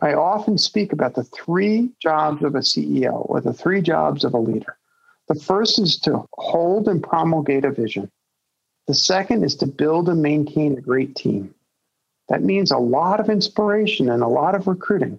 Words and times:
I 0.00 0.12
often 0.12 0.58
speak 0.58 0.92
about 0.92 1.14
the 1.14 1.24
three 1.24 1.90
jobs 2.00 2.42
of 2.42 2.54
a 2.54 2.60
CEO 2.60 3.28
or 3.30 3.40
the 3.40 3.54
three 3.54 3.80
jobs 3.80 4.24
of 4.24 4.34
a 4.34 4.38
leader. 4.38 4.76
The 5.28 5.34
first 5.34 5.78
is 5.78 5.98
to 6.00 6.26
hold 6.34 6.88
and 6.88 7.02
promulgate 7.02 7.64
a 7.64 7.70
vision. 7.70 8.10
The 8.86 8.94
second 8.94 9.42
is 9.42 9.56
to 9.56 9.66
build 9.66 10.08
and 10.08 10.22
maintain 10.22 10.76
a 10.76 10.80
great 10.80 11.16
team. 11.16 11.54
That 12.28 12.42
means 12.42 12.70
a 12.70 12.78
lot 12.78 13.20
of 13.20 13.30
inspiration 13.30 14.10
and 14.10 14.22
a 14.22 14.28
lot 14.28 14.54
of 14.54 14.66
recruiting. 14.66 15.18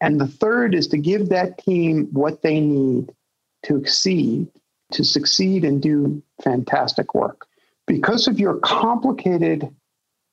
And 0.00 0.20
the 0.20 0.26
third 0.26 0.74
is 0.74 0.88
to 0.88 0.98
give 0.98 1.30
that 1.30 1.58
team 1.58 2.08
what 2.12 2.42
they 2.42 2.60
need 2.60 3.12
to 3.64 3.76
exceed, 3.76 4.48
to 4.92 5.04
succeed 5.04 5.64
and 5.64 5.80
do 5.80 6.22
fantastic 6.42 7.14
work. 7.14 7.46
Because 7.86 8.28
of 8.28 8.38
your 8.38 8.58
complicated 8.58 9.74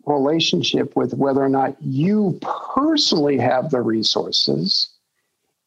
relationship 0.05 0.95
with 0.95 1.13
whether 1.13 1.41
or 1.41 1.49
not 1.49 1.75
you 1.81 2.39
personally 2.41 3.37
have 3.37 3.69
the 3.69 3.81
resources, 3.81 4.89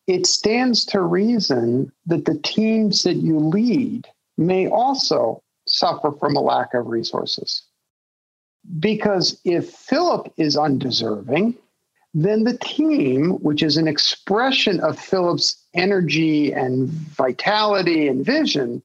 it 0.07 0.27
stands 0.27 0.85
to 0.86 1.00
reason 1.00 1.91
that 2.07 2.25
the 2.25 2.39
teams 2.39 3.03
that 3.03 3.17
you 3.17 3.39
lead 3.39 4.07
may 4.36 4.68
also 4.68 5.43
suffer 5.67 6.13
from 6.13 6.36
a 6.36 6.41
lack 6.41 6.75
of 6.75 6.86
resources. 6.86 7.63
Because 8.79 9.41
if 9.44 9.71
Philip 9.71 10.32
is 10.36 10.57
undeserving, 10.57 11.55
then 12.14 12.44
the 12.44 12.58
team, 12.58 13.32
which 13.43 13.63
is 13.63 13.77
an 13.77 13.89
expression 13.89 14.80
of 14.80 14.99
Philip's 14.99 15.57
energy 15.75 16.53
and 16.53 16.89
vitality 16.89 18.08
and 18.08 18.25
vision, 18.25 18.82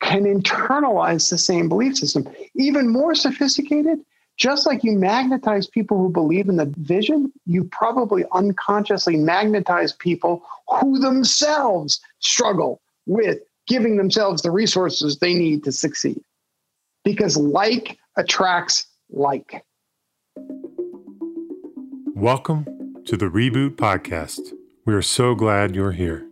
can 0.00 0.24
internalize 0.24 1.30
the 1.30 1.38
same 1.38 1.68
belief 1.68 1.96
system. 1.96 2.28
Even 2.54 2.88
more 2.88 3.14
sophisticated, 3.14 4.00
just 4.38 4.66
like 4.66 4.84
you 4.84 4.92
magnetize 4.92 5.66
people 5.66 5.98
who 5.98 6.08
believe 6.08 6.48
in 6.48 6.56
the 6.56 6.72
vision, 6.78 7.32
you 7.44 7.64
probably 7.64 8.24
unconsciously 8.32 9.16
magnetize 9.16 9.92
people 9.92 10.44
who 10.68 11.00
themselves 11.00 12.00
struggle 12.20 12.80
with 13.06 13.40
giving 13.66 13.96
themselves 13.96 14.42
the 14.42 14.50
resources 14.52 15.18
they 15.18 15.34
need 15.34 15.64
to 15.64 15.72
succeed. 15.72 16.20
Because 17.04 17.36
like 17.36 17.98
attracts 18.16 18.86
like. 19.10 19.64
Welcome 22.14 22.64
to 23.06 23.16
the 23.16 23.26
Reboot 23.26 23.70
Podcast. 23.70 24.52
We 24.84 24.94
are 24.94 25.02
so 25.02 25.34
glad 25.34 25.74
you're 25.74 25.92
here. 25.92 26.27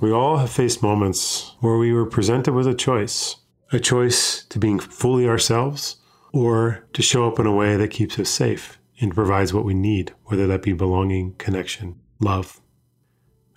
We 0.00 0.12
all 0.12 0.36
have 0.36 0.50
faced 0.50 0.82
moments 0.82 1.56
where 1.60 1.76
we 1.76 1.92
were 1.92 2.06
presented 2.06 2.54
with 2.54 2.66
a 2.66 2.74
choice 2.74 3.36
a 3.70 3.78
choice 3.78 4.44
to 4.44 4.58
being 4.58 4.78
fully 4.78 5.28
ourselves 5.28 5.96
or 6.32 6.86
to 6.94 7.02
show 7.02 7.28
up 7.28 7.38
in 7.38 7.46
a 7.46 7.54
way 7.54 7.76
that 7.76 7.90
keeps 7.90 8.18
us 8.18 8.30
safe 8.30 8.78
and 9.00 9.14
provides 9.14 9.52
what 9.52 9.64
we 9.64 9.74
need, 9.74 10.14
whether 10.24 10.46
that 10.46 10.62
be 10.62 10.72
belonging, 10.72 11.34
connection, 11.34 11.98
love. 12.20 12.60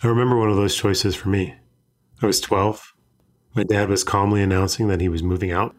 I 0.04 0.08
remember 0.08 0.38
one 0.38 0.50
of 0.50 0.58
those 0.58 0.76
choices 0.76 1.16
for 1.16 1.30
me. 1.30 1.56
I 2.22 2.26
was 2.26 2.42
12. 2.42 2.94
My 3.56 3.64
dad 3.64 3.90
was 3.90 4.04
calmly 4.04 4.42
announcing 4.42 4.88
that 4.88 5.02
he 5.02 5.10
was 5.10 5.24
moving 5.24 5.52
out. 5.52 5.76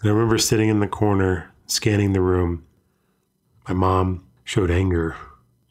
And 0.00 0.10
I 0.10 0.14
remember 0.14 0.38
sitting 0.38 0.68
in 0.68 0.80
the 0.80 0.86
corner, 0.86 1.52
scanning 1.66 2.12
the 2.12 2.20
room. 2.20 2.64
My 3.66 3.74
mom 3.74 4.26
showed 4.44 4.70
anger 4.70 5.16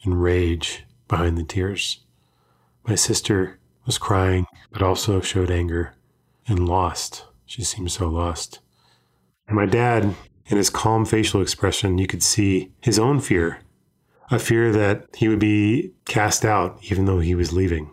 and 0.04 0.22
rage 0.22 0.86
behind 1.08 1.38
the 1.38 1.44
tears. 1.44 2.02
My 2.86 2.96
sister 2.96 3.60
was 3.86 3.98
crying, 3.98 4.46
but 4.72 4.82
also 4.82 5.22
showed 5.22 5.52
anger 5.52 5.96
and 6.48 6.68
lost. 6.68 7.26
She 7.46 7.64
seemed 7.64 7.92
so 7.92 8.08
lost. 8.08 8.60
And 9.48 9.56
my 9.56 9.66
dad, 9.66 10.16
in 10.46 10.58
his 10.58 10.70
calm 10.70 11.06
facial 11.06 11.42
expression, 11.42 11.98
you 11.98 12.08
could 12.08 12.24
see 12.24 12.72
his 12.82 12.98
own 12.98 13.20
fear 13.20 13.60
a 14.32 14.40
fear 14.40 14.72
that 14.72 15.06
he 15.16 15.28
would 15.28 15.40
be 15.40 15.94
cast 16.06 16.44
out 16.46 16.80
even 16.84 17.06
though 17.06 17.20
he 17.20 17.36
was 17.36 17.54
leaving. 17.54 17.92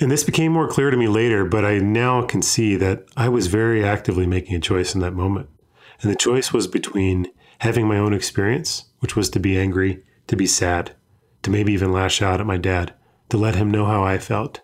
And 0.00 0.10
this 0.10 0.24
became 0.24 0.52
more 0.52 0.68
clear 0.68 0.90
to 0.90 0.96
me 0.96 1.08
later, 1.08 1.44
but 1.44 1.64
I 1.64 1.78
now 1.78 2.22
can 2.22 2.40
see 2.40 2.76
that 2.76 3.04
I 3.16 3.28
was 3.28 3.48
very 3.48 3.84
actively 3.84 4.26
making 4.26 4.54
a 4.54 4.60
choice 4.60 4.94
in 4.94 5.00
that 5.00 5.14
moment. 5.14 5.48
And 6.00 6.10
the 6.10 6.16
choice 6.16 6.52
was 6.52 6.68
between 6.68 7.26
having 7.60 7.88
my 7.88 7.98
own 7.98 8.14
experience, 8.14 8.84
which 9.00 9.16
was 9.16 9.28
to 9.30 9.40
be 9.40 9.58
angry, 9.58 10.04
to 10.28 10.36
be 10.36 10.46
sad, 10.46 10.92
to 11.42 11.50
maybe 11.50 11.72
even 11.72 11.92
lash 11.92 12.22
out 12.22 12.40
at 12.40 12.46
my 12.46 12.56
dad, 12.56 12.94
to 13.30 13.36
let 13.36 13.56
him 13.56 13.70
know 13.70 13.86
how 13.86 14.04
I 14.04 14.18
felt, 14.18 14.60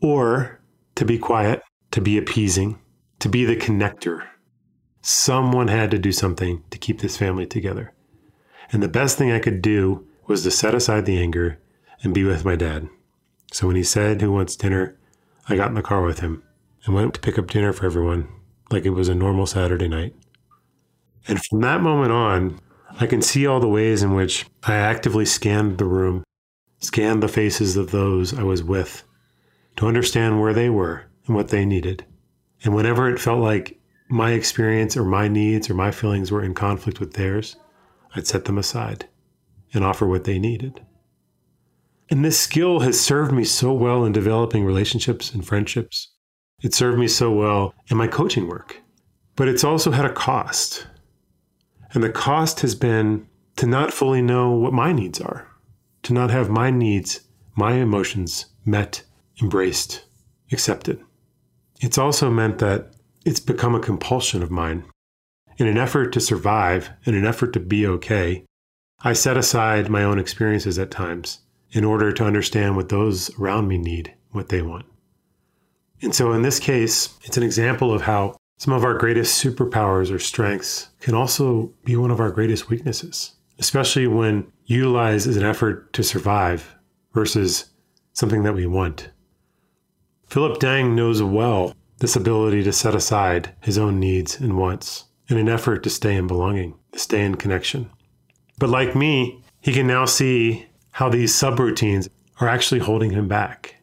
or 0.00 0.60
to 0.94 1.04
be 1.04 1.18
quiet, 1.18 1.62
to 1.90 2.00
be 2.00 2.18
appeasing, 2.18 2.78
to 3.20 3.28
be 3.28 3.44
the 3.44 3.56
connector. 3.56 4.26
Someone 5.00 5.68
had 5.68 5.90
to 5.90 5.98
do 5.98 6.12
something 6.12 6.62
to 6.70 6.78
keep 6.78 7.00
this 7.00 7.16
family 7.16 7.46
together. 7.46 7.92
And 8.70 8.82
the 8.82 8.88
best 8.88 9.16
thing 9.16 9.32
I 9.32 9.38
could 9.38 9.62
do 9.62 10.06
was 10.26 10.42
to 10.42 10.50
set 10.50 10.74
aside 10.74 11.06
the 11.06 11.18
anger 11.18 11.58
and 12.02 12.12
be 12.12 12.24
with 12.24 12.44
my 12.44 12.56
dad. 12.56 12.88
So 13.52 13.66
when 13.66 13.76
he 13.76 13.82
said, 13.82 14.20
Who 14.20 14.32
wants 14.32 14.56
dinner? 14.56 14.96
I 15.48 15.56
got 15.56 15.68
in 15.68 15.74
the 15.74 15.82
car 15.82 16.02
with 16.02 16.20
him 16.20 16.42
and 16.84 16.94
went 16.94 17.14
to 17.14 17.20
pick 17.20 17.38
up 17.38 17.48
dinner 17.48 17.72
for 17.72 17.86
everyone 17.86 18.28
like 18.70 18.84
it 18.84 18.90
was 18.90 19.08
a 19.08 19.14
normal 19.14 19.46
Saturday 19.46 19.88
night. 19.88 20.14
And 21.26 21.42
from 21.44 21.60
that 21.62 21.80
moment 21.80 22.12
on, 22.12 22.60
I 23.00 23.06
can 23.06 23.22
see 23.22 23.46
all 23.46 23.60
the 23.60 23.68
ways 23.68 24.02
in 24.02 24.14
which 24.14 24.46
I 24.64 24.74
actively 24.74 25.24
scanned 25.24 25.78
the 25.78 25.86
room, 25.86 26.24
scanned 26.80 27.22
the 27.22 27.28
faces 27.28 27.76
of 27.76 27.90
those 27.90 28.34
I 28.34 28.42
was 28.42 28.62
with 28.62 29.04
to 29.78 29.86
understand 29.86 30.40
where 30.40 30.52
they 30.52 30.68
were 30.68 31.04
and 31.26 31.36
what 31.36 31.48
they 31.48 31.64
needed. 31.64 32.04
And 32.64 32.74
whenever 32.74 33.08
it 33.08 33.20
felt 33.20 33.38
like 33.38 33.78
my 34.08 34.32
experience 34.32 34.96
or 34.96 35.04
my 35.04 35.28
needs 35.28 35.70
or 35.70 35.74
my 35.74 35.92
feelings 35.92 36.32
were 36.32 36.42
in 36.42 36.52
conflict 36.52 36.98
with 36.98 37.12
theirs, 37.12 37.54
I'd 38.16 38.26
set 38.26 38.46
them 38.46 38.58
aside 38.58 39.08
and 39.72 39.84
offer 39.84 40.04
what 40.04 40.24
they 40.24 40.40
needed. 40.40 40.84
And 42.10 42.24
this 42.24 42.40
skill 42.40 42.80
has 42.80 43.00
served 43.00 43.30
me 43.30 43.44
so 43.44 43.72
well 43.72 44.04
in 44.04 44.10
developing 44.10 44.64
relationships 44.64 45.32
and 45.32 45.46
friendships. 45.46 46.12
It 46.60 46.74
served 46.74 46.98
me 46.98 47.06
so 47.06 47.30
well 47.30 47.72
in 47.88 47.96
my 47.96 48.08
coaching 48.08 48.48
work. 48.48 48.82
But 49.36 49.46
it's 49.46 49.62
also 49.62 49.92
had 49.92 50.06
a 50.06 50.12
cost. 50.12 50.88
And 51.94 52.02
the 52.02 52.10
cost 52.10 52.60
has 52.60 52.74
been 52.74 53.28
to 53.54 53.66
not 53.66 53.92
fully 53.92 54.22
know 54.22 54.50
what 54.50 54.72
my 54.72 54.92
needs 54.92 55.20
are, 55.20 55.46
to 56.02 56.12
not 56.12 56.32
have 56.32 56.50
my 56.50 56.68
needs, 56.68 57.20
my 57.54 57.74
emotions 57.74 58.46
met, 58.64 59.04
embraced, 59.40 60.04
accepted. 60.52 61.00
It's 61.80 61.98
also 61.98 62.30
meant 62.30 62.58
that 62.58 62.92
it's 63.24 63.40
become 63.40 63.74
a 63.74 63.80
compulsion 63.80 64.42
of 64.42 64.50
mine 64.50 64.84
in 65.58 65.66
an 65.66 65.76
effort 65.76 66.12
to 66.12 66.20
survive, 66.20 66.90
in 67.04 67.14
an 67.14 67.26
effort 67.26 67.52
to 67.52 67.60
be 67.60 67.86
okay, 67.86 68.44
I 69.00 69.12
set 69.12 69.36
aside 69.36 69.90
my 69.90 70.04
own 70.04 70.18
experiences 70.18 70.78
at 70.78 70.90
times 70.90 71.40
in 71.72 71.84
order 71.84 72.12
to 72.12 72.24
understand 72.24 72.76
what 72.76 72.88
those 72.88 73.36
around 73.38 73.68
me 73.68 73.76
need, 73.76 74.14
what 74.30 74.48
they 74.48 74.62
want. 74.62 74.86
And 76.00 76.14
so 76.14 76.32
in 76.32 76.42
this 76.42 76.60
case, 76.60 77.16
it's 77.24 77.36
an 77.36 77.42
example 77.42 77.92
of 77.92 78.02
how 78.02 78.36
some 78.56 78.72
of 78.72 78.84
our 78.84 78.94
greatest 78.94 79.44
superpowers 79.44 80.12
or 80.12 80.18
strengths 80.18 80.88
can 81.00 81.14
also 81.14 81.72
be 81.84 81.96
one 81.96 82.10
of 82.10 82.20
our 82.20 82.30
greatest 82.30 82.68
weaknesses, 82.68 83.34
especially 83.58 84.06
when 84.06 84.50
utilized 84.66 85.28
as 85.28 85.36
an 85.36 85.44
effort 85.44 85.92
to 85.92 86.02
survive 86.02 86.76
versus 87.12 87.70
something 88.12 88.44
that 88.44 88.54
we 88.54 88.66
want. 88.66 89.10
Philip 90.28 90.58
Deng 90.58 90.94
knows 90.94 91.22
well 91.22 91.74
this 92.00 92.14
ability 92.14 92.62
to 92.64 92.72
set 92.72 92.94
aside 92.94 93.54
his 93.62 93.78
own 93.78 93.98
needs 93.98 94.38
and 94.38 94.58
wants 94.58 95.04
in 95.28 95.38
an 95.38 95.48
effort 95.48 95.82
to 95.82 95.90
stay 95.90 96.14
in 96.14 96.26
belonging, 96.26 96.74
to 96.92 96.98
stay 96.98 97.24
in 97.24 97.36
connection. 97.36 97.90
But 98.58 98.68
like 98.68 98.94
me, 98.94 99.42
he 99.60 99.72
can 99.72 99.86
now 99.86 100.04
see 100.04 100.66
how 100.92 101.08
these 101.08 101.32
subroutines 101.32 102.08
are 102.40 102.48
actually 102.48 102.80
holding 102.80 103.10
him 103.10 103.26
back, 103.26 103.76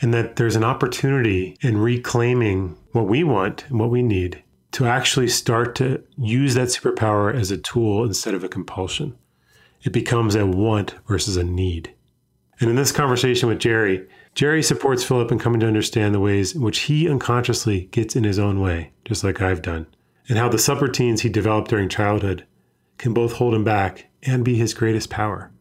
and 0.00 0.12
that 0.12 0.36
there's 0.36 0.56
an 0.56 0.64
opportunity 0.64 1.56
in 1.62 1.78
reclaiming 1.78 2.76
what 2.92 3.08
we 3.08 3.24
want 3.24 3.64
and 3.68 3.78
what 3.78 3.90
we 3.90 4.02
need 4.02 4.42
to 4.72 4.86
actually 4.86 5.28
start 5.28 5.74
to 5.76 6.02
use 6.18 6.54
that 6.54 6.68
superpower 6.68 7.34
as 7.34 7.50
a 7.50 7.56
tool 7.56 8.04
instead 8.04 8.34
of 8.34 8.44
a 8.44 8.48
compulsion. 8.48 9.16
It 9.82 9.92
becomes 9.92 10.34
a 10.34 10.44
want 10.44 10.94
versus 11.08 11.36
a 11.36 11.44
need. 11.44 11.94
And 12.60 12.68
in 12.68 12.76
this 12.76 12.92
conversation 12.92 13.48
with 13.48 13.58
Jerry, 13.58 14.06
Jerry 14.36 14.62
supports 14.62 15.02
Philip 15.02 15.32
in 15.32 15.40
coming 15.40 15.58
to 15.60 15.66
understand 15.66 16.14
the 16.14 16.20
ways 16.20 16.54
in 16.54 16.60
which 16.60 16.80
he 16.80 17.08
unconsciously 17.08 17.86
gets 17.86 18.14
in 18.14 18.22
his 18.22 18.38
own 18.38 18.60
way, 18.60 18.92
just 19.04 19.24
like 19.24 19.42
I've 19.42 19.62
done 19.62 19.88
and 20.28 20.38
how 20.38 20.48
the 20.48 20.56
subroutines 20.56 21.20
he 21.20 21.28
developed 21.28 21.68
during 21.68 21.88
childhood 21.88 22.46
can 22.98 23.12
both 23.12 23.34
hold 23.34 23.54
him 23.54 23.64
back 23.64 24.06
and 24.22 24.44
be 24.44 24.56
his 24.56 24.74
greatest 24.74 25.10
power. 25.10 25.52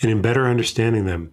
And 0.00 0.10
in 0.10 0.22
better 0.22 0.46
understanding 0.46 1.06
them, 1.06 1.32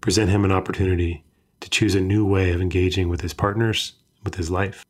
present 0.00 0.30
him 0.30 0.44
an 0.44 0.52
opportunity 0.52 1.24
to 1.60 1.70
choose 1.70 1.94
a 1.94 2.00
new 2.00 2.24
way 2.24 2.50
of 2.52 2.60
engaging 2.60 3.08
with 3.08 3.22
his 3.22 3.34
partners, 3.34 3.94
with 4.22 4.34
his 4.34 4.50
life. 4.50 4.84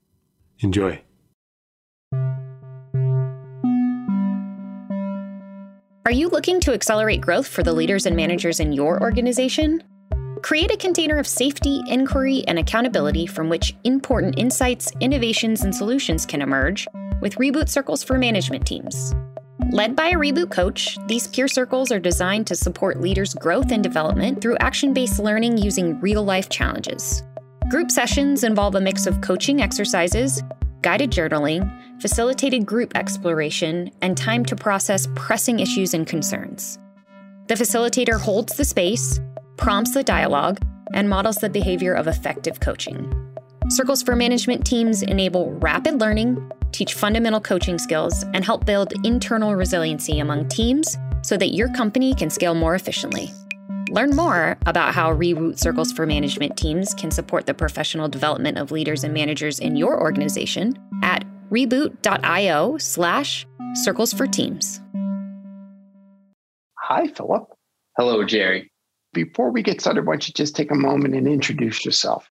Enjoy. 0.60 1.00
Are 6.04 6.12
you 6.12 6.28
looking 6.28 6.60
to 6.60 6.72
accelerate 6.72 7.20
growth 7.20 7.46
for 7.46 7.62
the 7.62 7.72
leaders 7.72 8.04
and 8.04 8.16
managers 8.16 8.60
in 8.60 8.72
your 8.72 9.00
organization? 9.00 9.82
Create 10.42 10.72
a 10.72 10.76
container 10.76 11.18
of 11.18 11.26
safety, 11.26 11.80
inquiry, 11.86 12.42
and 12.48 12.58
accountability 12.58 13.26
from 13.26 13.48
which 13.48 13.76
important 13.84 14.36
insights, 14.36 14.90
innovations, 15.00 15.62
and 15.62 15.72
solutions 15.72 16.26
can 16.26 16.42
emerge 16.42 16.88
with 17.20 17.36
Reboot 17.36 17.68
Circles 17.68 18.02
for 18.02 18.18
management 18.18 18.66
teams. 18.66 19.14
Led 19.70 19.94
by 19.94 20.08
a 20.08 20.14
reboot 20.14 20.50
coach, 20.50 20.98
these 21.06 21.28
peer 21.28 21.46
circles 21.46 21.92
are 21.92 22.00
designed 22.00 22.48
to 22.48 22.56
support 22.56 23.00
leaders' 23.00 23.34
growth 23.34 23.70
and 23.70 23.84
development 23.84 24.40
through 24.40 24.56
action 24.58 24.92
based 24.92 25.20
learning 25.20 25.58
using 25.58 26.00
real 26.00 26.24
life 26.24 26.48
challenges. 26.48 27.22
Group 27.70 27.92
sessions 27.92 28.42
involve 28.42 28.74
a 28.74 28.80
mix 28.80 29.06
of 29.06 29.20
coaching 29.20 29.62
exercises, 29.62 30.42
guided 30.82 31.12
journaling, 31.12 31.70
facilitated 32.02 32.66
group 32.66 32.96
exploration, 32.96 33.92
and 34.02 34.18
time 34.18 34.44
to 34.44 34.56
process 34.56 35.06
pressing 35.14 35.60
issues 35.60 35.94
and 35.94 36.04
concerns. 36.04 36.80
The 37.46 37.54
facilitator 37.54 38.20
holds 38.20 38.56
the 38.56 38.64
space, 38.64 39.20
prompts 39.62 39.94
the 39.94 40.02
dialogue, 40.02 40.58
and 40.92 41.08
models 41.08 41.36
the 41.36 41.48
behavior 41.48 41.94
of 41.94 42.08
effective 42.08 42.58
coaching. 42.58 43.08
Circles 43.68 44.02
for 44.02 44.16
Management 44.16 44.66
teams 44.66 45.02
enable 45.02 45.52
rapid 45.52 46.00
learning, 46.00 46.50
teach 46.72 46.94
fundamental 46.94 47.40
coaching 47.40 47.78
skills, 47.78 48.24
and 48.34 48.44
help 48.44 48.66
build 48.66 48.92
internal 49.06 49.54
resiliency 49.54 50.18
among 50.18 50.48
teams 50.48 50.98
so 51.22 51.36
that 51.36 51.54
your 51.54 51.68
company 51.74 52.12
can 52.12 52.28
scale 52.28 52.56
more 52.56 52.74
efficiently. 52.74 53.30
Learn 53.88 54.16
more 54.16 54.58
about 54.66 54.94
how 54.96 55.14
Reboot 55.14 55.60
Circles 55.60 55.92
for 55.92 56.06
Management 56.06 56.56
teams 56.56 56.92
can 56.92 57.12
support 57.12 57.46
the 57.46 57.54
professional 57.54 58.08
development 58.08 58.58
of 58.58 58.72
leaders 58.72 59.04
and 59.04 59.14
managers 59.14 59.60
in 59.60 59.76
your 59.76 60.00
organization 60.00 60.76
at 61.04 61.24
reboot.io 61.50 62.78
slash 62.78 63.46
circles 63.74 64.12
for 64.12 64.26
teams. 64.26 64.80
Hi, 66.80 67.06
Philip. 67.06 67.44
Hello, 67.96 68.24
Jerry. 68.24 68.71
Before 69.12 69.50
we 69.50 69.62
get 69.62 69.80
started, 69.80 70.06
why 70.06 70.14
don't 70.14 70.28
you 70.28 70.34
just 70.34 70.56
take 70.56 70.70
a 70.70 70.76
moment 70.76 71.14
and 71.14 71.28
introduce 71.28 71.84
yourself? 71.84 72.30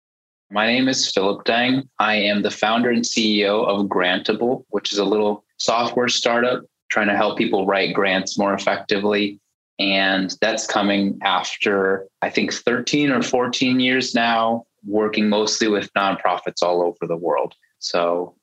My 0.50 0.66
name 0.66 0.88
is 0.88 1.10
Philip 1.12 1.44
Deng. 1.44 1.86
I 1.98 2.14
am 2.14 2.42
the 2.42 2.50
founder 2.50 2.90
and 2.90 3.04
CEO 3.04 3.66
of 3.66 3.86
Grantable, 3.86 4.64
which 4.70 4.92
is 4.92 4.98
a 4.98 5.04
little 5.04 5.44
software 5.58 6.08
startup 6.08 6.64
trying 6.90 7.08
to 7.08 7.16
help 7.16 7.38
people 7.38 7.66
write 7.66 7.94
grants 7.94 8.38
more 8.38 8.54
effectively. 8.54 9.38
And 9.78 10.34
that's 10.40 10.66
coming 10.66 11.18
after, 11.22 12.08
I 12.22 12.30
think, 12.30 12.52
13 12.52 13.10
or 13.10 13.22
14 13.22 13.78
years 13.78 14.14
now, 14.14 14.64
working 14.84 15.28
mostly 15.28 15.68
with 15.68 15.92
nonprofits 15.94 16.62
all 16.62 16.82
over 16.82 17.06
the 17.06 17.16
world. 17.16 17.54
So 17.78 18.34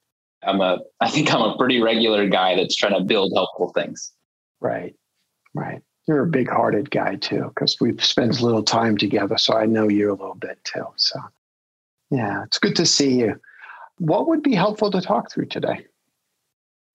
I'm 0.44 0.62
a, 0.62 0.80
I 1.02 1.10
think 1.10 1.34
I'm 1.34 1.42
a 1.42 1.58
pretty 1.58 1.82
regular 1.82 2.28
guy 2.30 2.56
that's 2.56 2.76
trying 2.76 2.98
to 2.98 3.04
build 3.04 3.34
helpful 3.36 3.72
things. 3.76 4.14
Right, 4.62 4.96
right. 5.54 5.82
You're 6.08 6.24
a 6.24 6.28
big 6.28 6.50
hearted 6.50 6.90
guy 6.90 7.16
too, 7.16 7.52
because 7.54 7.78
we've 7.82 8.04
spent 8.04 8.40
a 8.40 8.46
little 8.46 8.64
time 8.64 8.98
together. 8.98 9.38
So 9.38 9.56
I 9.56 9.66
know 9.66 9.90
you 9.90 10.10
a 10.10 10.16
little 10.16 10.36
bit 10.36 10.58
too. 10.64 10.86
So 10.96 11.20
yeah, 12.12 12.44
it's 12.44 12.60
good 12.60 12.76
to 12.78 12.86
see 12.86 13.20
you. 13.20 13.40
What 13.98 14.28
would 14.28 14.42
be 14.42 14.56
helpful 14.56 14.92
to 14.92 15.02
talk 15.02 15.32
through 15.32 15.48
today? 15.48 15.86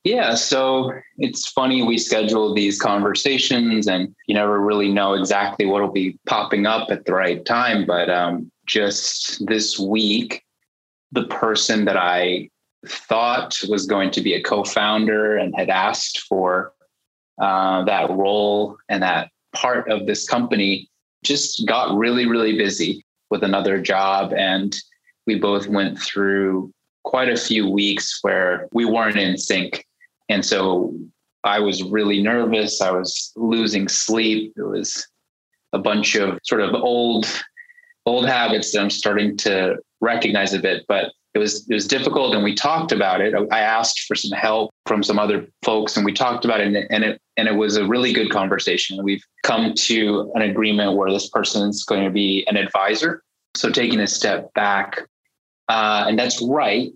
Yeah, 0.04 0.34
so 0.34 0.92
it's 1.18 1.46
funny 1.48 1.82
we 1.82 1.96
schedule 1.96 2.54
these 2.54 2.80
conversations 2.80 3.86
and 3.86 4.12
you 4.26 4.34
never 4.34 4.60
really 4.60 4.90
know 4.90 5.12
exactly 5.14 5.64
what 5.64 5.80
will 5.80 5.92
be 5.92 6.18
popping 6.26 6.66
up 6.66 6.90
at 6.90 7.04
the 7.04 7.12
right 7.12 7.44
time. 7.44 7.86
But 7.86 8.10
um, 8.10 8.50
just 8.66 9.46
this 9.46 9.78
week, 9.78 10.44
the 11.12 11.24
person 11.24 11.84
that 11.84 11.96
I 11.96 12.50
thought 12.86 13.56
was 13.68 13.86
going 13.86 14.10
to 14.12 14.20
be 14.20 14.34
a 14.34 14.42
co 14.42 14.64
founder 14.64 15.36
and 15.36 15.54
had 15.54 15.70
asked 15.70 16.20
for 16.20 16.72
uh, 17.40 17.84
that 17.84 18.10
role 18.10 18.76
and 18.88 19.02
that 19.02 19.30
part 19.54 19.90
of 19.90 20.06
this 20.06 20.28
company 20.28 20.88
just 21.24 21.66
got 21.66 21.96
really, 21.96 22.26
really 22.26 22.56
busy 22.56 23.04
with 23.30 23.42
another 23.42 23.80
job. 23.80 24.32
And 24.32 24.76
we 25.26 25.38
both 25.38 25.68
went 25.68 25.98
through 25.98 26.72
quite 27.04 27.28
a 27.28 27.36
few 27.36 27.68
weeks 27.68 28.18
where 28.22 28.68
we 28.72 28.84
weren't 28.84 29.16
in 29.16 29.36
sync. 29.36 29.84
And 30.28 30.44
so 30.44 30.94
I 31.44 31.58
was 31.58 31.82
really 31.82 32.22
nervous. 32.22 32.80
I 32.80 32.90
was 32.90 33.32
losing 33.36 33.88
sleep. 33.88 34.52
It 34.56 34.62
was 34.62 35.06
a 35.72 35.78
bunch 35.78 36.14
of 36.14 36.38
sort 36.44 36.60
of 36.60 36.74
old, 36.74 37.26
old 38.06 38.26
habits 38.26 38.72
that 38.72 38.80
I'm 38.80 38.90
starting 38.90 39.36
to 39.38 39.76
recognize 40.00 40.54
a 40.54 40.58
bit. 40.58 40.84
But 40.86 41.12
it 41.34 41.38
was 41.38 41.68
it 41.68 41.74
was 41.74 41.86
difficult 41.86 42.34
and 42.34 42.44
we 42.44 42.54
talked 42.54 42.92
about 42.92 43.20
it. 43.20 43.34
I 43.50 43.60
asked 43.60 44.00
for 44.00 44.14
some 44.14 44.36
help 44.36 44.70
from 44.86 45.02
some 45.02 45.18
other 45.18 45.46
folks 45.64 45.96
and 45.96 46.04
we 46.04 46.12
talked 46.12 46.44
about 46.44 46.60
it 46.60 46.66
and, 46.66 46.86
and 46.90 47.04
it 47.04 47.20
and 47.36 47.48
it 47.48 47.54
was 47.54 47.76
a 47.76 47.86
really 47.86 48.12
good 48.12 48.30
conversation. 48.30 49.02
We've 49.02 49.24
come 49.42 49.74
to 49.74 50.30
an 50.34 50.42
agreement 50.42 50.96
where 50.96 51.10
this 51.10 51.30
person 51.30 51.68
is 51.68 51.84
going 51.84 52.04
to 52.04 52.10
be 52.10 52.44
an 52.48 52.56
advisor. 52.56 53.22
So 53.54 53.70
taking 53.70 54.00
a 54.00 54.06
step 54.06 54.52
back 54.54 55.02
uh, 55.68 56.04
and 56.06 56.18
that's 56.18 56.42
right 56.42 56.92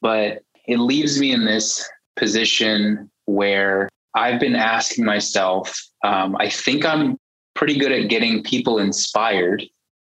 but 0.00 0.42
it 0.66 0.78
leaves 0.78 1.20
me 1.20 1.32
in 1.32 1.44
this 1.44 1.88
position 2.16 3.10
where 3.26 3.88
i've 4.14 4.40
been 4.40 4.56
asking 4.56 5.04
myself 5.04 5.80
um, 6.04 6.36
i 6.36 6.48
think 6.48 6.84
i'm 6.84 7.16
pretty 7.54 7.78
good 7.78 7.92
at 7.92 8.08
getting 8.08 8.42
people 8.42 8.78
inspired 8.78 9.64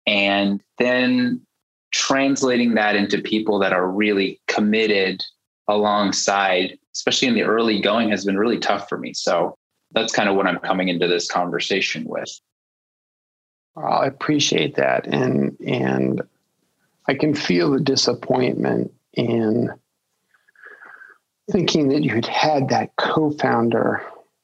and 0.08 0.62
then 0.78 1.42
translating 1.96 2.74
that 2.76 2.96
into 2.96 3.22
people 3.22 3.58
that 3.58 3.72
are 3.72 3.90
really 3.90 4.40
committed 4.48 5.24
alongside, 5.70 6.78
especially 6.94 7.30
in 7.30 7.34
the 7.34 7.44
early 7.44 7.80
going, 7.80 8.10
has 8.12 8.26
been 8.26 8.38
really 8.38 8.60
tough 8.60 8.90
for 8.90 8.98
me. 8.98 9.14
So 9.14 9.58
that's 9.92 10.14
kind 10.14 10.28
of 10.28 10.36
what 10.36 10.46
I'm 10.46 10.60
coming 10.60 10.90
into 10.90 11.08
this 11.08 11.32
conversation 11.32 12.04
with. 12.06 12.30
I 13.78 14.06
appreciate 14.06 14.76
that, 14.76 15.08
and 15.08 15.58
and 15.66 16.22
I 17.08 17.14
can 17.14 17.34
feel 17.34 17.72
the 17.72 17.80
disappointment 17.80 18.92
in 19.14 19.70
thinking 21.52 21.90
that 21.90 22.04
you 22.04 22.14
had 22.16 22.26
had 22.26 22.70
that 22.70 22.96
co-founder 22.98 24.02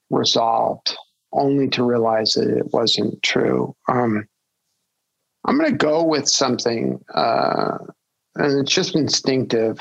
resolved, 0.10 0.96
only 1.34 1.70
to 1.70 1.84
realize 1.84 2.34
that 2.34 2.50
it 2.50 2.72
wasn't 2.74 3.22
true. 3.24 3.76
Um, 3.88 4.28
I'm 5.46 5.58
going 5.58 5.72
to 5.72 5.78
go 5.78 6.04
with 6.04 6.28
something, 6.28 7.04
uh, 7.14 7.78
and 8.36 8.60
it's 8.60 8.72
just 8.72 8.96
instinctive 8.96 9.80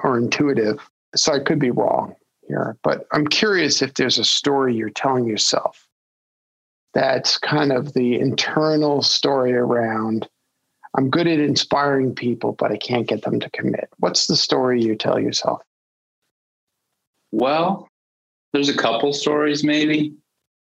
or 0.00 0.18
intuitive. 0.18 0.78
So 1.16 1.32
I 1.32 1.40
could 1.40 1.58
be 1.58 1.70
wrong 1.70 2.14
here, 2.46 2.76
but 2.82 3.06
I'm 3.12 3.26
curious 3.26 3.82
if 3.82 3.94
there's 3.94 4.18
a 4.18 4.24
story 4.24 4.74
you're 4.74 4.90
telling 4.90 5.26
yourself 5.26 5.86
that's 6.92 7.38
kind 7.38 7.72
of 7.72 7.92
the 7.92 8.18
internal 8.18 9.00
story 9.02 9.52
around 9.52 10.28
I'm 10.96 11.08
good 11.08 11.26
at 11.28 11.38
inspiring 11.38 12.14
people, 12.14 12.52
but 12.52 12.72
I 12.72 12.76
can't 12.76 13.06
get 13.06 13.22
them 13.22 13.38
to 13.40 13.50
commit. 13.50 13.88
What's 13.98 14.26
the 14.26 14.36
story 14.36 14.82
you 14.82 14.96
tell 14.96 15.20
yourself? 15.20 15.62
Well, 17.32 17.88
there's 18.52 18.68
a 18.68 18.76
couple 18.76 19.12
stories, 19.12 19.62
maybe. 19.62 20.14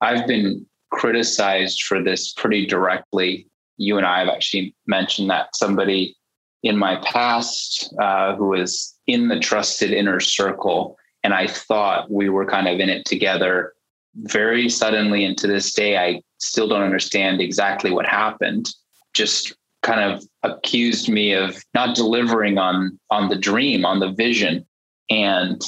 I've 0.00 0.26
been 0.26 0.64
criticized 0.90 1.82
for 1.82 2.02
this 2.02 2.32
pretty 2.32 2.66
directly 2.66 3.48
you 3.76 3.96
and 3.96 4.06
I 4.06 4.20
have 4.20 4.28
actually 4.28 4.74
mentioned 4.86 5.30
that 5.30 5.54
somebody 5.56 6.16
in 6.62 6.76
my 6.76 6.96
past 7.04 7.92
uh, 8.00 8.36
who 8.36 8.48
was 8.48 8.96
in 9.06 9.28
the 9.28 9.40
trusted 9.40 9.92
inner 9.92 10.20
circle, 10.20 10.96
and 11.24 11.34
I 11.34 11.46
thought 11.46 12.10
we 12.10 12.28
were 12.28 12.46
kind 12.46 12.68
of 12.68 12.78
in 12.78 12.88
it 12.88 13.04
together. 13.04 13.72
Very 14.14 14.68
suddenly, 14.68 15.24
and 15.24 15.36
to 15.38 15.46
this 15.46 15.72
day, 15.72 15.96
I 15.96 16.22
still 16.38 16.68
don't 16.68 16.82
understand 16.82 17.40
exactly 17.40 17.90
what 17.90 18.06
happened. 18.06 18.68
Just 19.14 19.54
kind 19.82 20.12
of 20.12 20.24
accused 20.44 21.08
me 21.08 21.32
of 21.32 21.62
not 21.74 21.96
delivering 21.96 22.58
on 22.58 22.98
on 23.10 23.28
the 23.28 23.36
dream, 23.36 23.84
on 23.84 23.98
the 23.98 24.12
vision, 24.12 24.66
and 25.10 25.62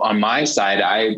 on 0.00 0.18
my 0.18 0.44
side, 0.44 0.80
I 0.80 1.16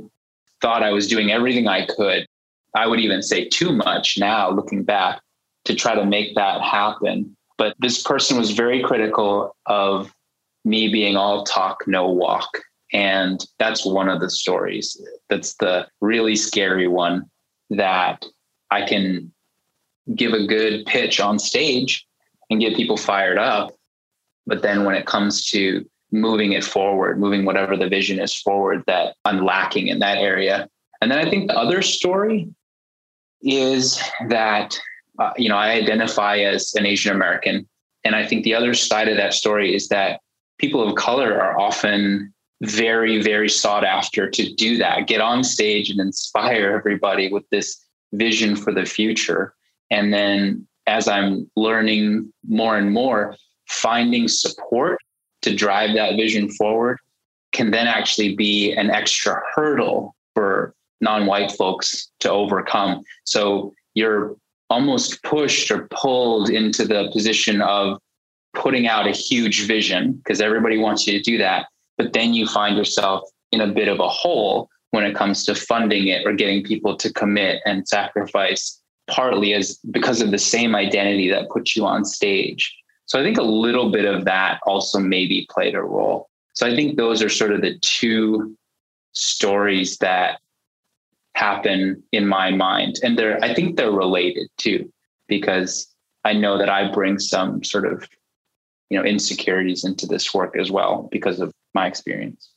thought 0.60 0.82
I 0.82 0.92
was 0.92 1.08
doing 1.08 1.30
everything 1.30 1.68
I 1.68 1.86
could. 1.86 2.26
I 2.74 2.86
would 2.86 3.00
even 3.00 3.22
say 3.22 3.48
too 3.48 3.72
much 3.72 4.18
now, 4.18 4.50
looking 4.50 4.82
back, 4.82 5.20
to 5.64 5.74
try 5.74 5.94
to 5.94 6.04
make 6.04 6.34
that 6.34 6.60
happen. 6.60 7.36
But 7.56 7.74
this 7.78 8.02
person 8.02 8.36
was 8.36 8.50
very 8.50 8.82
critical 8.82 9.56
of 9.66 10.12
me 10.64 10.88
being 10.88 11.16
all 11.16 11.44
talk, 11.44 11.84
no 11.86 12.08
walk. 12.08 12.48
And 12.92 13.44
that's 13.58 13.84
one 13.84 14.08
of 14.08 14.20
the 14.20 14.30
stories. 14.30 15.00
That's 15.28 15.54
the 15.56 15.88
really 16.00 16.36
scary 16.36 16.86
one 16.88 17.30
that 17.70 18.24
I 18.70 18.86
can 18.86 19.32
give 20.14 20.32
a 20.32 20.46
good 20.46 20.84
pitch 20.86 21.20
on 21.20 21.38
stage 21.38 22.06
and 22.50 22.60
get 22.60 22.76
people 22.76 22.96
fired 22.96 23.38
up. 23.38 23.72
But 24.46 24.62
then 24.62 24.84
when 24.84 24.94
it 24.94 25.06
comes 25.06 25.46
to 25.50 25.84
moving 26.12 26.52
it 26.52 26.62
forward, 26.62 27.18
moving 27.18 27.44
whatever 27.44 27.76
the 27.76 27.88
vision 27.88 28.20
is 28.20 28.34
forward, 28.34 28.84
that 28.86 29.16
I'm 29.24 29.44
lacking 29.44 29.88
in 29.88 29.98
that 30.00 30.18
area. 30.18 30.68
And 31.00 31.10
then 31.10 31.18
I 31.18 31.28
think 31.28 31.48
the 31.48 31.58
other 31.58 31.82
story 31.82 32.48
is 33.42 34.00
that 34.28 34.78
uh, 35.18 35.32
you 35.36 35.48
know, 35.48 35.56
I 35.56 35.72
identify 35.72 36.38
as 36.38 36.74
an 36.74 36.86
Asian 36.86 37.14
American. 37.14 37.68
And 38.04 38.14
I 38.14 38.26
think 38.26 38.44
the 38.44 38.54
other 38.54 38.74
side 38.74 39.08
of 39.08 39.16
that 39.16 39.34
story 39.34 39.74
is 39.74 39.88
that 39.88 40.20
people 40.58 40.86
of 40.86 40.94
color 40.96 41.40
are 41.40 41.58
often 41.58 42.32
very, 42.62 43.22
very 43.22 43.48
sought 43.48 43.84
after 43.84 44.30
to 44.30 44.54
do 44.54 44.76
that, 44.78 45.06
get 45.06 45.20
on 45.20 45.44
stage 45.44 45.90
and 45.90 46.00
inspire 46.00 46.72
everybody 46.76 47.32
with 47.32 47.48
this 47.50 47.84
vision 48.12 48.56
for 48.56 48.72
the 48.72 48.84
future. 48.84 49.54
And 49.90 50.12
then 50.12 50.66
as 50.86 51.08
I'm 51.08 51.50
learning 51.56 52.32
more 52.46 52.76
and 52.76 52.92
more, 52.92 53.36
finding 53.68 54.28
support 54.28 54.98
to 55.42 55.54
drive 55.54 55.94
that 55.94 56.16
vision 56.16 56.50
forward 56.50 56.98
can 57.52 57.70
then 57.70 57.86
actually 57.86 58.34
be 58.34 58.72
an 58.72 58.90
extra 58.90 59.40
hurdle 59.54 60.14
for 60.34 60.74
non-white 61.00 61.52
folks 61.52 62.10
to 62.20 62.30
overcome. 62.30 63.02
So 63.24 63.72
you're 63.94 64.36
almost 64.74 65.22
pushed 65.22 65.70
or 65.70 65.86
pulled 65.92 66.50
into 66.50 66.84
the 66.84 67.08
position 67.12 67.62
of 67.62 67.96
putting 68.54 68.88
out 68.88 69.06
a 69.06 69.12
huge 69.12 69.66
vision 69.66 70.12
because 70.12 70.40
everybody 70.40 70.78
wants 70.78 71.06
you 71.06 71.12
to 71.12 71.22
do 71.22 71.38
that. 71.38 71.66
But 71.96 72.12
then 72.12 72.34
you 72.34 72.48
find 72.48 72.76
yourself 72.76 73.22
in 73.52 73.60
a 73.60 73.68
bit 73.68 73.86
of 73.86 74.00
a 74.00 74.08
hole 74.08 74.68
when 74.90 75.04
it 75.04 75.14
comes 75.14 75.44
to 75.46 75.54
funding 75.54 76.08
it 76.08 76.26
or 76.26 76.32
getting 76.32 76.64
people 76.64 76.96
to 76.96 77.12
commit 77.12 77.62
and 77.64 77.86
sacrifice 77.86 78.80
partly 79.08 79.54
as 79.54 79.78
because 79.92 80.20
of 80.20 80.32
the 80.32 80.38
same 80.38 80.74
identity 80.74 81.30
that 81.30 81.50
puts 81.50 81.76
you 81.76 81.86
on 81.86 82.04
stage. 82.04 82.74
So 83.06 83.20
I 83.20 83.22
think 83.22 83.38
a 83.38 83.42
little 83.42 83.92
bit 83.92 84.06
of 84.06 84.24
that 84.24 84.58
also 84.66 84.98
maybe 84.98 85.46
played 85.50 85.76
a 85.76 85.82
role. 85.82 86.28
So 86.54 86.66
I 86.66 86.74
think 86.74 86.96
those 86.96 87.22
are 87.22 87.28
sort 87.28 87.52
of 87.52 87.60
the 87.60 87.78
two 87.80 88.56
stories 89.12 89.98
that 89.98 90.40
happen 91.34 92.02
in 92.12 92.26
my 92.26 92.50
mind. 92.50 92.96
And 93.02 93.18
they're 93.18 93.42
I 93.44 93.54
think 93.54 93.76
they're 93.76 93.90
related 93.90 94.48
too, 94.56 94.92
because 95.28 95.86
I 96.24 96.32
know 96.32 96.58
that 96.58 96.70
I 96.70 96.90
bring 96.90 97.18
some 97.18 97.62
sort 97.62 97.86
of 97.86 98.08
you 98.90 98.98
know 98.98 99.04
insecurities 99.04 99.84
into 99.84 100.06
this 100.06 100.32
work 100.32 100.56
as 100.58 100.70
well 100.70 101.08
because 101.10 101.40
of 101.40 101.52
my 101.74 101.86
experience. 101.86 102.50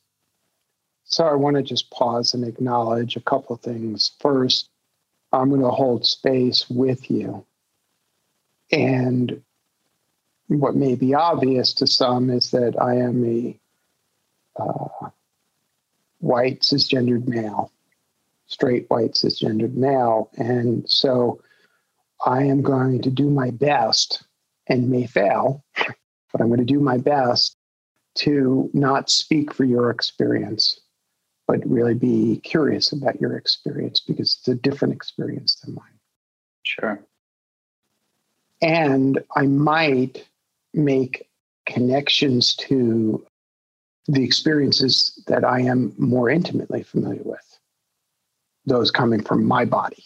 So 1.04 1.24
I 1.24 1.34
want 1.34 1.56
to 1.56 1.62
just 1.62 1.90
pause 1.90 2.34
and 2.34 2.44
acknowledge 2.44 3.16
a 3.16 3.20
couple 3.20 3.56
of 3.56 3.62
things. 3.62 4.12
First, 4.20 4.68
I'm 5.32 5.48
going 5.48 5.62
to 5.62 5.70
hold 5.70 6.06
space 6.06 6.68
with 6.68 7.10
you. 7.10 7.44
And 8.70 9.42
what 10.48 10.76
may 10.76 10.94
be 10.94 11.14
obvious 11.14 11.72
to 11.74 11.86
some 11.86 12.28
is 12.28 12.50
that 12.50 12.80
I 12.80 12.96
am 12.96 13.24
a 13.24 13.58
uh, 14.60 15.08
white 16.18 16.60
cisgendered 16.60 17.26
male, 17.26 17.72
straight 18.48 18.86
white 18.88 19.12
cisgendered 19.12 19.74
male. 19.74 20.30
And 20.36 20.88
so 20.90 21.40
I 22.26 22.42
am 22.42 22.62
going 22.62 23.00
to 23.02 23.10
do 23.10 23.30
my 23.30 23.50
best 23.50 24.24
and 24.66 24.90
may 24.90 25.06
fail, 25.06 25.64
but 25.76 26.40
I'm 26.40 26.48
going 26.48 26.58
to 26.58 26.64
do 26.64 26.80
my 26.80 26.98
best 26.98 27.56
to 28.16 28.68
not 28.74 29.08
speak 29.08 29.54
for 29.54 29.64
your 29.64 29.90
experience 29.90 30.80
but 31.48 31.66
really 31.66 31.94
be 31.94 32.40
curious 32.44 32.92
about 32.92 33.20
your 33.20 33.34
experience 33.36 34.00
because 34.00 34.36
it's 34.38 34.48
a 34.48 34.54
different 34.54 34.94
experience 34.94 35.56
than 35.56 35.74
mine. 35.74 35.98
Sure. 36.62 37.00
And 38.60 39.18
I 39.34 39.46
might 39.46 40.28
make 40.74 41.26
connections 41.64 42.54
to 42.56 43.26
the 44.06 44.22
experiences 44.22 45.22
that 45.26 45.42
I 45.42 45.60
am 45.60 45.94
more 45.96 46.28
intimately 46.28 46.82
familiar 46.82 47.22
with, 47.24 47.47
those 48.68 48.90
coming 48.90 49.22
from 49.22 49.44
my 49.44 49.64
body 49.64 50.04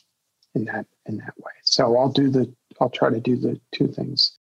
in 0.54 0.64
that 0.66 0.86
in 1.06 1.18
that 1.18 1.34
way. 1.38 1.52
So 1.64 1.96
I'll 1.96 2.12
do 2.12 2.30
the 2.30 2.52
I'll 2.80 2.90
try 2.90 3.10
to 3.10 3.20
do 3.20 3.36
the 3.36 3.60
two 3.72 3.88
things. 3.88 4.38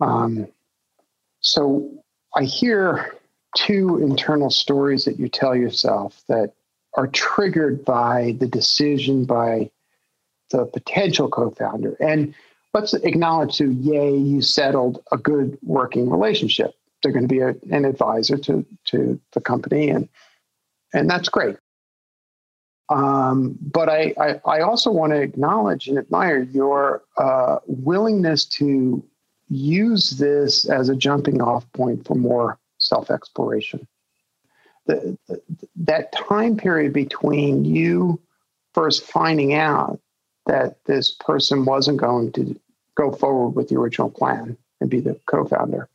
Um, 0.00 0.48
so 1.40 1.90
I 2.34 2.44
hear 2.44 3.14
two 3.56 3.98
internal 3.98 4.50
stories 4.50 5.04
that 5.04 5.18
you 5.18 5.28
tell 5.28 5.56
yourself 5.56 6.22
that 6.28 6.52
are 6.94 7.08
triggered 7.08 7.84
by 7.84 8.36
the 8.38 8.46
decision 8.46 9.24
by 9.24 9.70
the 10.50 10.66
potential 10.66 11.28
co-founder 11.28 11.96
and 12.00 12.34
let's 12.74 12.94
acknowledge 12.94 13.56
to 13.56 13.70
yay 13.70 14.16
you 14.16 14.42
settled 14.42 15.02
a 15.12 15.16
good 15.16 15.56
working 15.62 16.10
relationship 16.10 16.74
they're 17.02 17.12
going 17.12 17.26
to 17.26 17.32
be 17.32 17.40
a, 17.40 17.54
an 17.70 17.84
advisor 17.84 18.36
to 18.36 18.64
to 18.84 19.20
the 19.32 19.40
company 19.40 19.88
and 19.90 20.08
and 20.92 21.08
that's 21.08 21.28
great 21.28 21.56
um, 22.90 23.56
but 23.60 23.88
I, 23.88 24.12
I, 24.20 24.40
I 24.44 24.60
also 24.60 24.90
want 24.90 25.12
to 25.12 25.20
acknowledge 25.20 25.86
and 25.86 25.96
admire 25.96 26.42
your 26.42 27.02
uh, 27.16 27.58
willingness 27.66 28.44
to 28.46 29.02
use 29.48 30.10
this 30.10 30.68
as 30.68 30.88
a 30.88 30.96
jumping 30.96 31.40
off 31.40 31.70
point 31.72 32.04
for 32.04 32.16
more 32.16 32.58
self 32.78 33.10
exploration. 33.10 33.86
That 34.86 36.12
time 36.12 36.56
period 36.56 36.92
between 36.92 37.64
you 37.64 38.20
first 38.74 39.04
finding 39.04 39.54
out 39.54 40.00
that 40.46 40.84
this 40.86 41.12
person 41.12 41.64
wasn't 41.64 41.98
going 41.98 42.32
to 42.32 42.58
go 42.96 43.12
forward 43.12 43.50
with 43.50 43.68
the 43.68 43.76
original 43.76 44.10
plan 44.10 44.56
and 44.80 44.90
be 44.90 44.98
the 44.98 45.18
co 45.26 45.44
founder, 45.44 45.88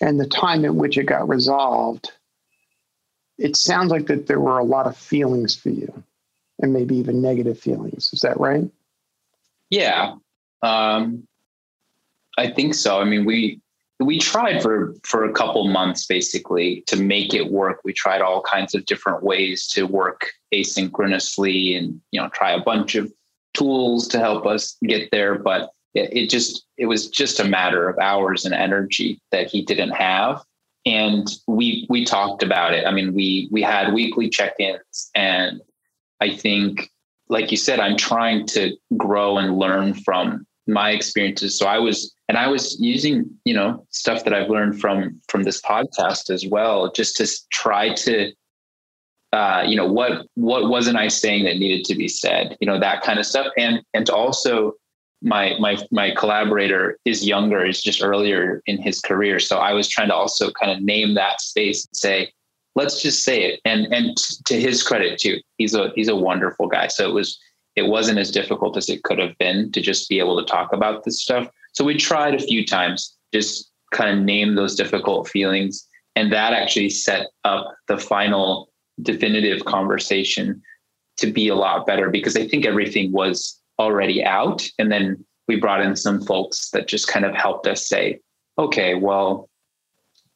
and 0.00 0.20
the 0.20 0.28
time 0.28 0.64
in 0.64 0.76
which 0.76 0.96
it 0.96 1.04
got 1.04 1.28
resolved, 1.28 2.12
it 3.38 3.56
sounds 3.56 3.90
like 3.90 4.06
that 4.06 4.26
there 4.26 4.40
were 4.40 4.58
a 4.58 4.64
lot 4.64 4.86
of 4.86 4.96
feelings 4.96 5.54
for 5.54 5.70
you 5.70 6.04
and 6.60 6.72
maybe 6.72 6.96
even 6.96 7.20
negative 7.20 7.58
feelings. 7.58 8.10
Is 8.12 8.20
that 8.20 8.38
right? 8.38 8.70
Yeah. 9.70 10.14
Um, 10.62 11.26
I 12.38 12.50
think 12.50 12.74
so. 12.74 13.00
I 13.00 13.04
mean, 13.04 13.24
we 13.24 13.60
we 14.00 14.18
tried 14.18 14.60
for 14.62 14.94
for 15.04 15.24
a 15.24 15.32
couple 15.32 15.66
months 15.68 16.06
basically 16.06 16.82
to 16.86 16.96
make 16.96 17.32
it 17.32 17.50
work 17.50 17.80
we 17.84 17.92
tried 17.92 18.20
all 18.20 18.42
kinds 18.42 18.74
of 18.74 18.84
different 18.86 19.22
ways 19.22 19.66
to 19.68 19.86
work 19.86 20.32
asynchronously 20.52 21.78
and 21.78 22.00
you 22.10 22.20
know 22.20 22.28
try 22.30 22.52
a 22.52 22.60
bunch 22.60 22.96
of 22.96 23.12
tools 23.54 24.08
to 24.08 24.18
help 24.18 24.46
us 24.46 24.76
get 24.82 25.08
there 25.12 25.38
but 25.38 25.70
it, 25.94 26.12
it 26.12 26.30
just 26.30 26.66
it 26.76 26.86
was 26.86 27.08
just 27.08 27.38
a 27.38 27.44
matter 27.44 27.88
of 27.88 27.98
hours 27.98 28.44
and 28.44 28.54
energy 28.54 29.20
that 29.30 29.48
he 29.48 29.62
didn't 29.62 29.92
have 29.92 30.42
and 30.86 31.28
we 31.46 31.86
we 31.88 32.04
talked 32.04 32.42
about 32.42 32.74
it. 32.74 32.86
I 32.86 32.90
mean 32.90 33.14
we 33.14 33.48
we 33.50 33.62
had 33.62 33.92
weekly 33.92 34.28
check-ins 34.28 35.10
and 35.14 35.60
i 36.20 36.30
think 36.34 36.90
like 37.28 37.50
you 37.50 37.56
said 37.56 37.80
i'm 37.80 37.96
trying 37.96 38.46
to 38.46 38.76
grow 38.96 39.38
and 39.38 39.58
learn 39.58 39.94
from 39.94 40.46
my 40.66 40.90
experiences. 40.90 41.58
So 41.58 41.66
i 41.66 41.78
was 41.78 42.14
and 42.28 42.38
i 42.38 42.46
was 42.46 42.78
using 42.80 43.28
you 43.44 43.54
know 43.54 43.86
stuff 43.90 44.24
that 44.24 44.34
i've 44.34 44.50
learned 44.50 44.80
from 44.80 45.20
from 45.28 45.42
this 45.42 45.60
podcast 45.60 46.30
as 46.30 46.46
well 46.46 46.90
just 46.92 47.16
to 47.16 47.26
try 47.50 47.94
to 47.94 48.32
uh, 49.34 49.64
you 49.66 49.74
know 49.74 49.90
what 49.90 50.26
what 50.34 50.68
wasn't 50.68 50.96
i 50.96 51.08
saying 51.08 51.44
that 51.44 51.58
needed 51.58 51.84
to 51.84 51.96
be 51.96 52.06
said? 52.06 52.56
You 52.60 52.68
know 52.68 52.78
that 52.78 53.02
kind 53.02 53.18
of 53.18 53.26
stuff. 53.26 53.48
And 53.58 53.82
and 53.92 54.08
also 54.08 54.74
my 55.24 55.56
my 55.58 55.76
my 55.90 56.14
collaborator 56.14 56.98
is 57.04 57.26
younger 57.26 57.64
is 57.64 57.82
just 57.82 58.02
earlier 58.02 58.62
in 58.66 58.80
his 58.80 59.00
career. 59.00 59.40
So 59.40 59.58
i 59.58 59.72
was 59.72 59.88
trying 59.88 60.08
to 60.08 60.14
also 60.14 60.52
kind 60.52 60.70
of 60.70 60.82
name 60.82 61.14
that 61.14 61.40
space 61.40 61.86
and 61.86 61.96
say 61.96 62.32
let's 62.76 63.00
just 63.00 63.24
say 63.24 63.42
it. 63.44 63.60
And 63.64 63.92
and 63.92 64.16
to 64.46 64.60
his 64.60 64.82
credit 64.82 65.18
too 65.18 65.40
he's 65.56 65.74
a 65.74 65.90
he's 65.94 66.08
a 66.08 66.16
wonderful 66.16 66.68
guy. 66.68 66.88
So 66.88 67.08
it 67.08 67.12
was 67.12 67.38
it 67.74 67.86
wasn't 67.86 68.18
as 68.18 68.30
difficult 68.30 68.76
as 68.76 68.88
it 68.88 69.02
could 69.02 69.18
have 69.18 69.36
been 69.38 69.72
to 69.72 69.80
just 69.80 70.08
be 70.08 70.18
able 70.18 70.38
to 70.38 70.44
talk 70.44 70.72
about 70.72 71.04
this 71.04 71.20
stuff. 71.20 71.48
So 71.72 71.84
we 71.84 71.96
tried 71.96 72.34
a 72.34 72.38
few 72.38 72.64
times, 72.64 73.16
just 73.32 73.70
kind 73.92 74.16
of 74.16 74.24
name 74.24 74.54
those 74.54 74.76
difficult 74.76 75.28
feelings. 75.28 75.88
And 76.14 76.32
that 76.32 76.52
actually 76.52 76.90
set 76.90 77.26
up 77.42 77.74
the 77.88 77.98
final 77.98 78.70
definitive 79.02 79.64
conversation 79.64 80.62
to 81.16 81.32
be 81.32 81.48
a 81.48 81.56
lot 81.56 81.86
better 81.86 82.10
because 82.10 82.36
I 82.36 82.46
think 82.46 82.64
everything 82.64 83.10
was 83.10 83.60
already 83.78 84.24
out. 84.24 84.66
And 84.78 84.90
then 84.90 85.24
we 85.48 85.56
brought 85.56 85.80
in 85.80 85.96
some 85.96 86.22
folks 86.22 86.70
that 86.70 86.88
just 86.88 87.08
kind 87.08 87.24
of 87.24 87.34
helped 87.34 87.66
us 87.66 87.86
say, 87.86 88.20
okay, 88.58 88.94
well, 88.94 89.48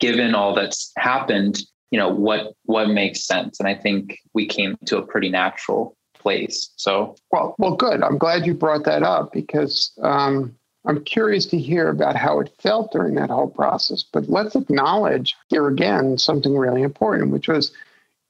given 0.00 0.34
all 0.34 0.54
that's 0.54 0.92
happened, 0.96 1.60
you 1.90 1.98
know, 1.98 2.08
what 2.08 2.52
what 2.64 2.88
makes 2.88 3.26
sense? 3.26 3.58
And 3.58 3.68
I 3.68 3.74
think 3.74 4.18
we 4.34 4.46
came 4.46 4.76
to 4.86 4.98
a 4.98 5.06
pretty 5.06 5.30
natural 5.30 5.96
place. 6.14 6.70
So 6.76 7.16
well, 7.30 7.54
well, 7.58 7.76
good. 7.76 8.02
I'm 8.02 8.18
glad 8.18 8.46
you 8.46 8.54
brought 8.54 8.84
that 8.84 9.02
up 9.02 9.32
because 9.32 9.92
um, 10.02 10.54
I'm 10.86 11.02
curious 11.04 11.46
to 11.46 11.58
hear 11.58 11.88
about 11.88 12.16
how 12.16 12.40
it 12.40 12.52
felt 12.58 12.92
during 12.92 13.14
that 13.14 13.30
whole 13.30 13.48
process. 13.48 14.02
But 14.02 14.28
let's 14.28 14.54
acknowledge 14.54 15.36
here 15.48 15.68
again 15.68 16.18
something 16.18 16.56
really 16.56 16.82
important, 16.82 17.30
which 17.30 17.48
was 17.48 17.72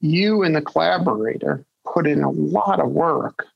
you 0.00 0.42
and 0.42 0.54
the 0.54 0.62
collaborator 0.62 1.64
put 1.92 2.06
in 2.06 2.22
a 2.22 2.30
lot 2.30 2.80
of 2.80 2.90
work. 2.90 3.46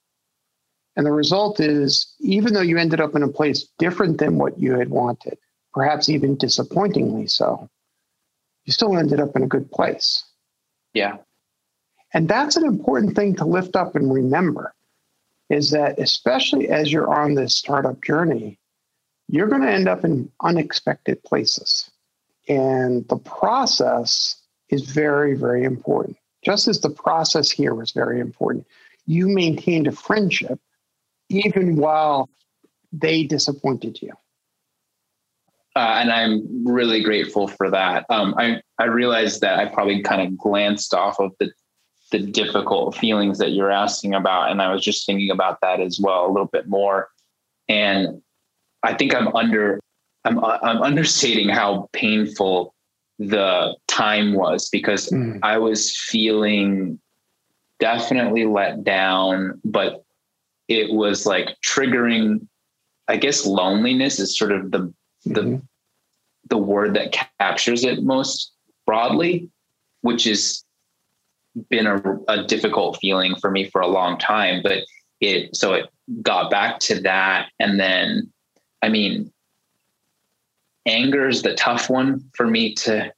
And 0.96 1.06
the 1.06 1.12
result 1.12 1.58
is, 1.58 2.14
even 2.20 2.52
though 2.52 2.60
you 2.60 2.76
ended 2.76 3.00
up 3.00 3.14
in 3.14 3.22
a 3.22 3.28
place 3.28 3.66
different 3.78 4.18
than 4.18 4.38
what 4.38 4.58
you 4.58 4.78
had 4.78 4.90
wanted, 4.90 5.38
perhaps 5.72 6.08
even 6.08 6.36
disappointingly 6.36 7.26
so, 7.26 7.68
you 8.64 8.72
still 8.72 8.96
ended 8.96 9.20
up 9.20 9.34
in 9.34 9.42
a 9.42 9.48
good 9.48 9.70
place. 9.70 10.24
Yeah. 10.92 11.16
And 12.12 12.28
that's 12.28 12.56
an 12.56 12.66
important 12.66 13.16
thing 13.16 13.34
to 13.36 13.46
lift 13.46 13.74
up 13.74 13.96
and 13.96 14.12
remember 14.12 14.74
is 15.48 15.70
that, 15.70 15.98
especially 15.98 16.68
as 16.68 16.92
you're 16.92 17.12
on 17.12 17.34
this 17.34 17.56
startup 17.56 18.02
journey, 18.02 18.58
you're 19.28 19.48
going 19.48 19.62
to 19.62 19.70
end 19.70 19.88
up 19.88 20.04
in 20.04 20.30
unexpected 20.42 21.22
places. 21.24 21.90
And 22.48 23.06
the 23.08 23.16
process 23.16 24.36
is 24.68 24.82
very, 24.90 25.34
very 25.34 25.64
important. 25.64 26.16
Just 26.44 26.68
as 26.68 26.80
the 26.80 26.90
process 26.90 27.50
here 27.50 27.74
was 27.74 27.92
very 27.92 28.20
important, 28.20 28.66
you 29.06 29.28
maintained 29.28 29.86
a 29.86 29.92
friendship 29.92 30.60
even 31.32 31.76
while 31.76 32.28
they 32.92 33.24
disappointed 33.24 34.00
you? 34.00 34.12
Uh, 35.74 35.96
and 36.00 36.12
I'm 36.12 36.66
really 36.66 37.02
grateful 37.02 37.48
for 37.48 37.70
that. 37.70 38.04
Um, 38.10 38.34
I 38.36 38.60
I 38.78 38.84
realized 38.84 39.40
that 39.40 39.58
I 39.58 39.66
probably 39.66 40.02
kind 40.02 40.20
of 40.20 40.36
glanced 40.36 40.92
off 40.92 41.18
of 41.18 41.32
the 41.40 41.50
the 42.10 42.18
difficult 42.18 42.94
feelings 42.94 43.38
that 43.38 43.52
you're 43.52 43.70
asking 43.70 44.14
about, 44.14 44.50
and 44.50 44.60
I 44.60 44.70
was 44.70 44.84
just 44.84 45.06
thinking 45.06 45.30
about 45.30 45.60
that 45.62 45.80
as 45.80 45.98
well 45.98 46.26
a 46.26 46.30
little 46.30 46.48
bit 46.52 46.68
more. 46.68 47.08
And 47.68 48.20
I 48.82 48.92
think 48.92 49.14
I'm 49.14 49.34
under 49.34 49.80
I'm 50.24 50.44
I'm 50.44 50.82
understating 50.82 51.48
how 51.48 51.88
painful 51.92 52.74
the 53.18 53.74
time 53.88 54.34
was 54.34 54.68
because 54.68 55.08
mm. 55.08 55.38
I 55.42 55.58
was 55.58 55.96
feeling 55.96 56.98
definitely 57.80 58.44
let 58.44 58.84
down, 58.84 59.60
but 59.64 60.04
it 60.68 60.92
was 60.92 61.26
like 61.26 61.56
triggering. 61.64 62.46
I 63.08 63.16
guess 63.16 63.46
loneliness 63.46 64.18
is 64.18 64.38
sort 64.38 64.52
of 64.52 64.70
the 64.70 64.92
the 65.24 65.40
mm-hmm. 65.40 65.56
the 66.48 66.58
word 66.58 66.94
that 66.94 67.12
captures 67.12 67.84
it 67.84 68.02
most 68.02 68.52
broadly, 68.86 69.50
which 70.00 70.24
has 70.24 70.64
been 71.68 71.86
a, 71.86 72.00
a 72.28 72.44
difficult 72.44 72.98
feeling 73.00 73.34
for 73.36 73.50
me 73.50 73.68
for 73.68 73.80
a 73.80 73.86
long 73.86 74.18
time. 74.18 74.60
But 74.62 74.84
it 75.20 75.54
so 75.54 75.74
it 75.74 75.90
got 76.22 76.50
back 76.50 76.78
to 76.80 77.00
that, 77.02 77.48
and 77.58 77.78
then 77.78 78.32
I 78.82 78.88
mean, 78.88 79.32
anger 80.86 81.28
is 81.28 81.42
the 81.42 81.54
tough 81.54 81.90
one 81.90 82.24
for 82.34 82.46
me 82.46 82.74
to 82.74 83.12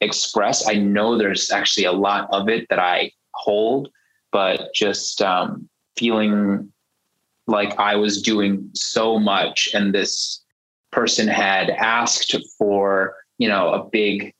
express. 0.00 0.68
I 0.68 0.74
know 0.74 1.16
there's 1.16 1.50
actually 1.50 1.84
a 1.84 1.92
lot 1.92 2.28
of 2.32 2.48
it 2.48 2.66
that 2.70 2.78
I 2.78 3.10
hold, 3.34 3.88
but 4.30 4.72
just 4.74 5.22
um, 5.22 5.68
feeling 5.96 6.72
like 7.48 7.78
I 7.78 7.96
was 7.96 8.22
doing 8.22 8.70
so 8.74 9.18
much 9.18 9.68
and 9.74 9.92
this 9.94 10.44
person 10.92 11.26
had 11.26 11.70
asked 11.70 12.36
for, 12.58 13.16
you 13.38 13.48
know, 13.48 13.72
a 13.72 13.84
big 13.84 14.32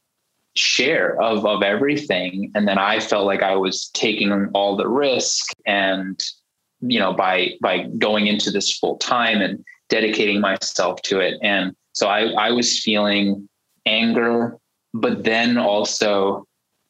share 0.54 1.20
of 1.20 1.46
of 1.46 1.62
everything 1.62 2.50
and 2.54 2.66
then 2.66 2.78
I 2.78 2.98
felt 2.98 3.26
like 3.26 3.42
I 3.42 3.54
was 3.54 3.90
taking 3.90 4.32
all 4.54 4.76
the 4.76 4.88
risk 4.88 5.46
and 5.66 6.20
you 6.80 6.98
know 6.98 7.12
by 7.12 7.50
by 7.60 7.84
going 7.98 8.26
into 8.26 8.50
this 8.50 8.76
full 8.76 8.96
time 8.96 9.40
and 9.40 9.64
dedicating 9.88 10.40
myself 10.40 11.00
to 11.02 11.20
it 11.20 11.38
and 11.42 11.76
so 11.92 12.08
I 12.08 12.30
I 12.32 12.50
was 12.50 12.82
feeling 12.82 13.48
anger 13.86 14.58
but 14.94 15.22
then 15.22 15.58
also 15.58 16.44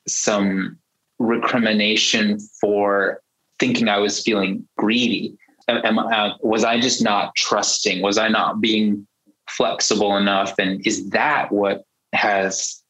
some 0.06 0.78
recrimination 1.18 2.38
for 2.60 3.20
thinking 3.58 3.88
I 3.88 3.98
was 3.98 4.22
feeling 4.22 4.66
greedy. 4.76 5.36
Am, 5.68 5.98
uh, 5.98 6.30
was 6.40 6.64
I 6.64 6.80
just 6.80 7.02
not 7.02 7.34
trusting? 7.36 8.00
Was 8.02 8.18
I 8.18 8.28
not 8.28 8.60
being 8.60 9.06
flexible 9.48 10.16
enough? 10.16 10.54
And 10.58 10.84
is 10.86 11.10
that 11.10 11.52
what 11.52 11.84
has, 12.14 12.82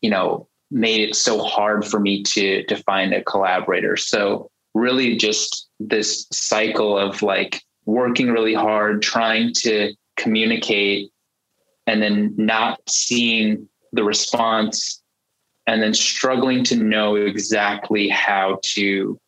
you 0.00 0.10
know, 0.10 0.48
made 0.70 1.00
it 1.00 1.16
so 1.16 1.42
hard 1.42 1.84
for 1.84 1.98
me 1.98 2.22
to 2.22 2.62
to 2.64 2.76
find 2.84 3.12
a 3.12 3.24
collaborator? 3.24 3.96
So 3.96 4.48
really, 4.74 5.16
just 5.16 5.68
this 5.80 6.26
cycle 6.32 6.96
of 6.96 7.22
like 7.22 7.62
working 7.84 8.30
really 8.30 8.54
hard, 8.54 9.02
trying 9.02 9.52
to 9.54 9.92
communicate, 10.16 11.10
and 11.86 12.00
then 12.00 12.34
not 12.36 12.78
seeing 12.88 13.68
the 13.92 14.04
response 14.04 15.02
and 15.66 15.82
then 15.82 15.94
struggling 15.94 16.62
to 16.64 16.76
know 16.76 17.16
exactly 17.16 18.08
how 18.08 18.58
to 18.62 19.18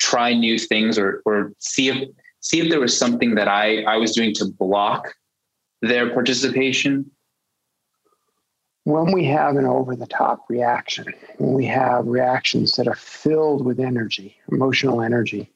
try 0.00 0.34
new 0.34 0.58
things 0.58 0.98
or 0.98 1.22
or 1.24 1.52
see 1.58 1.88
if 1.88 2.08
see 2.44 2.60
if 2.60 2.70
there 2.70 2.80
was 2.80 2.96
something 2.96 3.34
that 3.34 3.48
I 3.48 3.82
I 3.82 3.96
was 3.96 4.12
doing 4.12 4.32
to 4.34 4.44
block 4.44 5.14
their 5.82 6.10
participation 6.10 7.10
when 8.84 9.12
we 9.12 9.24
have 9.24 9.56
an 9.56 9.64
over 9.64 9.96
the 9.96 10.06
top 10.06 10.44
reaction, 10.48 11.06
when 11.38 11.54
we 11.54 11.64
have 11.66 12.06
reactions 12.06 12.72
that 12.72 12.86
are 12.86 12.94
filled 12.94 13.64
with 13.64 13.80
energy, 13.80 14.36
emotional 14.52 15.00
energy, 15.00 15.50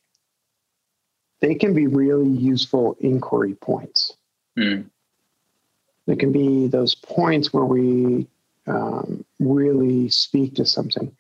they 1.40 1.54
can 1.54 1.74
be 1.74 1.86
really 1.86 2.28
useful 2.28 2.96
inquiry 3.00 3.54
points. 3.54 4.16
Mm. 4.58 4.86
There 6.06 6.16
can 6.16 6.32
be 6.32 6.68
those 6.68 6.94
points 6.94 7.52
where 7.52 7.66
we 7.66 8.26
um, 8.66 9.24
really 9.38 10.08
speak 10.08 10.54
to 10.54 10.64
something. 10.64 11.14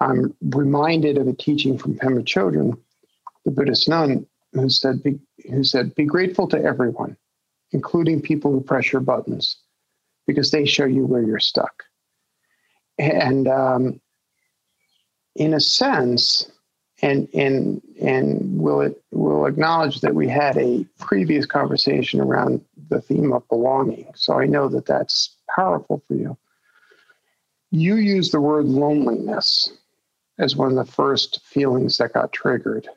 I'm 0.00 0.34
reminded 0.40 1.18
of 1.18 1.26
a 1.26 1.32
teaching 1.32 1.76
from 1.76 1.96
Pema 1.96 2.22
Chodron, 2.22 2.78
the 3.44 3.50
Buddhist 3.50 3.88
nun, 3.88 4.27
who 4.52 4.68
said, 4.68 5.02
be, 5.02 5.18
who 5.50 5.62
said, 5.64 5.94
be 5.94 6.04
grateful 6.04 6.48
to 6.48 6.62
everyone, 6.62 7.16
including 7.72 8.20
people 8.20 8.50
who 8.50 8.60
press 8.60 8.92
your 8.92 9.00
buttons, 9.00 9.56
because 10.26 10.50
they 10.50 10.64
show 10.64 10.84
you 10.84 11.06
where 11.06 11.22
you're 11.22 11.38
stuck. 11.38 11.84
And 12.98 13.46
um, 13.46 14.00
in 15.36 15.54
a 15.54 15.60
sense, 15.60 16.50
and 17.00 17.28
and 17.32 17.80
and 18.00 18.60
we'll 18.60 18.80
it 18.80 19.00
will 19.12 19.46
acknowledge 19.46 20.00
that 20.00 20.14
we 20.14 20.28
had 20.28 20.56
a 20.56 20.84
previous 20.98 21.46
conversation 21.46 22.20
around 22.20 22.60
the 22.88 23.00
theme 23.00 23.32
of 23.32 23.48
belonging. 23.48 24.10
So 24.16 24.40
I 24.40 24.46
know 24.46 24.68
that 24.68 24.86
that's 24.86 25.36
powerful 25.54 26.02
for 26.08 26.14
you. 26.14 26.36
You 27.70 27.96
use 27.96 28.30
the 28.30 28.40
word 28.40 28.64
loneliness 28.64 29.70
as 30.38 30.56
one 30.56 30.76
of 30.76 30.86
the 30.86 30.92
first 30.92 31.40
feelings 31.44 31.98
that 31.98 32.14
got 32.14 32.32
triggered. 32.32 32.88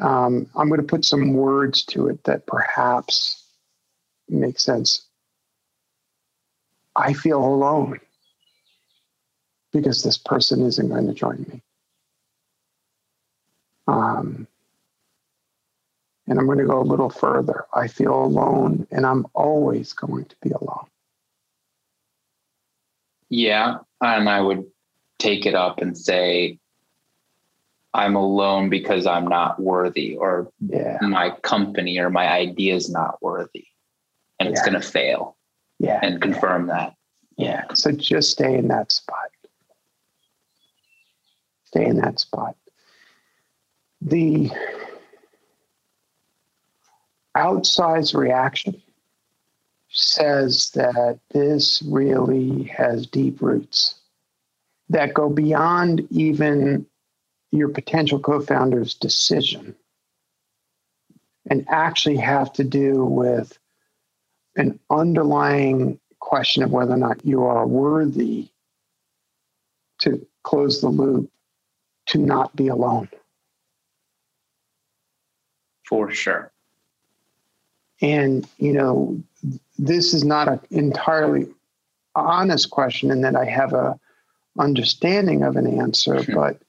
Um, 0.00 0.46
I'm 0.54 0.68
going 0.68 0.80
to 0.80 0.86
put 0.86 1.04
some 1.04 1.34
words 1.34 1.82
to 1.86 2.08
it 2.08 2.22
that 2.24 2.46
perhaps 2.46 3.44
make 4.28 4.60
sense. 4.60 5.06
I 6.94 7.12
feel 7.12 7.44
alone 7.44 8.00
because 9.72 10.02
this 10.02 10.18
person 10.18 10.62
isn't 10.62 10.88
going 10.88 11.06
to 11.06 11.14
join 11.14 11.46
me. 11.48 11.62
Um, 13.86 14.46
and 16.26 16.38
I'm 16.38 16.46
going 16.46 16.58
to 16.58 16.66
go 16.66 16.80
a 16.80 16.82
little 16.82 17.10
further. 17.10 17.64
I 17.72 17.88
feel 17.88 18.14
alone, 18.14 18.86
and 18.90 19.06
I'm 19.06 19.26
always 19.34 19.92
going 19.94 20.26
to 20.26 20.36
be 20.42 20.50
alone. 20.50 20.86
Yeah. 23.30 23.78
And 24.00 24.28
I 24.28 24.40
would 24.40 24.66
take 25.18 25.46
it 25.46 25.54
up 25.54 25.80
and 25.80 25.96
say, 25.96 26.58
I'm 27.94 28.16
alone 28.16 28.68
because 28.68 29.06
I'm 29.06 29.26
not 29.26 29.60
worthy, 29.60 30.16
or 30.16 30.52
yeah. 30.60 30.98
my 31.00 31.30
company 31.42 31.98
or 31.98 32.10
my 32.10 32.28
idea 32.28 32.74
is 32.74 32.90
not 32.90 33.22
worthy. 33.22 33.66
And 34.38 34.48
it's 34.48 34.60
going 34.60 34.74
to 34.74 34.80
fail. 34.80 35.36
Yeah. 35.78 35.98
And 36.02 36.20
confirm 36.20 36.68
yeah. 36.68 36.74
that. 36.74 36.94
Yeah. 37.36 37.64
So 37.74 37.92
just 37.92 38.30
stay 38.30 38.56
in 38.56 38.68
that 38.68 38.92
spot. 38.92 39.30
Stay 41.64 41.86
in 41.86 41.96
that 41.98 42.20
spot. 42.20 42.56
The 44.00 44.50
outsized 47.36 48.14
reaction 48.14 48.80
says 49.90 50.70
that 50.74 51.18
this 51.30 51.82
really 51.82 52.64
has 52.64 53.06
deep 53.06 53.40
roots 53.40 53.96
that 54.88 55.14
go 55.14 55.28
beyond 55.28 56.06
even 56.10 56.86
your 57.50 57.68
potential 57.68 58.18
co 58.18 58.40
founder's 58.40 58.94
decision 58.94 59.74
and 61.50 61.64
actually 61.68 62.16
have 62.16 62.52
to 62.54 62.64
do 62.64 63.04
with 63.04 63.58
an 64.56 64.78
underlying 64.90 65.98
question 66.20 66.62
of 66.62 66.70
whether 66.70 66.92
or 66.92 66.98
not 66.98 67.24
you 67.24 67.44
are 67.44 67.66
worthy 67.66 68.48
to 70.00 70.26
close 70.42 70.80
the 70.80 70.88
loop 70.88 71.30
to 72.06 72.18
not 72.18 72.54
be 72.54 72.68
alone. 72.68 73.08
For 75.88 76.10
sure. 76.10 76.52
And, 78.00 78.46
you 78.58 78.72
know, 78.72 79.22
this 79.78 80.12
is 80.14 80.24
not 80.24 80.48
an 80.48 80.60
entirely 80.70 81.46
honest 82.14 82.70
question 82.70 83.10
in 83.10 83.22
that 83.22 83.36
I 83.36 83.44
have 83.44 83.72
a 83.72 83.98
understanding 84.58 85.42
of 85.42 85.56
an 85.56 85.80
answer, 85.80 86.22
sure. 86.22 86.34
but 86.34 86.60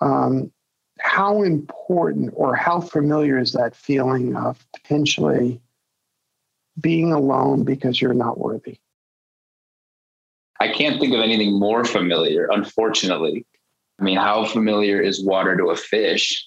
um, 0.00 0.52
how 1.00 1.42
important 1.42 2.32
or 2.34 2.54
how 2.54 2.80
familiar 2.80 3.38
is 3.38 3.52
that 3.52 3.74
feeling 3.74 4.36
of 4.36 4.64
potentially 4.74 5.60
being 6.80 7.12
alone 7.12 7.64
because 7.64 8.00
you're 8.00 8.14
not 8.14 8.38
worthy? 8.38 8.78
I 10.60 10.68
can't 10.68 11.00
think 11.00 11.14
of 11.14 11.20
anything 11.20 11.58
more 11.58 11.84
familiar, 11.84 12.48
unfortunately. 12.50 13.46
I 14.00 14.04
mean, 14.04 14.16
how 14.16 14.44
familiar 14.44 15.00
is 15.00 15.24
water 15.24 15.56
to 15.56 15.70
a 15.70 15.76
fish? 15.76 16.44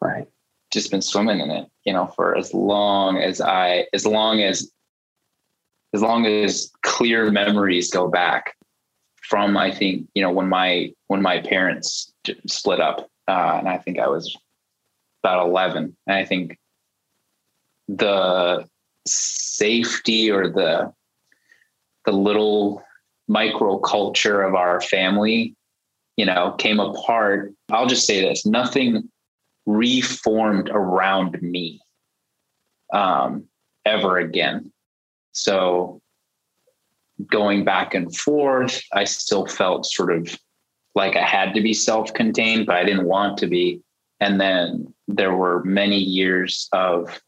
Right. 0.00 0.26
Just 0.70 0.90
been 0.90 1.02
swimming 1.02 1.40
in 1.40 1.50
it, 1.50 1.68
you 1.84 1.92
know, 1.92 2.06
for 2.16 2.36
as 2.36 2.54
long 2.54 3.18
as 3.18 3.40
I, 3.40 3.86
as 3.92 4.06
long 4.06 4.40
as 4.40 4.70
as 5.94 6.00
long 6.00 6.24
as 6.24 6.72
clear 6.82 7.30
memories 7.30 7.90
go 7.90 8.08
back 8.08 8.56
from 9.32 9.56
I 9.56 9.70
think 9.70 10.08
you 10.14 10.20
know 10.20 10.30
when 10.30 10.50
my 10.50 10.92
when 11.06 11.22
my 11.22 11.40
parents 11.40 12.12
split 12.46 12.80
up, 12.80 13.08
uh, 13.26 13.56
and 13.58 13.66
I 13.66 13.78
think 13.78 13.98
I 13.98 14.06
was 14.06 14.36
about 15.24 15.46
eleven, 15.46 15.96
and 16.06 16.16
I 16.18 16.26
think 16.26 16.58
the 17.88 18.68
safety 19.06 20.30
or 20.30 20.50
the 20.50 20.92
the 22.04 22.12
little 22.12 22.84
microculture 23.30 24.46
of 24.46 24.54
our 24.54 24.82
family, 24.82 25.56
you 26.18 26.26
know, 26.26 26.52
came 26.58 26.78
apart. 26.78 27.54
I'll 27.70 27.86
just 27.86 28.06
say 28.06 28.20
this: 28.20 28.44
nothing 28.44 29.08
reformed 29.64 30.68
around 30.68 31.40
me 31.40 31.80
um, 32.92 33.44
ever 33.86 34.18
again. 34.18 34.70
So 35.32 36.01
going 37.30 37.64
back 37.64 37.94
and 37.94 38.14
forth, 38.14 38.82
I 38.92 39.04
still 39.04 39.46
felt 39.46 39.86
sort 39.86 40.12
of 40.12 40.38
like 40.94 41.16
I 41.16 41.24
had 41.24 41.54
to 41.54 41.60
be 41.60 41.74
self 41.74 42.12
contained, 42.14 42.66
but 42.66 42.76
I 42.76 42.84
didn't 42.84 43.06
want 43.06 43.38
to 43.38 43.46
be. 43.46 43.82
And 44.20 44.40
then 44.40 44.92
there 45.08 45.34
were 45.34 45.64
many 45.64 45.98
years 45.98 46.68
of 46.72 47.20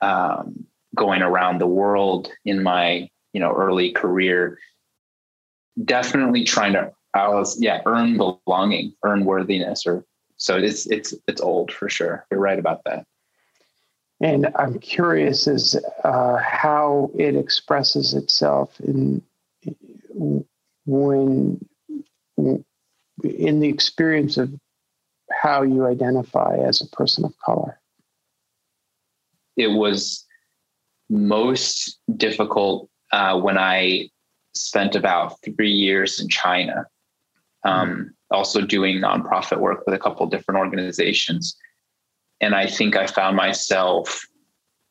um, 0.00 0.66
going 0.94 1.22
around 1.22 1.58
the 1.58 1.66
world 1.66 2.30
in 2.44 2.62
my 2.62 3.08
you 3.32 3.40
know 3.40 3.52
early 3.52 3.92
career 3.92 4.58
definitely 5.84 6.44
trying 6.44 6.72
to 6.72 6.90
I 7.14 7.28
was 7.28 7.60
yeah 7.60 7.82
earn 7.86 8.16
belonging 8.16 8.94
earn 9.04 9.24
worthiness 9.24 9.86
or 9.86 10.04
so 10.36 10.56
it's 10.56 10.86
it's 10.86 11.14
it's 11.26 11.40
old 11.40 11.72
for 11.72 11.88
sure. 11.88 12.26
You're 12.30 12.40
right 12.40 12.58
about 12.58 12.82
that 12.84 13.04
and 14.20 14.48
i'm 14.56 14.78
curious 14.78 15.46
as 15.46 15.76
uh, 16.04 16.36
how 16.36 17.10
it 17.18 17.36
expresses 17.36 18.14
itself 18.14 18.80
in 18.80 19.22
when 20.86 21.64
in 23.22 23.60
the 23.60 23.68
experience 23.68 24.36
of 24.36 24.52
how 25.30 25.62
you 25.62 25.86
identify 25.86 26.56
as 26.56 26.80
a 26.80 26.86
person 26.96 27.24
of 27.24 27.34
color 27.44 27.78
it 29.56 29.68
was 29.68 30.24
most 31.10 31.98
difficult 32.16 32.88
uh, 33.12 33.38
when 33.38 33.58
I 33.58 34.10
spent 34.54 34.94
about 34.94 35.40
three 35.42 35.70
years 35.70 36.20
in 36.20 36.28
China, 36.28 36.86
um, 37.64 38.14
also 38.30 38.60
doing 38.60 39.00
nonprofit 39.00 39.58
work 39.58 39.84
with 39.86 39.94
a 39.94 39.98
couple 39.98 40.26
different 40.26 40.58
organizations. 40.58 41.56
And 42.40 42.54
I 42.54 42.66
think 42.66 42.96
I 42.96 43.06
found 43.06 43.36
myself 43.36 44.26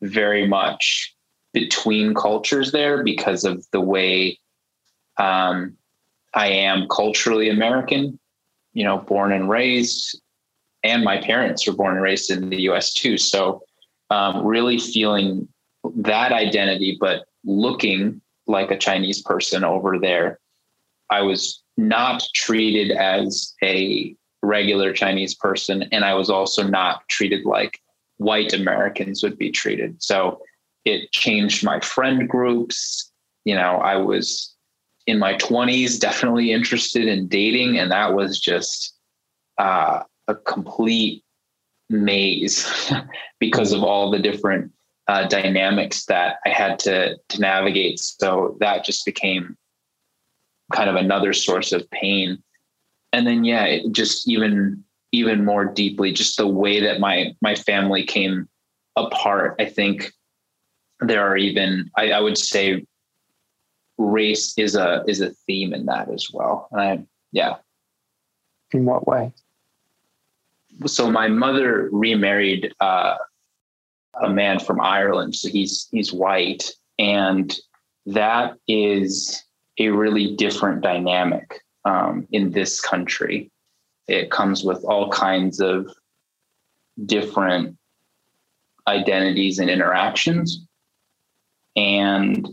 very 0.02 0.46
much 0.46 1.14
between 1.52 2.14
cultures 2.14 2.72
there 2.72 3.02
because 3.02 3.44
of 3.44 3.66
the 3.72 3.80
way 3.80 4.38
um, 5.18 5.76
I 6.34 6.48
am 6.48 6.86
culturally 6.88 7.48
American, 7.48 8.18
you 8.72 8.84
know, 8.84 8.98
born 8.98 9.32
and 9.32 9.48
raised, 9.48 10.20
and 10.84 11.02
my 11.02 11.18
parents 11.18 11.66
were 11.66 11.72
born 11.74 11.94
and 11.94 12.02
raised 12.02 12.30
in 12.30 12.50
the 12.50 12.62
US 12.70 12.92
too. 12.92 13.18
So, 13.18 13.62
um, 14.10 14.46
really 14.46 14.78
feeling 14.78 15.48
that 15.96 16.32
identity, 16.32 16.96
but 17.00 17.26
looking 17.44 18.20
like 18.46 18.70
a 18.70 18.78
Chinese 18.78 19.22
person 19.22 19.64
over 19.64 19.98
there. 19.98 20.38
I 21.10 21.22
was 21.22 21.62
not 21.76 22.22
treated 22.34 22.90
as 22.90 23.54
a 23.62 24.14
regular 24.42 24.92
Chinese 24.92 25.34
person, 25.34 25.84
and 25.92 26.04
I 26.04 26.14
was 26.14 26.30
also 26.30 26.62
not 26.62 27.06
treated 27.08 27.44
like 27.44 27.80
white 28.18 28.52
Americans 28.52 29.22
would 29.22 29.38
be 29.38 29.50
treated. 29.50 30.02
So 30.02 30.40
it 30.84 31.10
changed 31.12 31.64
my 31.64 31.80
friend 31.80 32.28
groups. 32.28 33.10
You 33.44 33.54
know, 33.54 33.76
I 33.76 33.96
was 33.96 34.54
in 35.06 35.18
my 35.18 35.34
20s 35.34 35.98
definitely 35.98 36.52
interested 36.52 37.06
in 37.06 37.28
dating, 37.28 37.78
and 37.78 37.90
that 37.90 38.14
was 38.14 38.38
just 38.38 38.94
uh, 39.58 40.02
a 40.28 40.34
complete 40.34 41.24
maze 41.90 42.92
because 43.40 43.72
of 43.72 43.82
all 43.82 44.10
the 44.10 44.18
different 44.18 44.70
uh, 45.08 45.26
dynamics 45.26 46.04
that 46.04 46.36
I 46.44 46.50
had 46.50 46.78
to 46.80 47.16
to 47.30 47.40
navigate. 47.40 47.98
So 47.98 48.56
that 48.60 48.84
just 48.84 49.04
became 49.06 49.56
kind 50.72 50.90
of 50.90 50.96
another 50.96 51.32
source 51.32 51.72
of 51.72 51.90
pain. 51.90 52.42
And 53.12 53.26
then 53.26 53.44
yeah, 53.44 53.64
it 53.64 53.92
just 53.92 54.28
even 54.28 54.84
even 55.12 55.44
more 55.44 55.64
deeply, 55.64 56.12
just 56.12 56.36
the 56.36 56.46
way 56.46 56.80
that 56.80 57.00
my 57.00 57.34
my 57.40 57.54
family 57.54 58.04
came 58.04 58.48
apart. 58.96 59.56
I 59.58 59.64
think 59.64 60.12
there 61.00 61.26
are 61.26 61.36
even 61.36 61.90
I, 61.96 62.10
I 62.12 62.20
would 62.20 62.38
say 62.38 62.84
race 63.96 64.54
is 64.56 64.74
a 64.74 65.04
is 65.06 65.20
a 65.20 65.30
theme 65.46 65.72
in 65.72 65.86
that 65.86 66.10
as 66.10 66.28
well. 66.32 66.68
And 66.70 66.80
I, 66.80 67.04
yeah. 67.32 67.56
In 68.72 68.84
what 68.84 69.06
way? 69.06 69.32
So 70.86 71.10
my 71.10 71.28
mother 71.28 71.88
remarried 71.90 72.72
uh, 72.80 73.16
a 74.22 74.28
man 74.28 74.60
from 74.60 74.80
Ireland, 74.80 75.34
so 75.34 75.48
he's 75.48 75.88
he's 75.90 76.12
white, 76.12 76.70
and 76.98 77.56
that 78.06 78.54
is 78.68 79.42
a 79.78 79.88
really 79.88 80.36
different 80.36 80.82
dynamic 80.82 81.62
um, 81.84 82.26
in 82.32 82.50
this 82.50 82.80
country. 82.80 83.50
It 84.06 84.30
comes 84.30 84.64
with 84.64 84.82
all 84.84 85.10
kinds 85.10 85.60
of 85.60 85.92
different 87.04 87.76
identities 88.86 89.58
and 89.58 89.68
interactions, 89.68 90.66
and 91.76 92.48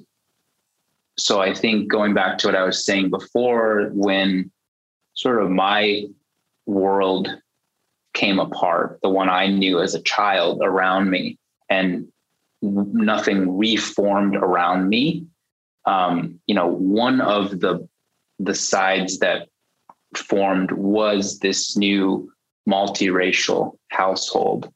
so 1.18 1.42
I 1.42 1.54
think 1.54 1.90
going 1.90 2.14
back 2.14 2.38
to 2.40 2.48
what 2.48 2.56
I 2.56 2.64
was 2.64 2.86
saying 2.86 3.10
before, 3.10 3.90
when 3.94 4.52
sort 5.14 5.42
of 5.42 5.50
my 5.50 6.06
world 6.66 7.30
came 8.14 8.40
apart, 8.40 9.00
the 9.02 9.10
one 9.10 9.30
I 9.30 9.48
knew 9.48 9.80
as 9.80 9.96
a 9.96 10.02
child 10.02 10.62
around 10.62 11.10
me, 11.10 11.38
and 11.70 12.08
nothing 12.62 13.58
reformed 13.58 14.36
around 14.36 14.90
me. 14.90 15.26
Um, 15.86 16.40
you 16.48 16.56
know, 16.56 16.68
one 16.68 17.22
of 17.22 17.60
the 17.60 17.88
the 18.39 18.56
sides 18.56 19.19
that 19.19 19.48
formed 20.15 20.71
was 20.71 21.39
this 21.39 21.78
new 21.78 22.32
multiracial 22.67 23.78
household, 23.89 24.71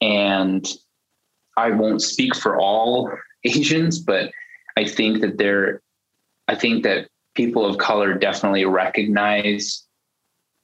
and 0.00 0.66
I 1.56 1.70
won't 1.70 2.02
speak 2.02 2.34
for 2.34 2.58
all 2.58 3.10
Asians, 3.44 3.98
but 3.98 4.30
I 4.76 4.84
think 4.84 5.20
that 5.20 5.38
there, 5.38 5.82
I 6.48 6.54
think 6.54 6.82
that 6.84 7.08
people 7.34 7.64
of 7.64 7.78
color 7.78 8.14
definitely 8.14 8.64
recognize 8.64 9.84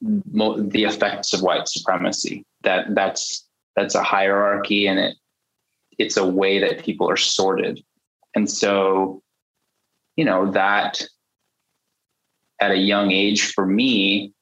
the 0.01 0.85
effects 0.85 1.33
of 1.33 1.43
white 1.43 1.69
supremacy. 1.69 2.45
That 2.63 2.95
that's 2.95 3.47
that's 3.77 3.95
a 3.95 4.03
hierarchy, 4.03 4.87
and 4.87 4.99
it 4.99 5.17
it's 5.99 6.17
a 6.17 6.27
way 6.27 6.59
that 6.59 6.85
people 6.85 7.09
are 7.09 7.17
sorted. 7.17 7.83
And 8.35 8.51
so, 8.51 9.23
you 10.17 10.25
know, 10.25 10.51
that 10.53 11.03
at 12.63 12.71
a 12.71 12.77
young 12.77 13.11
age 13.11 13.53
for 13.53 13.67
me, 13.67 14.33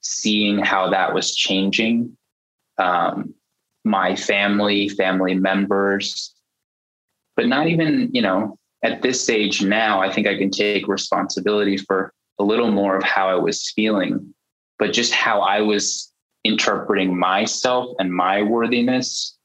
seeing 0.00 0.58
how 0.58 0.88
that 0.88 1.12
was 1.12 1.34
changing, 1.34 2.16
um, 2.78 3.34
my 3.84 4.16
family, 4.16 4.88
family 4.88 5.34
members, 5.34 6.34
but 7.36 7.46
not 7.46 7.66
even, 7.66 8.08
you 8.14 8.22
know, 8.22 8.56
at 8.82 9.02
this 9.02 9.28
age 9.28 9.62
now, 9.62 10.00
I 10.00 10.10
think 10.10 10.26
I 10.26 10.38
can 10.38 10.50
take 10.50 10.88
responsibility 10.88 11.76
for 11.76 12.14
a 12.38 12.44
little 12.44 12.70
more 12.70 12.96
of 12.96 13.02
how 13.02 13.28
I 13.28 13.34
was 13.34 13.70
feeling, 13.76 14.34
but 14.78 14.94
just 14.94 15.12
how 15.12 15.42
I 15.42 15.60
was 15.60 16.10
interpreting 16.44 17.18
myself 17.18 17.94
and 17.98 18.10
my 18.10 18.40
worthiness 18.40 19.36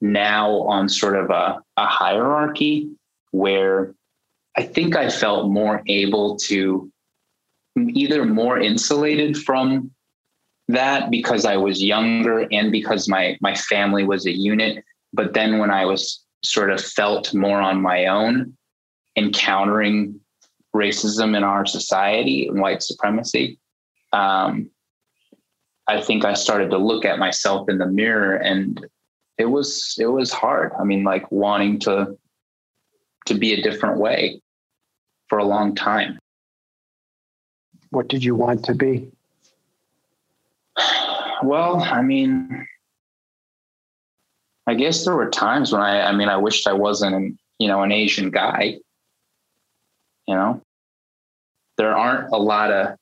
now 0.00 0.62
on 0.62 0.88
sort 0.88 1.14
of 1.14 1.30
a, 1.30 1.60
a 1.76 1.86
hierarchy 1.86 2.90
where 3.30 3.94
I 4.56 4.62
think 4.62 4.96
I 4.96 5.10
felt 5.10 5.52
more 5.52 5.82
able 5.86 6.38
to 6.48 6.90
either 7.90 8.24
more 8.24 8.58
insulated 8.58 9.36
from 9.36 9.90
that 10.68 11.10
because 11.10 11.44
I 11.44 11.56
was 11.56 11.82
younger 11.82 12.46
and 12.52 12.70
because 12.70 13.08
my 13.08 13.36
my 13.40 13.54
family 13.54 14.04
was 14.04 14.26
a 14.26 14.32
unit. 14.32 14.84
But 15.12 15.34
then 15.34 15.58
when 15.58 15.70
I 15.70 15.84
was 15.86 16.24
sort 16.44 16.70
of 16.70 16.80
felt 16.80 17.34
more 17.34 17.60
on 17.60 17.80
my 17.80 18.06
own, 18.06 18.56
encountering 19.16 20.20
racism 20.76 21.36
in 21.36 21.44
our 21.44 21.64
society 21.66 22.46
and 22.48 22.60
white 22.60 22.82
supremacy, 22.82 23.58
um, 24.12 24.70
I 25.88 26.00
think 26.02 26.24
I 26.24 26.34
started 26.34 26.70
to 26.70 26.78
look 26.78 27.04
at 27.06 27.18
myself 27.18 27.68
in 27.70 27.78
the 27.78 27.86
mirror 27.86 28.36
and 28.36 28.86
it 29.38 29.46
was 29.46 29.96
it 29.98 30.06
was 30.06 30.32
hard. 30.32 30.72
I 30.78 30.84
mean, 30.84 31.04
like 31.04 31.30
wanting 31.32 31.78
to 31.80 32.18
to 33.26 33.34
be 33.34 33.54
a 33.54 33.62
different 33.62 33.98
way 33.98 34.42
for 35.28 35.38
a 35.38 35.44
long 35.44 35.74
time. 35.74 36.18
What 37.90 38.08
did 38.08 38.22
you 38.24 38.34
want 38.34 38.64
to 38.66 38.74
be? 38.74 39.10
Well, 41.42 41.80
I 41.80 42.02
mean, 42.02 42.66
I 44.66 44.74
guess 44.74 45.04
there 45.04 45.14
were 45.14 45.30
times 45.30 45.72
when 45.72 45.80
I 45.80 46.02
I 46.02 46.12
mean 46.12 46.28
I 46.28 46.36
wished 46.36 46.66
I 46.66 46.72
wasn't 46.72 47.14
an, 47.14 47.38
you 47.58 47.68
know 47.68 47.82
an 47.82 47.92
Asian 47.92 48.30
guy. 48.30 48.78
You 50.26 50.34
know, 50.34 50.62
there 51.76 51.96
aren't 51.96 52.32
a 52.32 52.36
lot 52.36 52.70
of 52.70 52.98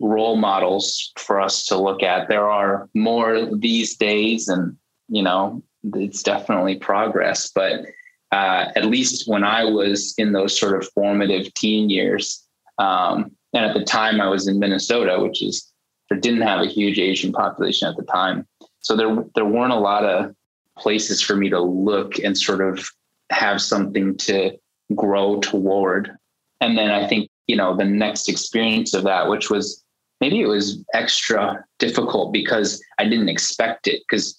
role 0.00 0.36
models 0.36 1.12
for 1.16 1.40
us 1.40 1.64
to 1.66 1.78
look 1.78 2.02
at. 2.02 2.28
There 2.28 2.50
are 2.50 2.90
more 2.94 3.46
these 3.56 3.96
days 3.96 4.48
and 4.48 4.76
you 5.08 5.22
know, 5.22 5.62
it's 5.94 6.22
definitely 6.22 6.76
progress. 6.76 7.50
But 7.54 7.86
uh, 8.32 8.66
at 8.74 8.86
least 8.86 9.28
when 9.28 9.44
I 9.44 9.64
was 9.64 10.14
in 10.18 10.32
those 10.32 10.58
sort 10.58 10.74
of 10.76 10.88
formative 10.90 11.54
teen 11.54 11.90
years. 11.90 12.42
Um, 12.78 13.35
and 13.56 13.64
at 13.64 13.74
the 13.74 13.84
time, 13.84 14.20
I 14.20 14.28
was 14.28 14.46
in 14.46 14.58
Minnesota, 14.58 15.18
which 15.18 15.42
is 15.42 15.72
there 16.10 16.20
didn't 16.20 16.42
have 16.42 16.60
a 16.60 16.66
huge 16.68 16.98
Asian 16.98 17.32
population 17.32 17.88
at 17.88 17.96
the 17.96 18.04
time, 18.04 18.46
so 18.80 18.94
there 18.94 19.24
there 19.34 19.46
weren't 19.46 19.72
a 19.72 19.78
lot 19.78 20.04
of 20.04 20.34
places 20.78 21.22
for 21.22 21.36
me 21.36 21.48
to 21.48 21.60
look 21.60 22.18
and 22.18 22.36
sort 22.36 22.60
of 22.60 22.86
have 23.30 23.62
something 23.62 24.14
to 24.18 24.52
grow 24.94 25.40
toward. 25.40 26.10
And 26.60 26.76
then 26.76 26.90
I 26.90 27.08
think 27.08 27.30
you 27.46 27.56
know 27.56 27.74
the 27.74 27.86
next 27.86 28.28
experience 28.28 28.92
of 28.92 29.04
that, 29.04 29.30
which 29.30 29.48
was 29.48 29.82
maybe 30.20 30.42
it 30.42 30.48
was 30.48 30.84
extra 30.92 31.64
difficult 31.78 32.34
because 32.34 32.82
I 32.98 33.04
didn't 33.04 33.30
expect 33.30 33.86
it. 33.86 34.02
Because 34.06 34.38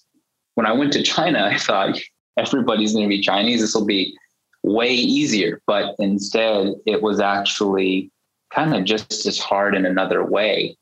when 0.54 0.66
I 0.66 0.72
went 0.72 0.92
to 0.92 1.02
China, 1.02 1.44
I 1.44 1.58
thought 1.58 1.98
everybody's 2.36 2.92
going 2.92 3.04
to 3.04 3.08
be 3.08 3.20
Chinese. 3.20 3.60
This 3.60 3.74
will 3.74 3.84
be 3.84 4.16
way 4.62 4.92
easier. 4.92 5.60
But 5.66 5.96
instead, 5.98 6.74
it 6.86 7.02
was 7.02 7.18
actually 7.18 8.12
kind 8.50 8.74
of 8.74 8.84
just 8.84 9.26
as 9.26 9.38
hard 9.38 9.74
in 9.74 9.84
another 9.86 10.24
way. 10.24 10.76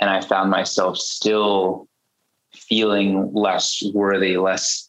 And 0.00 0.10
I 0.10 0.20
found 0.20 0.50
myself 0.50 0.96
still 0.96 1.88
feeling 2.52 3.32
less 3.32 3.82
worthy, 3.94 4.36
less, 4.36 4.88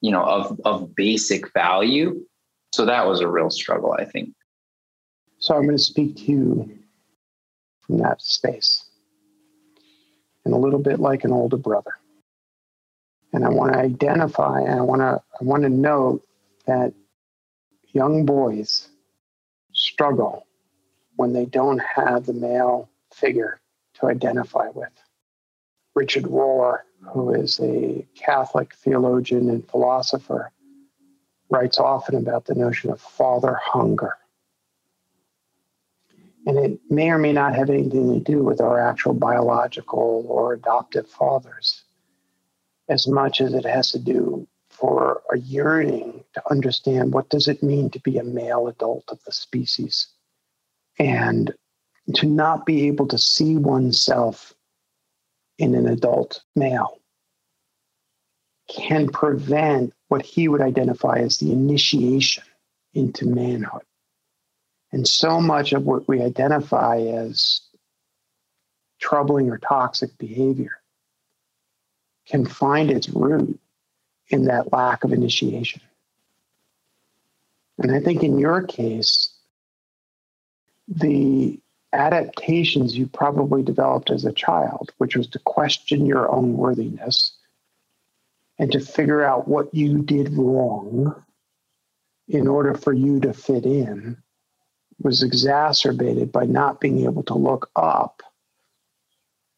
you 0.00 0.10
know, 0.10 0.22
of, 0.22 0.60
of 0.64 0.94
basic 0.94 1.52
value. 1.52 2.24
So 2.72 2.84
that 2.86 3.06
was 3.06 3.20
a 3.20 3.28
real 3.28 3.50
struggle, 3.50 3.94
I 3.98 4.04
think. 4.04 4.34
So 5.38 5.54
I'm 5.54 5.64
going 5.64 5.76
to 5.76 5.82
speak 5.82 6.16
to 6.16 6.22
you 6.22 6.78
from 7.80 7.98
that 7.98 8.20
space 8.20 8.84
and 10.44 10.54
a 10.54 10.58
little 10.58 10.80
bit 10.80 10.98
like 10.98 11.24
an 11.24 11.32
older 11.32 11.56
brother. 11.56 11.92
And 13.32 13.44
I 13.44 13.50
want 13.50 13.74
to 13.74 13.78
identify 13.78 14.60
and 14.60 14.80
I 14.80 14.82
want 14.82 15.00
to 15.00 15.22
I 15.40 15.44
want 15.44 15.62
to 15.62 15.68
note 15.68 16.24
that 16.66 16.94
young 17.92 18.24
boys 18.24 18.88
struggle 19.72 20.47
when 21.18 21.32
they 21.32 21.44
don't 21.44 21.80
have 21.80 22.26
the 22.26 22.32
male 22.32 22.88
figure 23.12 23.60
to 23.94 24.06
identify 24.06 24.68
with. 24.72 24.92
Richard 25.96 26.22
Rohr, 26.22 26.82
who 27.12 27.34
is 27.34 27.58
a 27.58 28.06
Catholic 28.14 28.72
theologian 28.76 29.50
and 29.50 29.68
philosopher, 29.68 30.52
writes 31.50 31.80
often 31.80 32.14
about 32.14 32.44
the 32.44 32.54
notion 32.54 32.90
of 32.90 33.00
father 33.00 33.58
hunger. 33.60 34.14
And 36.46 36.56
it 36.56 36.78
may 36.88 37.10
or 37.10 37.18
may 37.18 37.32
not 37.32 37.56
have 37.56 37.68
anything 37.68 38.14
to 38.14 38.20
do 38.20 38.44
with 38.44 38.60
our 38.60 38.78
actual 38.78 39.12
biological 39.12 40.24
or 40.28 40.52
adoptive 40.52 41.08
fathers 41.08 41.82
as 42.88 43.08
much 43.08 43.40
as 43.40 43.54
it 43.54 43.64
has 43.64 43.90
to 43.90 43.98
do 43.98 44.46
for 44.70 45.22
a 45.34 45.38
yearning 45.38 46.22
to 46.34 46.42
understand 46.48 47.12
what 47.12 47.28
does 47.28 47.48
it 47.48 47.60
mean 47.60 47.90
to 47.90 47.98
be 47.98 48.18
a 48.18 48.24
male 48.24 48.68
adult 48.68 49.04
of 49.08 49.18
the 49.24 49.32
species 49.32 50.12
and 50.98 51.52
to 52.14 52.26
not 52.26 52.66
be 52.66 52.86
able 52.86 53.06
to 53.08 53.18
see 53.18 53.56
oneself 53.56 54.54
in 55.58 55.74
an 55.74 55.86
adult 55.86 56.42
male 56.56 56.98
can 58.68 59.08
prevent 59.08 59.92
what 60.08 60.22
he 60.22 60.48
would 60.48 60.60
identify 60.60 61.18
as 61.18 61.38
the 61.38 61.52
initiation 61.52 62.44
into 62.94 63.26
manhood. 63.26 63.82
And 64.92 65.06
so 65.06 65.40
much 65.40 65.72
of 65.72 65.84
what 65.84 66.08
we 66.08 66.22
identify 66.22 66.98
as 66.98 67.60
troubling 69.00 69.50
or 69.50 69.58
toxic 69.58 70.16
behavior 70.18 70.80
can 72.26 72.46
find 72.46 72.90
its 72.90 73.08
root 73.08 73.58
in 74.28 74.44
that 74.46 74.72
lack 74.72 75.04
of 75.04 75.12
initiation. 75.12 75.80
And 77.78 77.92
I 77.92 78.00
think 78.00 78.22
in 78.22 78.38
your 78.38 78.62
case, 78.62 79.37
the 80.88 81.60
adaptations 81.92 82.96
you 82.96 83.06
probably 83.06 83.62
developed 83.62 84.10
as 84.10 84.24
a 84.24 84.32
child, 84.32 84.92
which 84.98 85.16
was 85.16 85.26
to 85.28 85.38
question 85.40 86.06
your 86.06 86.30
own 86.30 86.54
worthiness 86.56 87.32
and 88.58 88.72
to 88.72 88.80
figure 88.80 89.22
out 89.22 89.48
what 89.48 89.72
you 89.74 90.02
did 90.02 90.32
wrong 90.32 91.14
in 92.28 92.46
order 92.46 92.74
for 92.74 92.92
you 92.92 93.20
to 93.20 93.32
fit 93.32 93.64
in, 93.64 94.16
was 95.00 95.22
exacerbated 95.22 96.32
by 96.32 96.44
not 96.44 96.80
being 96.80 97.04
able 97.04 97.22
to 97.22 97.34
look 97.34 97.70
up 97.76 98.22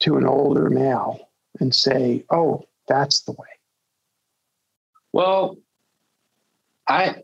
to 0.01 0.17
an 0.17 0.27
older 0.27 0.69
male 0.71 1.29
and 1.59 1.75
say, 1.75 2.25
oh, 2.31 2.63
that's 2.87 3.21
the 3.21 3.33
way? 3.33 3.49
Well, 5.13 5.59
I 6.87 7.23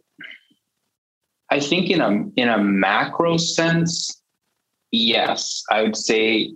I 1.50 1.60
think 1.60 1.90
in 1.90 2.00
a 2.00 2.24
in 2.36 2.48
a 2.48 2.58
macro 2.58 3.36
sense, 3.36 4.22
yes, 4.90 5.62
I 5.70 5.82
would 5.82 5.96
say 5.96 6.52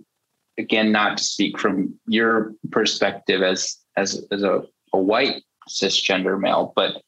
again, 0.57 0.91
not 0.91 1.17
to 1.17 1.23
speak 1.23 1.57
from 1.57 1.97
your 2.07 2.53
perspective 2.71 3.41
as 3.41 3.77
as 3.97 4.25
as 4.31 4.43
a, 4.43 4.63
a 4.93 4.99
white 4.99 5.43
cisgender 5.69 6.39
male, 6.39 6.73
but 6.75 7.01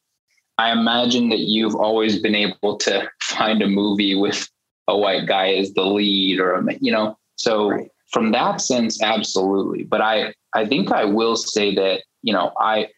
I 0.56 0.70
imagine 0.70 1.28
that 1.30 1.40
you've 1.40 1.74
always 1.74 2.20
been 2.20 2.34
able 2.34 2.78
to 2.78 3.08
find 3.22 3.62
a 3.62 3.66
movie 3.66 4.14
with 4.14 4.48
a 4.86 4.96
white 4.96 5.26
guy 5.26 5.54
as 5.54 5.72
the 5.72 5.82
lead 5.82 6.38
or 6.40 6.54
a, 6.54 6.74
you 6.80 6.92
know 6.92 7.16
so 7.36 7.70
right. 7.70 7.90
from 8.12 8.32
that 8.32 8.60
sense 8.60 9.02
absolutely 9.02 9.82
but 9.82 10.02
i 10.02 10.32
I 10.54 10.66
think 10.66 10.92
I 10.92 11.04
will 11.04 11.36
say 11.36 11.74
that, 11.74 12.02
you 12.22 12.32
know, 12.32 12.52
I, 12.58 12.88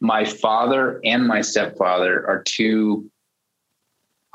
my 0.00 0.24
father 0.24 1.00
and 1.04 1.26
my 1.26 1.40
stepfather 1.40 2.26
are 2.28 2.42
two, 2.42 3.10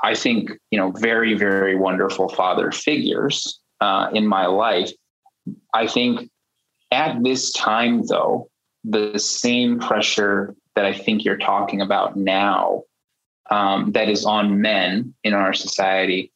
I 0.03 0.15
think, 0.15 0.51
you 0.71 0.79
know, 0.79 0.91
very, 0.91 1.33
very 1.33 1.75
wonderful 1.75 2.29
father 2.29 2.71
figures 2.71 3.59
uh, 3.81 4.09
in 4.13 4.27
my 4.27 4.45
life. 4.45 4.91
I 5.73 5.87
think 5.87 6.29
at 6.91 7.23
this 7.23 7.51
time, 7.51 8.05
though, 8.05 8.49
the 8.83 9.17
same 9.17 9.79
pressure 9.79 10.55
that 10.75 10.85
I 10.85 10.93
think 10.93 11.25
you're 11.25 11.37
talking 11.37 11.81
about 11.81 12.15
now 12.15 12.83
um, 13.49 13.91
that 13.93 14.09
is 14.09 14.25
on 14.25 14.61
men 14.61 15.13
in 15.23 15.33
our 15.33 15.53
society. 15.53 16.31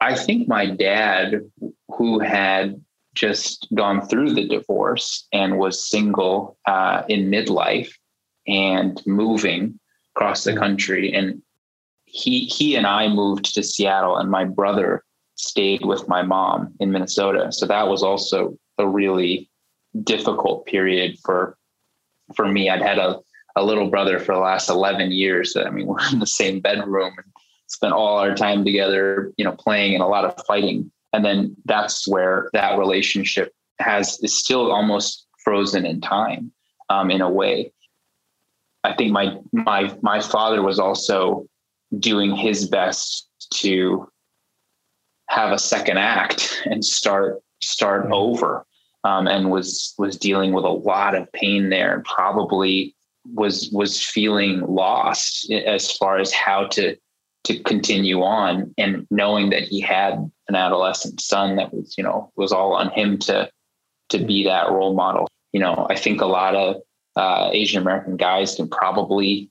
I 0.00 0.14
think 0.14 0.48
my 0.48 0.66
dad, 0.66 1.50
who 1.88 2.20
had 2.20 2.80
just 3.14 3.68
gone 3.74 4.06
through 4.06 4.34
the 4.34 4.48
divorce 4.48 5.26
and 5.32 5.58
was 5.58 5.88
single 5.88 6.58
uh, 6.66 7.02
in 7.08 7.30
midlife 7.30 7.92
and 8.46 9.00
moving 9.06 9.78
across 10.16 10.44
the 10.44 10.56
country. 10.56 11.12
And 11.12 11.42
he 12.14 12.46
he 12.46 12.76
and 12.76 12.86
I 12.86 13.08
moved 13.08 13.54
to 13.54 13.62
Seattle, 13.62 14.16
and 14.16 14.30
my 14.30 14.44
brother 14.44 15.04
stayed 15.36 15.84
with 15.84 16.08
my 16.08 16.22
mom 16.22 16.74
in 16.80 16.92
Minnesota. 16.92 17.50
So 17.50 17.66
that 17.66 17.88
was 17.88 18.02
also 18.02 18.56
a 18.78 18.86
really 18.86 19.50
difficult 20.02 20.66
period 20.66 21.18
for 21.24 21.56
for 22.36 22.46
me. 22.46 22.70
I'd 22.70 22.82
had 22.82 22.98
a 22.98 23.20
a 23.56 23.64
little 23.64 23.88
brother 23.88 24.18
for 24.18 24.34
the 24.34 24.40
last 24.40 24.68
11 24.68 25.12
years. 25.12 25.56
I 25.56 25.70
mean, 25.70 25.86
we're 25.88 26.12
in 26.12 26.18
the 26.18 26.26
same 26.26 26.60
bedroom 26.60 27.12
and 27.16 27.26
spent 27.66 27.92
all 27.92 28.18
our 28.18 28.34
time 28.34 28.64
together, 28.64 29.32
you 29.36 29.44
know, 29.44 29.52
playing 29.52 29.94
and 29.94 30.02
a 30.02 30.06
lot 30.06 30.24
of 30.24 30.44
fighting 30.46 30.90
and 31.14 31.24
then 31.24 31.56
that's 31.64 32.08
where 32.08 32.50
that 32.52 32.76
relationship 32.76 33.52
has 33.78 34.18
is 34.22 34.36
still 34.36 34.72
almost 34.72 35.26
frozen 35.44 35.86
in 35.86 36.00
time 36.00 36.50
um, 36.90 37.10
in 37.10 37.20
a 37.20 37.30
way 37.30 37.72
i 38.82 38.92
think 38.92 39.12
my 39.12 39.38
my 39.52 39.94
my 40.02 40.20
father 40.20 40.60
was 40.60 40.78
also 40.78 41.46
doing 41.98 42.34
his 42.34 42.68
best 42.68 43.28
to 43.54 44.08
have 45.28 45.52
a 45.52 45.58
second 45.58 45.98
act 45.98 46.62
and 46.66 46.84
start 46.84 47.40
start 47.62 48.10
over 48.12 48.66
um, 49.04 49.26
and 49.26 49.50
was 49.50 49.94
was 49.98 50.16
dealing 50.16 50.52
with 50.52 50.64
a 50.64 50.68
lot 50.68 51.14
of 51.14 51.30
pain 51.32 51.70
there 51.70 51.94
and 51.94 52.04
probably 52.04 52.94
was 53.32 53.70
was 53.72 54.02
feeling 54.02 54.60
lost 54.60 55.50
as 55.50 55.90
far 55.92 56.18
as 56.18 56.32
how 56.32 56.66
to 56.66 56.96
to 57.44 57.58
continue 57.60 58.22
on 58.22 58.74
and 58.78 59.06
knowing 59.10 59.50
that 59.50 59.62
he 59.62 59.80
had 59.80 60.14
an 60.48 60.54
adolescent 60.54 61.20
son 61.20 61.56
that 61.56 61.72
was 61.72 61.94
you 61.96 62.04
know 62.04 62.30
was 62.36 62.52
all 62.52 62.74
on 62.74 62.90
him 62.90 63.18
to 63.18 63.48
to 64.10 64.18
be 64.18 64.44
that 64.44 64.70
role 64.70 64.94
model. 64.94 65.28
You 65.52 65.60
know 65.60 65.86
i 65.88 65.94
think 65.94 66.20
a 66.20 66.26
lot 66.26 66.54
of 66.56 66.76
uh, 67.16 67.50
asian 67.52 67.80
american 67.80 68.16
guys 68.16 68.56
can 68.56 68.68
probably 68.68 69.50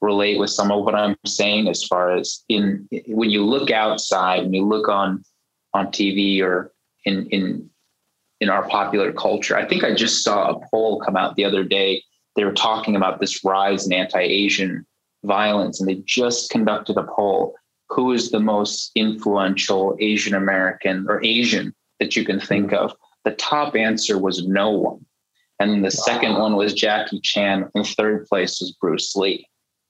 relate 0.00 0.38
with 0.38 0.50
some 0.50 0.70
of 0.70 0.84
what 0.84 0.94
i'm 0.94 1.16
saying 1.24 1.68
as 1.68 1.84
far 1.84 2.12
as 2.12 2.44
in 2.48 2.88
when 3.08 3.30
you 3.30 3.44
look 3.44 3.70
outside 3.70 4.42
and 4.42 4.54
you 4.54 4.64
look 4.64 4.88
on 4.88 5.22
on 5.74 5.86
tv 5.88 6.42
or 6.42 6.72
in 7.04 7.26
in 7.30 7.70
in 8.40 8.50
our 8.50 8.68
popular 8.68 9.12
culture 9.12 9.56
i 9.56 9.66
think 9.66 9.84
i 9.84 9.94
just 9.94 10.22
saw 10.22 10.50
a 10.50 10.60
poll 10.70 11.00
come 11.00 11.16
out 11.16 11.34
the 11.36 11.44
other 11.44 11.64
day 11.64 12.02
they 12.34 12.44
were 12.44 12.52
talking 12.52 12.96
about 12.96 13.20
this 13.20 13.44
rise 13.44 13.86
in 13.86 13.92
anti-asian 13.92 14.86
violence, 15.26 15.80
and 15.80 15.88
they 15.88 16.02
just 16.06 16.50
conducted 16.50 16.96
a 16.96 17.02
poll 17.02 17.54
who 17.88 18.12
is 18.12 18.30
the 18.30 18.40
most 18.40 18.90
influential 18.94 19.96
Asian 20.00 20.34
American 20.34 21.06
or 21.08 21.22
Asian 21.24 21.74
that 22.00 22.16
you 22.16 22.24
can 22.24 22.40
think 22.40 22.72
of. 22.72 22.94
The 23.24 23.32
top 23.32 23.76
answer 23.76 24.18
was 24.18 24.46
no 24.46 24.70
one. 24.70 25.04
And 25.60 25.78
the 25.78 25.84
wow. 25.84 25.90
second 25.90 26.34
one 26.34 26.56
was 26.56 26.74
Jackie 26.74 27.20
Chan, 27.20 27.68
and 27.74 27.86
third 27.86 28.26
place 28.26 28.60
was 28.60 28.76
Bruce 28.80 29.14
Lee. 29.16 29.48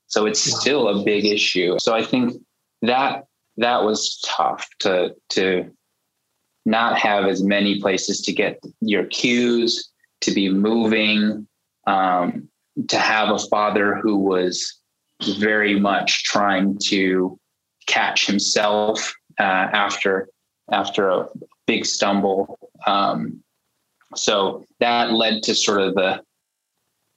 So 0.09 0.27
it's 0.27 0.40
still 0.40 0.88
a 0.88 1.05
big 1.05 1.25
issue. 1.25 1.77
So 1.81 1.95
I 1.95 2.05
think 2.05 2.35
that 2.83 3.25
that 3.57 3.85
was 3.85 4.21
tough 4.25 4.69
to 4.81 5.14
to 5.31 5.71
not 6.64 6.99
have 6.99 7.27
as 7.27 7.42
many 7.42 7.81
places 7.81 8.21
to 8.23 8.33
get 8.33 8.61
your 8.81 9.05
cues, 9.07 9.90
to 10.21 10.33
be 10.33 10.49
moving, 10.49 11.47
um, 11.87 12.49
to 12.88 12.99
have 12.99 13.31
a 13.31 13.38
father 13.38 13.97
who 13.97 14.19
was 14.19 14.81
very 15.38 15.79
much 15.79 16.25
trying 16.25 16.77
to 16.79 17.38
catch 17.87 18.27
himself 18.27 19.14
uh, 19.38 19.42
after 19.42 20.29
after 20.73 21.09
a 21.09 21.29
big 21.66 21.87
stumble. 21.87 22.59
Um, 22.87 23.42
so 24.14 24.64
that 24.81 25.12
led 25.12 25.42
to 25.45 25.55
sort 25.55 25.81
of 25.81 25.95
the 25.95 26.23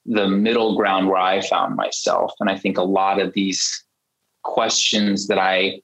the 0.06 0.28
middle 0.28 0.76
ground 0.76 1.08
where 1.08 1.18
I 1.18 1.42
found 1.42 1.76
myself, 1.76 2.34
and 2.40 2.50
I 2.50 2.58
think 2.58 2.78
a 2.78 2.84
lot 2.84 3.20
of 3.20 3.34
these 3.34 3.84
questions 4.44 5.28
that 5.28 5.38
I 5.38 5.82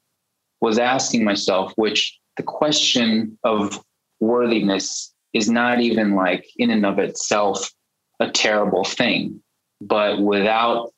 was 0.61 0.79
asking 0.79 1.23
myself, 1.23 1.73
which 1.75 2.17
the 2.37 2.43
question 2.43 3.37
of 3.43 3.83
worthiness 4.19 5.13
is 5.33 5.49
not 5.49 5.81
even 5.81 6.15
like 6.15 6.45
in 6.57 6.71
and 6.71 6.85
of 6.85 6.97
itself 6.99 7.71
a 8.19 8.29
terrible 8.31 8.83
thing, 8.83 9.41
but 9.81 10.21
without 10.21 10.93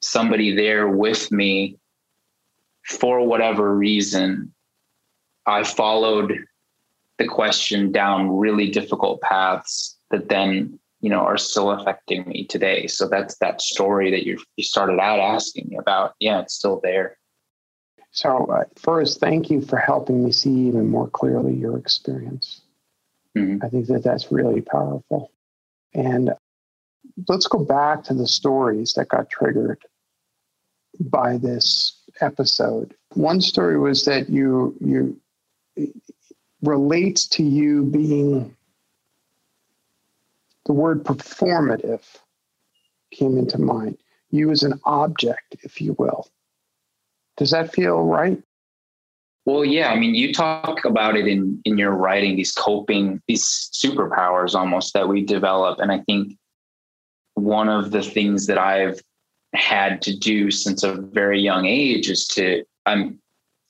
somebody 0.00 0.54
there 0.54 0.88
with 0.88 1.30
me 1.30 1.76
for 2.86 3.26
whatever 3.26 3.76
reason, 3.76 4.52
I 5.46 5.64
followed 5.64 6.38
the 7.18 7.26
question 7.26 7.92
down 7.92 8.38
really 8.38 8.70
difficult 8.70 9.20
paths 9.20 9.98
that 10.10 10.28
then 10.28 10.79
you 11.00 11.10
know 11.10 11.20
are 11.20 11.38
still 11.38 11.70
affecting 11.70 12.28
me 12.28 12.46
today. 12.46 12.86
So 12.86 13.08
that's 13.08 13.36
that 13.38 13.60
story 13.60 14.10
that 14.10 14.26
you 14.26 14.38
you 14.56 14.64
started 14.64 14.98
out 15.00 15.18
asking 15.18 15.68
me 15.68 15.76
about. 15.76 16.14
Yeah 16.20 16.40
it's 16.40 16.54
still 16.54 16.80
there. 16.82 17.16
So 18.12 18.46
uh, 18.46 18.64
first 18.76 19.20
thank 19.20 19.50
you 19.50 19.60
for 19.60 19.78
helping 19.78 20.24
me 20.24 20.32
see 20.32 20.50
even 20.50 20.88
more 20.88 21.08
clearly 21.08 21.54
your 21.54 21.78
experience. 21.78 22.62
Mm-hmm. 23.38 23.64
i 23.64 23.68
think 23.68 23.86
that 23.86 24.02
that's 24.02 24.32
really 24.32 24.60
powerful. 24.60 25.30
And 25.94 26.32
let's 27.28 27.46
go 27.46 27.64
back 27.64 28.02
to 28.04 28.14
the 28.14 28.26
stories 28.26 28.94
that 28.94 29.08
got 29.08 29.30
triggered 29.30 29.78
by 30.98 31.38
this 31.38 31.96
episode. 32.20 32.94
One 33.14 33.40
story 33.40 33.78
was 33.78 34.04
that 34.04 34.28
you 34.28 34.76
you 34.80 35.20
relates 36.62 37.26
to 37.28 37.42
you 37.42 37.84
being 37.84 38.54
the 40.70 40.74
word 40.74 41.02
performative 41.02 42.04
came 43.10 43.36
into 43.36 43.58
mind. 43.58 43.98
You 44.30 44.52
as 44.52 44.62
an 44.62 44.78
object, 44.84 45.56
if 45.64 45.80
you 45.80 45.96
will. 45.98 46.28
Does 47.36 47.50
that 47.50 47.74
feel 47.74 48.02
right? 48.04 48.40
Well, 49.46 49.64
yeah. 49.64 49.90
I 49.90 49.98
mean, 49.98 50.14
you 50.14 50.32
talk 50.32 50.84
about 50.84 51.16
it 51.16 51.26
in 51.26 51.60
in 51.64 51.76
your 51.76 51.90
writing, 51.90 52.36
these 52.36 52.52
coping, 52.52 53.20
these 53.26 53.44
superpowers 53.82 54.54
almost 54.54 54.94
that 54.94 55.08
we 55.08 55.26
develop. 55.26 55.80
And 55.80 55.90
I 55.90 56.02
think 56.02 56.38
one 57.34 57.68
of 57.68 57.90
the 57.90 58.02
things 58.02 58.46
that 58.46 58.58
I've 58.58 59.00
had 59.56 60.00
to 60.02 60.16
do 60.16 60.52
since 60.52 60.84
a 60.84 60.92
very 60.92 61.40
young 61.40 61.66
age 61.66 62.08
is 62.08 62.28
to 62.28 62.62
I'm 62.86 63.18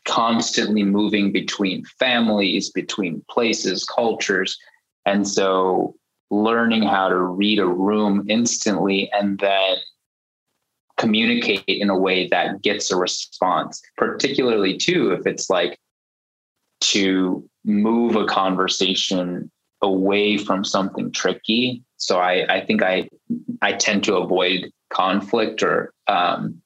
constantly 0.05 0.83
moving 0.83 1.33
between 1.33 1.83
families, 1.99 2.69
between 2.69 3.25
places, 3.31 3.87
cultures. 3.87 4.59
And 5.07 5.27
so 5.27 5.97
learning 6.31 6.83
how 6.83 7.09
to 7.09 7.19
read 7.19 7.59
a 7.59 7.67
room 7.67 8.27
instantly 8.29 9.11
and 9.13 9.39
then 9.39 9.77
communicate 10.97 11.65
in 11.67 11.91
a 11.91 11.99
way 11.99 12.29
that 12.29 12.63
gets 12.63 12.91
a 12.91 12.97
response, 12.97 13.81
particularly 13.97 14.77
too, 14.77 15.13
if 15.13 15.27
it's 15.27 15.49
like 15.49 15.79
to 16.81 17.49
move 17.65 18.17
a 18.17 18.27
conversation 18.27 19.51
away 19.83 20.37
from 20.37 20.65
something 20.65 21.11
tricky. 21.11 21.83
So 21.97 22.19
I, 22.19 22.57
I 22.57 22.65
think 22.65 22.83
I 22.83 23.09
I 23.63 23.73
tend 23.73 24.05
to 24.05 24.17
avoid 24.17 24.71
conflict 24.91 25.63
or 25.63 25.93
um, 26.07 26.61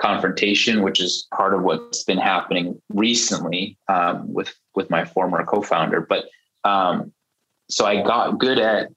confrontation, 0.00 0.82
which 0.82 1.00
is 1.00 1.28
part 1.34 1.54
of 1.54 1.62
what's 1.62 2.02
been 2.04 2.18
happening 2.18 2.80
recently 2.88 3.78
um, 3.88 4.32
with 4.32 4.52
with 4.74 4.90
my 4.90 5.04
former 5.04 5.44
co-founder. 5.44 6.00
But 6.00 6.26
um, 6.64 7.11
so 7.72 7.86
I 7.86 8.02
got 8.02 8.38
good 8.38 8.58
at 8.58 8.90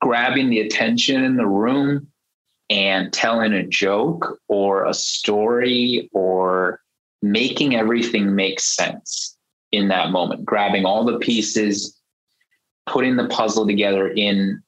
grabbing 0.00 0.48
the 0.48 0.60
attention 0.60 1.22
in 1.22 1.36
the 1.36 1.46
room 1.46 2.08
and 2.70 3.12
telling 3.12 3.52
a 3.52 3.66
joke 3.66 4.38
or 4.48 4.86
a 4.86 4.94
story 4.94 6.08
or 6.14 6.80
making 7.20 7.76
everything 7.76 8.34
make 8.34 8.58
sense 8.58 9.36
in 9.70 9.88
that 9.88 10.12
moment, 10.12 10.46
grabbing 10.46 10.86
all 10.86 11.04
the 11.04 11.18
pieces, 11.18 11.94
putting 12.86 13.16
the 13.16 13.28
puzzle 13.28 13.66
together 13.66 14.08
in 14.08 14.62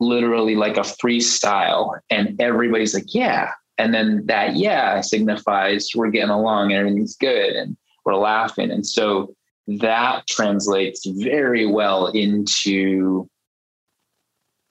literally 0.00 0.56
like 0.56 0.76
a 0.76 0.80
freestyle 0.80 2.00
and 2.10 2.40
everybody's 2.40 2.94
like 2.94 3.14
yeah. 3.14 3.52
And 3.78 3.94
then 3.94 4.26
that 4.26 4.56
yeah 4.56 5.02
signifies 5.02 5.90
we're 5.94 6.10
getting 6.10 6.30
along 6.30 6.72
and 6.72 6.80
everything's 6.80 7.16
good 7.16 7.52
and 7.52 7.76
we're 8.04 8.16
laughing. 8.16 8.72
And 8.72 8.84
so 8.84 9.36
that 9.68 10.26
translates 10.26 11.06
very 11.06 11.66
well 11.66 12.06
into 12.08 13.28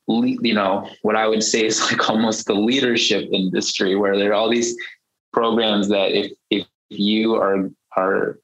you 0.07 0.53
know 0.53 0.89
what 1.01 1.15
i 1.15 1.27
would 1.27 1.43
say 1.43 1.65
is 1.65 1.81
like 1.91 2.09
almost 2.09 2.45
the 2.47 2.53
leadership 2.53 3.27
industry 3.31 3.95
where 3.95 4.17
there 4.17 4.31
are 4.31 4.35
all 4.35 4.49
these 4.49 4.75
programs 5.33 5.87
that 5.89 6.11
if 6.11 6.31
if 6.49 6.65
you 6.89 7.35
are 7.35 7.69
are 7.95 8.39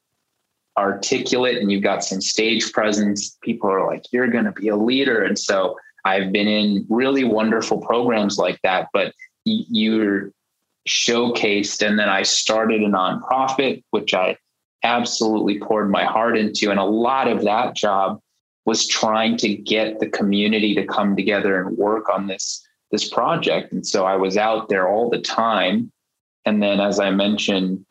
articulate 0.76 1.58
and 1.58 1.70
you've 1.70 1.82
got 1.82 2.04
some 2.04 2.20
stage 2.20 2.72
presence 2.72 3.38
people 3.42 3.70
are 3.70 3.86
like 3.86 4.02
you're 4.12 4.28
going 4.28 4.44
to 4.44 4.52
be 4.52 4.68
a 4.68 4.76
leader 4.76 5.22
and 5.22 5.38
so 5.38 5.76
I've 6.04 6.32
been 6.32 6.48
in 6.48 6.86
really 6.88 7.24
wonderful 7.24 7.78
programs 7.78 8.38
like 8.38 8.60
that, 8.62 8.88
but 8.92 9.14
you're 9.44 10.32
showcased. 10.86 11.86
And 11.86 11.98
then 11.98 12.08
I 12.08 12.22
started 12.22 12.82
a 12.82 12.88
nonprofit, 12.88 13.82
which 13.90 14.12
I 14.12 14.36
absolutely 14.84 15.58
poured 15.58 15.90
my 15.90 16.04
heart 16.04 16.38
into. 16.38 16.70
And 16.70 16.78
a 16.78 16.84
lot 16.84 17.26
of 17.26 17.42
that 17.42 17.74
job 17.74 18.20
was 18.66 18.86
trying 18.86 19.36
to 19.38 19.54
get 19.54 19.98
the 19.98 20.08
community 20.08 20.74
to 20.74 20.86
come 20.86 21.16
together 21.16 21.60
and 21.60 21.76
work 21.76 22.08
on 22.08 22.26
this 22.26 22.64
this 22.90 23.08
project. 23.08 23.72
And 23.72 23.84
so 23.84 24.04
I 24.04 24.14
was 24.14 24.36
out 24.36 24.68
there 24.68 24.88
all 24.88 25.10
the 25.10 25.20
time. 25.20 25.90
And 26.44 26.62
then, 26.62 26.78
as 26.78 27.00
I 27.00 27.10
mentioned, 27.10 27.84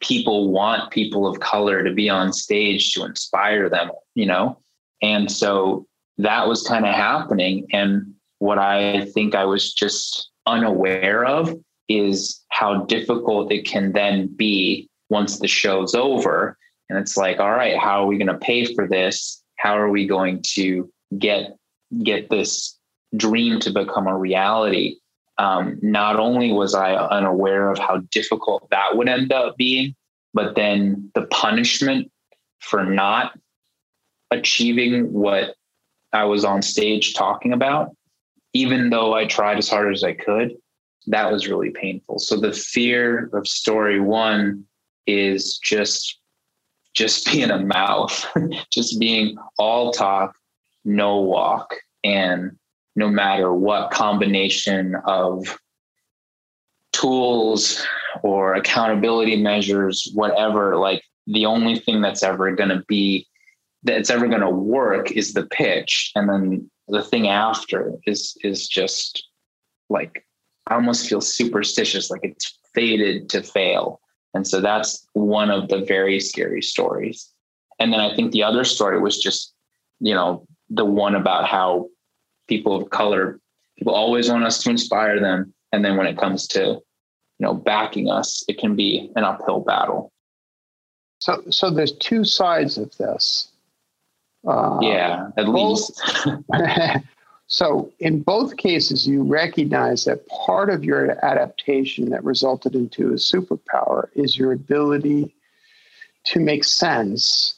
people 0.00 0.50
want 0.50 0.90
people 0.90 1.26
of 1.26 1.40
color 1.40 1.82
to 1.82 1.94
be 1.94 2.10
on 2.10 2.32
stage 2.32 2.92
to 2.92 3.04
inspire 3.04 3.70
them, 3.70 3.90
you 4.14 4.26
know? 4.26 4.58
And 5.00 5.30
so 5.32 5.86
that 6.18 6.46
was 6.46 6.66
kind 6.66 6.84
of 6.84 6.94
happening. 6.94 7.66
And 7.72 8.14
what 8.38 8.58
I 8.58 9.06
think 9.06 9.34
I 9.34 9.44
was 9.44 9.72
just 9.72 10.30
unaware 10.46 11.24
of 11.24 11.54
is 11.88 12.44
how 12.50 12.84
difficult 12.84 13.50
it 13.50 13.64
can 13.64 13.92
then 13.92 14.26
be 14.26 14.90
once 15.08 15.38
the 15.38 15.48
show's 15.48 15.94
over. 15.94 16.56
And 16.88 16.98
it's 16.98 17.16
like, 17.16 17.38
all 17.38 17.50
right, 17.50 17.78
how 17.78 18.02
are 18.02 18.06
we 18.06 18.18
going 18.18 18.28
to 18.28 18.38
pay 18.38 18.72
for 18.74 18.86
this? 18.88 19.42
How 19.56 19.76
are 19.78 19.90
we 19.90 20.06
going 20.06 20.42
to 20.54 20.90
get 21.18 21.56
get 22.02 22.28
this 22.28 22.78
dream 23.16 23.60
to 23.60 23.70
become 23.70 24.06
a 24.06 24.16
reality? 24.16 24.96
Um, 25.38 25.78
not 25.82 26.16
only 26.16 26.52
was 26.52 26.74
I 26.74 26.94
unaware 26.94 27.70
of 27.70 27.78
how 27.78 27.98
difficult 28.10 28.68
that 28.70 28.96
would 28.96 29.08
end 29.08 29.32
up 29.32 29.56
being, 29.56 29.94
but 30.34 30.56
then 30.56 31.10
the 31.14 31.22
punishment 31.26 32.10
for 32.60 32.84
not 32.84 33.38
achieving 34.30 35.12
what 35.12 35.54
I 36.12 36.24
was 36.24 36.44
on 36.44 36.62
stage 36.62 37.14
talking 37.14 37.52
about, 37.52 37.94
even 38.52 38.90
though 38.90 39.14
I 39.14 39.26
tried 39.26 39.58
as 39.58 39.68
hard 39.68 39.92
as 39.92 40.02
I 40.02 40.14
could, 40.14 40.56
that 41.06 41.30
was 41.30 41.48
really 41.48 41.70
painful. 41.70 42.18
So 42.18 42.38
the 42.38 42.52
fear 42.52 43.30
of 43.32 43.46
story 43.46 44.00
one 44.00 44.64
is 45.08 45.58
just 45.58 46.18
just 46.94 47.26
being 47.32 47.50
a 47.50 47.58
mouth, 47.58 48.26
just 48.70 49.00
being 49.00 49.36
all 49.58 49.92
talk, 49.92 50.34
no 50.84 51.16
walk. 51.16 51.74
And 52.04 52.56
no 52.96 53.08
matter 53.08 53.52
what 53.52 53.90
combination 53.90 54.94
of 55.04 55.58
tools 56.92 57.84
or 58.22 58.54
accountability 58.54 59.36
measures, 59.36 60.10
whatever, 60.14 60.76
like 60.76 61.02
the 61.26 61.46
only 61.46 61.78
thing 61.78 62.00
that's 62.00 62.22
ever 62.22 62.54
going 62.54 62.70
to 62.70 62.82
be 62.88 63.26
that's 63.84 64.10
ever 64.10 64.26
going 64.26 64.40
to 64.40 64.50
work 64.50 65.12
is 65.12 65.34
the 65.34 65.46
pitch 65.46 66.10
and 66.16 66.28
then 66.28 66.68
the 66.88 67.02
thing 67.02 67.28
after 67.28 67.92
is 68.06 68.36
is 68.42 68.66
just 68.66 69.24
like 69.88 70.26
i 70.66 70.74
almost 70.74 71.08
feel 71.08 71.20
superstitious 71.20 72.10
like 72.10 72.24
it's 72.24 72.58
fated 72.74 73.28
to 73.28 73.42
fail 73.42 74.00
and 74.34 74.46
so 74.46 74.60
that's 74.60 75.06
one 75.12 75.50
of 75.50 75.68
the 75.68 75.84
very 75.84 76.20
scary 76.20 76.62
stories 76.62 77.32
and 77.78 77.92
then 77.92 78.00
i 78.00 78.14
think 78.14 78.32
the 78.32 78.42
other 78.42 78.64
story 78.64 79.00
was 79.00 79.18
just 79.18 79.54
you 80.00 80.14
know 80.14 80.46
the 80.70 80.84
one 80.84 81.14
about 81.14 81.46
how 81.46 81.88
people 82.46 82.76
of 82.76 82.90
color 82.90 83.40
People 83.78 83.94
always 83.94 84.28
want 84.28 84.44
us 84.44 84.62
to 84.64 84.70
inspire 84.70 85.20
them. 85.20 85.54
And 85.72 85.84
then 85.84 85.96
when 85.96 86.06
it 86.06 86.18
comes 86.18 86.48
to, 86.48 86.60
you 86.60 86.82
know, 87.38 87.54
backing 87.54 88.10
us, 88.10 88.44
it 88.48 88.58
can 88.58 88.74
be 88.74 89.12
an 89.14 89.22
uphill 89.22 89.60
battle. 89.60 90.12
So, 91.20 91.42
so 91.50 91.70
there's 91.70 91.92
two 91.92 92.24
sides 92.24 92.76
of 92.76 92.96
this. 92.96 93.48
Uh, 94.46 94.78
yeah, 94.80 95.28
at 95.36 95.46
both, 95.46 95.54
least. 95.54 96.02
so, 97.50 97.90
in 97.98 98.20
both 98.20 98.58
cases, 98.58 99.08
you 99.08 99.22
recognize 99.22 100.04
that 100.04 100.28
part 100.28 100.68
of 100.68 100.84
your 100.84 101.24
adaptation 101.24 102.10
that 102.10 102.22
resulted 102.22 102.74
into 102.74 103.08
a 103.08 103.14
superpower 103.14 104.08
is 104.14 104.36
your 104.36 104.52
ability 104.52 105.34
to 106.24 106.40
make 106.40 106.62
sense 106.62 107.54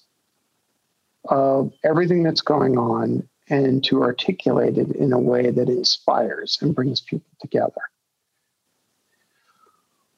of 1.25 1.73
everything 1.83 2.23
that's 2.23 2.41
going 2.41 2.79
on 2.79 3.29
and 3.49 3.83
to 3.83 4.01
articulate 4.01 4.79
it 4.79 4.95
in 4.95 5.13
a 5.13 5.19
way 5.19 5.51
that 5.51 5.69
inspires 5.69 6.57
and 6.63 6.73
brings 6.73 7.01
people 7.01 7.33
together. 7.41 7.83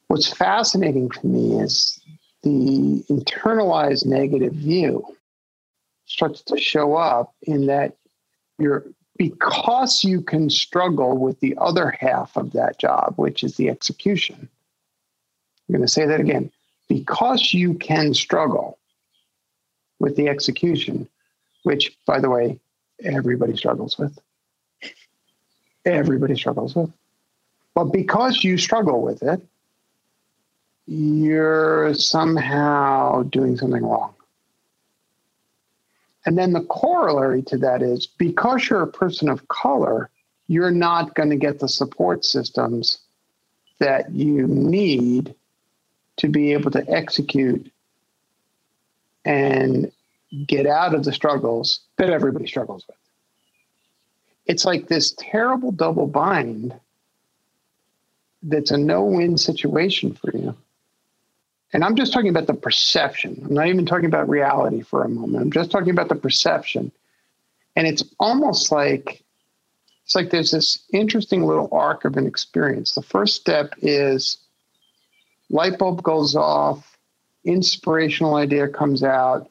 What's 0.09 0.31
fascinating 0.31 1.09
to 1.09 1.27
me 1.27 1.59
is 1.59 1.99
the 2.43 3.03
internalized 3.09 4.05
negative 4.05 4.53
view 4.53 5.03
starts 6.05 6.43
to 6.43 6.59
show 6.59 6.95
up 6.95 7.35
in 7.41 7.65
that 7.69 7.97
you're 8.59 8.85
because 9.23 10.03
you 10.03 10.21
can 10.21 10.51
struggle 10.51 11.17
with 11.17 11.39
the 11.39 11.57
other 11.59 11.93
half 11.93 12.37
of 12.37 12.51
that 12.53 12.77
job, 12.81 13.15
which 13.17 13.45
is 13.45 13.57
the 13.57 13.69
execution. 13.69 14.49
I'm 15.69 15.73
going 15.73 15.83
to 15.83 15.89
say 15.89 16.07
that 16.07 16.19
again. 16.19 16.51
Because 16.89 17.55
you 17.55 17.75
can 17.75 18.15
struggle 18.15 18.79
with 20.01 20.17
the 20.17 20.29
execution, 20.29 21.09
which, 21.63 21.97
by 22.05 22.19
the 22.19 22.29
way, 22.29 22.59
everybody 23.05 23.57
struggles 23.57 23.97
with. 23.97 24.19
Everybody 25.85 26.35
struggles 26.35 26.75
with. 26.75 26.91
But 27.77 27.85
because 27.93 28.43
you 28.43 28.59
struggle 28.59 29.03
with 29.03 29.23
it, 29.23 29.41
you're 30.89 31.95
somehow 31.95 33.23
doing 33.23 33.57
something 33.57 33.85
wrong. 33.85 34.15
And 36.25 36.39
then 36.39 36.53
the 36.53 36.65
corollary 36.65 37.43
to 37.43 37.57
that 37.59 37.83
is 37.83 38.07
because 38.07 38.69
you're 38.69 38.83
a 38.83 38.87
person 38.87 39.29
of 39.29 39.49
color, 39.49 40.11
you're 40.47 40.71
not 40.71 41.15
going 41.15 41.31
to 41.31 41.37
get 41.37 41.59
the 41.59 41.69
support 41.69 42.25
systems 42.25 42.99
that 43.79 44.13
you 44.13 44.47
need 44.47 45.35
to 46.19 46.29
be 46.29 46.53
able 46.53 46.71
to 46.71 46.89
execute 46.89 47.73
and 49.25 49.91
get 50.47 50.67
out 50.67 50.95
of 50.95 51.05
the 51.05 51.13
struggles 51.13 51.81
that 51.97 52.11
everybody 52.11 52.47
struggles 52.47 52.85
with. 52.87 52.97
It's 54.47 54.65
like 54.65 54.89
this 54.89 55.15
terrible 55.19 55.73
double 55.73 56.07
bind 56.07 56.75
that's 58.43 58.71
a 58.71 58.77
no 58.77 59.05
win 59.05 59.39
situation 59.39 60.15
for 60.15 60.37
you. 60.37 60.57
And 61.73 61.85
I'm 61.85 61.97
just 61.97 62.13
talking 62.13 62.29
about 62.29 62.47
the 62.47 62.55
perception. 62.55 63.43
I'm 63.47 63.55
not 63.55 63.69
even 63.69 63.87
talking 63.87 64.07
about 64.07 64.29
reality 64.29 64.83
for 64.83 65.05
a 65.05 65.09
moment. 65.09 65.43
I'm 65.43 65.53
just 65.53 65.71
talking 65.71 65.91
about 65.91 66.09
the 66.09 66.15
perception. 66.15 66.93
And 67.77 67.87
it's 67.87 68.05
almost 68.21 68.71
like 68.71 69.23
it's 70.05 70.15
like 70.15 70.31
there's 70.31 70.51
this 70.51 70.81
interesting 70.93 71.45
little 71.45 71.69
arc 71.73 72.05
of 72.05 72.17
an 72.17 72.27
experience. 72.27 72.95
The 72.95 73.03
first 73.03 73.37
step 73.37 73.73
is 73.79 74.37
light 75.49 75.79
bulb 75.79 76.03
goes 76.03 76.37
off, 76.37 76.99
inspirational 77.45 78.35
idea 78.35 78.69
comes 78.69 79.03
out. 79.03 79.49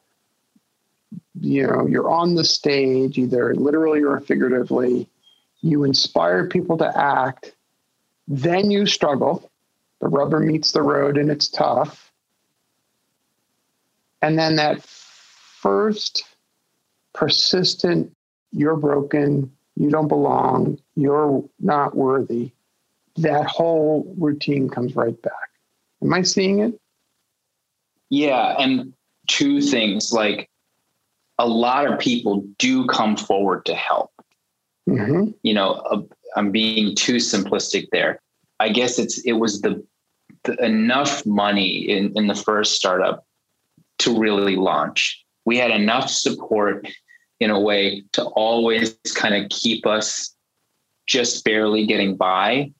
You 1.40 1.66
know, 1.66 1.86
you're 1.86 2.10
on 2.10 2.36
the 2.36 2.44
stage, 2.44 3.18
either 3.18 3.54
literally 3.54 4.04
or 4.04 4.20
figuratively. 4.20 5.08
You 5.62 5.82
inspire 5.82 6.46
people 6.46 6.78
to 6.78 6.96
act. 6.96 7.52
Then 8.28 8.70
you 8.70 8.86
struggle. 8.86 9.50
The 10.00 10.08
rubber 10.08 10.38
meets 10.38 10.72
the 10.72 10.82
road 10.82 11.16
and 11.16 11.30
it's 11.30 11.48
tough 11.48 12.11
and 14.22 14.38
then 14.38 14.56
that 14.56 14.82
first 14.82 16.24
persistent, 17.12 18.14
you're 18.52 18.76
broken, 18.76 19.52
you 19.76 19.90
don't 19.90 20.08
belong, 20.08 20.78
you're 20.94 21.44
not 21.60 21.96
worthy, 21.96 22.52
that 23.16 23.46
whole 23.46 24.14
routine 24.16 24.68
comes 24.68 24.96
right 24.96 25.20
back. 25.22 25.32
Am 26.02 26.12
I 26.14 26.22
seeing 26.22 26.60
it? 26.60 26.80
Yeah. 28.08 28.54
And 28.58 28.92
two 29.26 29.60
things 29.60 30.12
like 30.12 30.48
a 31.38 31.46
lot 31.46 31.90
of 31.90 31.98
people 31.98 32.44
do 32.58 32.86
come 32.86 33.16
forward 33.16 33.64
to 33.66 33.74
help. 33.74 34.10
Mm-hmm. 34.88 35.30
You 35.42 35.54
know, 35.54 35.72
uh, 35.90 36.02
I'm 36.36 36.50
being 36.50 36.94
too 36.94 37.16
simplistic 37.16 37.88
there. 37.92 38.20
I 38.60 38.68
guess 38.68 38.98
it's 38.98 39.18
it 39.20 39.32
was 39.32 39.60
the, 39.60 39.84
the 40.44 40.54
enough 40.64 41.24
money 41.24 41.88
in 41.88 42.12
in 42.16 42.26
the 42.26 42.34
first 42.34 42.74
startup 42.74 43.24
to 44.02 44.18
really 44.18 44.56
launch. 44.56 45.24
We 45.44 45.56
had 45.58 45.70
enough 45.70 46.08
support 46.08 46.86
in 47.40 47.50
a 47.50 47.60
way 47.60 48.04
to 48.12 48.24
always 48.24 48.96
kind 49.14 49.34
of 49.34 49.48
keep 49.50 49.86
us 49.86 50.34
just 51.06 51.44
barely 51.44 51.86
getting 51.86 52.16
by, 52.16 52.72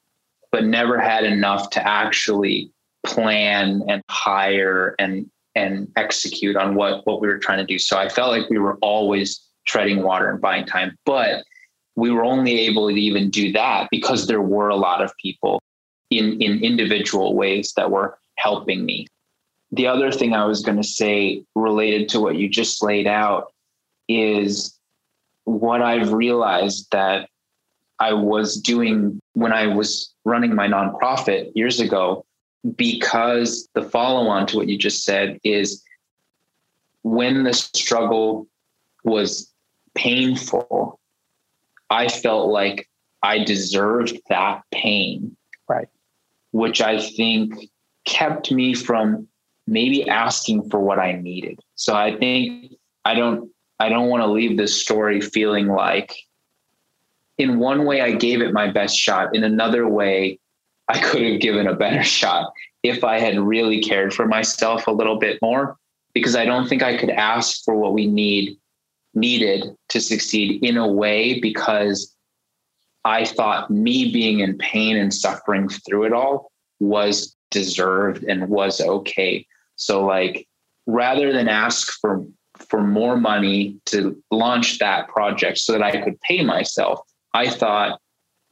but 0.52 0.64
never 0.64 0.98
had 1.00 1.24
enough 1.24 1.70
to 1.70 1.86
actually 1.86 2.70
plan 3.04 3.82
and 3.88 4.02
hire 4.08 4.94
and 4.98 5.28
and 5.54 5.88
execute 5.96 6.56
on 6.56 6.74
what 6.74 7.06
what 7.06 7.20
we 7.20 7.28
were 7.28 7.38
trying 7.38 7.58
to 7.58 7.66
do. 7.66 7.78
So 7.78 7.98
I 7.98 8.08
felt 8.08 8.30
like 8.30 8.48
we 8.48 8.58
were 8.58 8.78
always 8.80 9.40
treading 9.66 10.02
water 10.02 10.30
and 10.30 10.40
buying 10.40 10.66
time, 10.66 10.96
but 11.04 11.44
we 11.96 12.10
were 12.10 12.24
only 12.24 12.60
able 12.60 12.88
to 12.88 12.94
even 12.94 13.30
do 13.30 13.52
that 13.52 13.88
because 13.90 14.26
there 14.26 14.40
were 14.40 14.68
a 14.68 14.76
lot 14.76 15.02
of 15.02 15.12
people 15.20 15.60
in 16.10 16.40
in 16.40 16.62
individual 16.62 17.34
ways 17.34 17.72
that 17.76 17.90
were 17.90 18.18
helping 18.36 18.84
me 18.84 19.06
the 19.72 19.86
other 19.86 20.12
thing 20.12 20.34
I 20.34 20.44
was 20.44 20.62
going 20.62 20.76
to 20.76 20.86
say 20.86 21.44
related 21.54 22.10
to 22.10 22.20
what 22.20 22.36
you 22.36 22.48
just 22.48 22.82
laid 22.82 23.06
out 23.06 23.52
is 24.06 24.78
what 25.44 25.80
I've 25.80 26.12
realized 26.12 26.88
that 26.92 27.28
I 27.98 28.12
was 28.12 28.60
doing 28.60 29.20
when 29.32 29.52
I 29.52 29.66
was 29.68 30.12
running 30.24 30.54
my 30.54 30.68
nonprofit 30.68 31.52
years 31.54 31.80
ago, 31.80 32.24
because 32.76 33.68
the 33.74 33.82
follow 33.82 34.28
on 34.28 34.46
to 34.48 34.56
what 34.58 34.68
you 34.68 34.76
just 34.76 35.04
said 35.04 35.40
is 35.42 35.82
when 37.02 37.44
the 37.44 37.54
struggle 37.54 38.46
was 39.04 39.50
painful, 39.94 41.00
I 41.90 42.08
felt 42.08 42.50
like 42.50 42.88
I 43.22 43.42
deserved 43.42 44.18
that 44.28 44.62
pain. 44.70 45.36
Right. 45.68 45.88
Which 46.50 46.80
I 46.80 47.00
think 47.00 47.54
kept 48.04 48.52
me 48.52 48.74
from 48.74 49.28
maybe 49.72 50.08
asking 50.08 50.68
for 50.68 50.78
what 50.78 50.98
I 50.98 51.12
needed. 51.12 51.58
So 51.74 51.94
I 51.94 52.16
think 52.16 52.74
I 53.04 53.14
don't 53.14 53.50
I 53.80 53.88
don't 53.88 54.08
want 54.08 54.22
to 54.22 54.30
leave 54.30 54.56
this 54.56 54.80
story 54.80 55.20
feeling 55.20 55.66
like 55.66 56.14
in 57.38 57.58
one 57.58 57.84
way 57.84 58.00
I 58.00 58.12
gave 58.12 58.40
it 58.42 58.52
my 58.52 58.70
best 58.70 58.96
shot. 58.96 59.34
In 59.34 59.42
another 59.42 59.88
way, 59.88 60.38
I 60.88 60.98
could 61.00 61.22
have 61.22 61.40
given 61.40 61.66
a 61.66 61.74
better 61.74 62.02
shot 62.20 62.52
if 62.82 63.02
I 63.02 63.18
had 63.18 63.40
really 63.40 63.80
cared 63.80 64.12
for 64.12 64.26
myself 64.26 64.86
a 64.86 64.92
little 64.92 65.18
bit 65.18 65.40
more. 65.42 65.76
Because 66.14 66.36
I 66.36 66.44
don't 66.44 66.68
think 66.68 66.82
I 66.82 66.98
could 66.98 67.08
ask 67.08 67.64
for 67.64 67.74
what 67.74 67.94
we 67.94 68.06
need 68.06 68.58
needed 69.14 69.74
to 69.88 70.00
succeed 70.00 70.62
in 70.62 70.76
a 70.76 70.86
way 70.86 71.40
because 71.40 72.14
I 73.04 73.24
thought 73.24 73.70
me 73.70 74.12
being 74.12 74.40
in 74.40 74.58
pain 74.58 74.96
and 74.96 75.12
suffering 75.12 75.68
through 75.68 76.04
it 76.04 76.12
all 76.12 76.52
was 76.80 77.34
deserved 77.50 78.24
and 78.24 78.48
was 78.48 78.80
okay. 78.80 79.46
So 79.82 80.04
like 80.04 80.46
rather 80.86 81.32
than 81.32 81.48
ask 81.48 81.92
for 82.00 82.24
for 82.68 82.82
more 82.82 83.16
money 83.16 83.76
to 83.86 84.22
launch 84.30 84.78
that 84.78 85.08
project 85.08 85.58
so 85.58 85.72
that 85.72 85.82
I 85.82 86.00
could 86.00 86.20
pay 86.20 86.44
myself, 86.44 87.00
I 87.34 87.50
thought, 87.50 88.00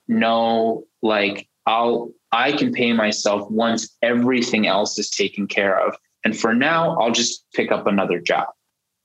no, 0.08 0.84
like 1.02 1.48
I'll 1.66 2.10
I 2.32 2.52
can 2.52 2.72
pay 2.72 2.92
myself 2.92 3.50
once 3.50 3.96
everything 4.02 4.66
else 4.66 4.98
is 4.98 5.10
taken 5.10 5.46
care 5.46 5.78
of. 5.78 5.96
And 6.24 6.36
for 6.36 6.54
now, 6.54 6.98
I'll 6.98 7.12
just 7.12 7.44
pick 7.54 7.72
up 7.72 7.86
another 7.86 8.20
job, 8.20 8.48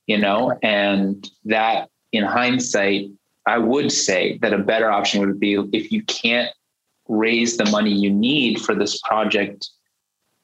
you 0.06 0.18
know? 0.18 0.56
And 0.62 1.28
that 1.44 1.88
in 2.12 2.24
hindsight, 2.24 3.10
I 3.46 3.58
would 3.58 3.90
say 3.90 4.38
that 4.42 4.52
a 4.52 4.58
better 4.58 4.90
option 4.90 5.20
would 5.20 5.40
be 5.40 5.54
if 5.72 5.92
you 5.92 6.02
can't 6.02 6.50
raise 7.08 7.56
the 7.56 7.70
money 7.70 7.92
you 7.92 8.10
need 8.10 8.60
for 8.60 8.74
this 8.74 9.00
project 9.00 9.68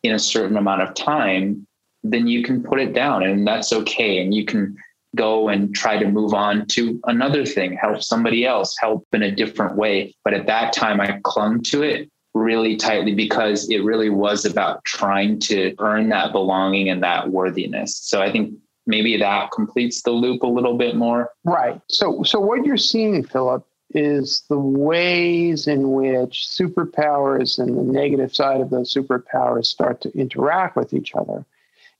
in 0.02 0.12
a 0.12 0.18
certain 0.18 0.56
amount 0.56 0.82
of 0.82 0.94
time, 0.94 1.66
then 2.02 2.26
you 2.26 2.42
can 2.42 2.62
put 2.62 2.80
it 2.80 2.92
down 2.92 3.22
and 3.22 3.46
that's 3.46 3.72
okay. 3.72 4.20
And 4.20 4.34
you 4.34 4.44
can 4.44 4.76
go 5.14 5.48
and 5.48 5.74
try 5.74 5.98
to 5.98 6.08
move 6.08 6.34
on 6.34 6.66
to 6.66 7.00
another 7.04 7.44
thing, 7.44 7.74
help 7.74 8.02
somebody 8.02 8.46
else, 8.46 8.76
help 8.78 9.06
in 9.12 9.22
a 9.22 9.30
different 9.30 9.76
way. 9.76 10.14
But 10.24 10.34
at 10.34 10.46
that 10.46 10.72
time, 10.72 11.00
I 11.00 11.20
clung 11.22 11.62
to 11.64 11.82
it 11.82 12.10
really 12.34 12.76
tightly 12.76 13.14
because 13.14 13.68
it 13.68 13.84
really 13.84 14.08
was 14.08 14.44
about 14.46 14.84
trying 14.84 15.38
to 15.38 15.74
earn 15.80 16.08
that 16.08 16.32
belonging 16.32 16.88
and 16.88 17.02
that 17.02 17.30
worthiness. 17.30 17.96
So 17.96 18.22
I 18.22 18.32
think 18.32 18.54
maybe 18.86 19.16
that 19.18 19.50
completes 19.52 20.02
the 20.02 20.12
loop 20.12 20.42
a 20.42 20.46
little 20.46 20.76
bit 20.78 20.96
more. 20.96 21.30
Right. 21.44 21.80
So 21.88 22.22
so 22.22 22.40
what 22.40 22.64
you're 22.64 22.78
seeing, 22.78 23.22
Philip, 23.22 23.66
is 23.90 24.44
the 24.48 24.58
ways 24.58 25.66
in 25.66 25.92
which 25.92 26.46
superpowers 26.48 27.58
and 27.58 27.76
the 27.76 27.82
negative 27.82 28.34
side 28.34 28.60
of 28.60 28.70
those 28.70 28.92
superpowers 28.92 29.66
start 29.66 30.00
to 30.00 30.18
interact 30.18 30.76
with 30.76 30.94
each 30.94 31.14
other. 31.14 31.44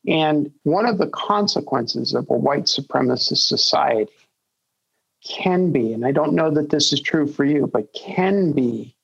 And 0.06 0.52
one 0.64 0.86
of 0.86 0.98
the 0.98 1.08
consequences 1.08 2.14
of 2.14 2.28
a 2.28 2.36
white 2.36 2.64
supremacist 2.64 3.46
society 3.46 4.12
can 5.24 5.70
be, 5.70 5.92
and 5.92 6.04
I 6.04 6.10
don't 6.10 6.34
know 6.34 6.50
that 6.50 6.70
this 6.70 6.92
is 6.92 7.00
true 7.00 7.26
for 7.26 7.44
you, 7.44 7.68
but 7.68 7.92
can 7.92 8.52
be 8.52 8.96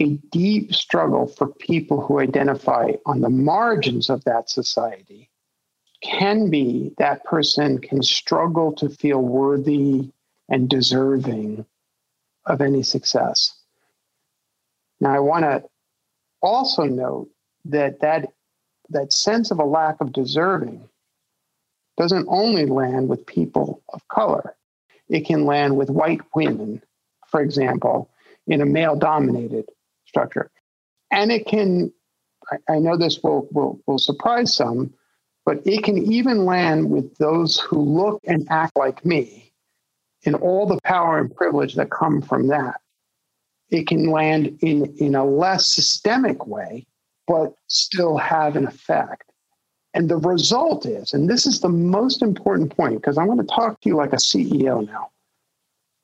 a 0.00 0.10
deep 0.32 0.74
struggle 0.74 1.26
for 1.26 1.48
people 1.48 2.00
who 2.00 2.18
identify 2.18 2.92
on 3.06 3.20
the 3.20 3.28
margins 3.30 4.10
of 4.10 4.24
that 4.24 4.50
society. 4.50 5.30
Can 6.02 6.50
be 6.50 6.92
that 6.98 7.24
person 7.24 7.78
can 7.78 8.02
struggle 8.02 8.72
to 8.74 8.88
feel 8.88 9.20
worthy 9.20 10.10
and 10.48 10.68
deserving 10.68 11.64
of 12.46 12.60
any 12.60 12.82
success. 12.82 13.54
Now, 15.00 15.14
I 15.14 15.20
want 15.20 15.44
to 15.44 15.64
also 16.42 16.84
note 16.84 17.28
that, 17.66 18.00
that 18.00 18.32
that 18.90 19.12
sense 19.12 19.50
of 19.50 19.58
a 19.58 19.64
lack 19.64 20.00
of 20.00 20.12
deserving 20.12 20.88
doesn't 21.96 22.26
only 22.28 22.66
land 22.66 23.08
with 23.08 23.26
people 23.26 23.82
of 23.92 24.06
color, 24.08 24.56
it 25.08 25.26
can 25.26 25.44
land 25.44 25.76
with 25.76 25.90
white 25.90 26.20
women, 26.34 26.82
for 27.28 27.40
example, 27.40 28.10
in 28.46 28.60
a 28.60 28.66
male 28.66 28.96
dominated 28.96 29.66
structure. 30.06 30.50
And 31.10 31.30
it 31.30 31.46
can, 31.46 31.92
I, 32.68 32.78
know 32.78 32.96
this 32.96 33.20
will, 33.22 33.48
will, 33.52 33.80
will 33.86 33.98
surprise 33.98 34.54
some, 34.54 34.92
but 35.44 35.60
it 35.66 35.84
can 35.84 35.98
even 35.98 36.44
land 36.44 36.90
with 36.90 37.16
those 37.18 37.60
who 37.60 37.80
look 37.80 38.20
and 38.26 38.46
act 38.50 38.76
like 38.76 39.04
me 39.04 39.52
in 40.22 40.34
all 40.34 40.66
the 40.66 40.80
power 40.84 41.18
and 41.18 41.34
privilege 41.34 41.74
that 41.74 41.90
come 41.90 42.22
from 42.22 42.48
that. 42.48 42.80
It 43.70 43.86
can 43.86 44.10
land 44.10 44.58
in, 44.62 44.94
in 44.98 45.14
a 45.14 45.24
less 45.24 45.66
systemic 45.66 46.46
way, 46.46 46.86
but 47.26 47.54
still 47.68 48.16
have 48.16 48.56
an 48.56 48.66
effect. 48.66 49.30
And 49.94 50.08
the 50.08 50.16
result 50.16 50.86
is, 50.86 51.12
and 51.12 51.30
this 51.30 51.46
is 51.46 51.60
the 51.60 51.68
most 51.68 52.20
important 52.20 52.76
point, 52.76 52.96
because 52.96 53.16
I 53.16 53.24
want 53.24 53.40
to 53.40 53.46
talk 53.46 53.80
to 53.80 53.88
you 53.88 53.96
like 53.96 54.12
a 54.12 54.16
CEO 54.16 54.86
now. 54.86 55.10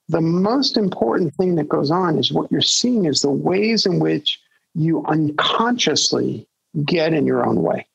The 0.09 0.21
most 0.21 0.77
important 0.77 1.35
thing 1.35 1.57
that 1.57 1.69
goes 1.69 1.91
on 1.91 2.19
is 2.19 2.33
what 2.33 2.51
you're 2.51 2.61
seeing 2.61 3.05
is 3.05 3.23
the 3.23 3.31
ways 3.31 3.87
in 3.87 3.99
which 3.99 4.41
you 4.75 5.05
unconsciously 5.07 6.47
get 6.85 7.13
in 7.13 7.27
your 7.27 7.45
own 7.45 7.63
way. 7.63 7.87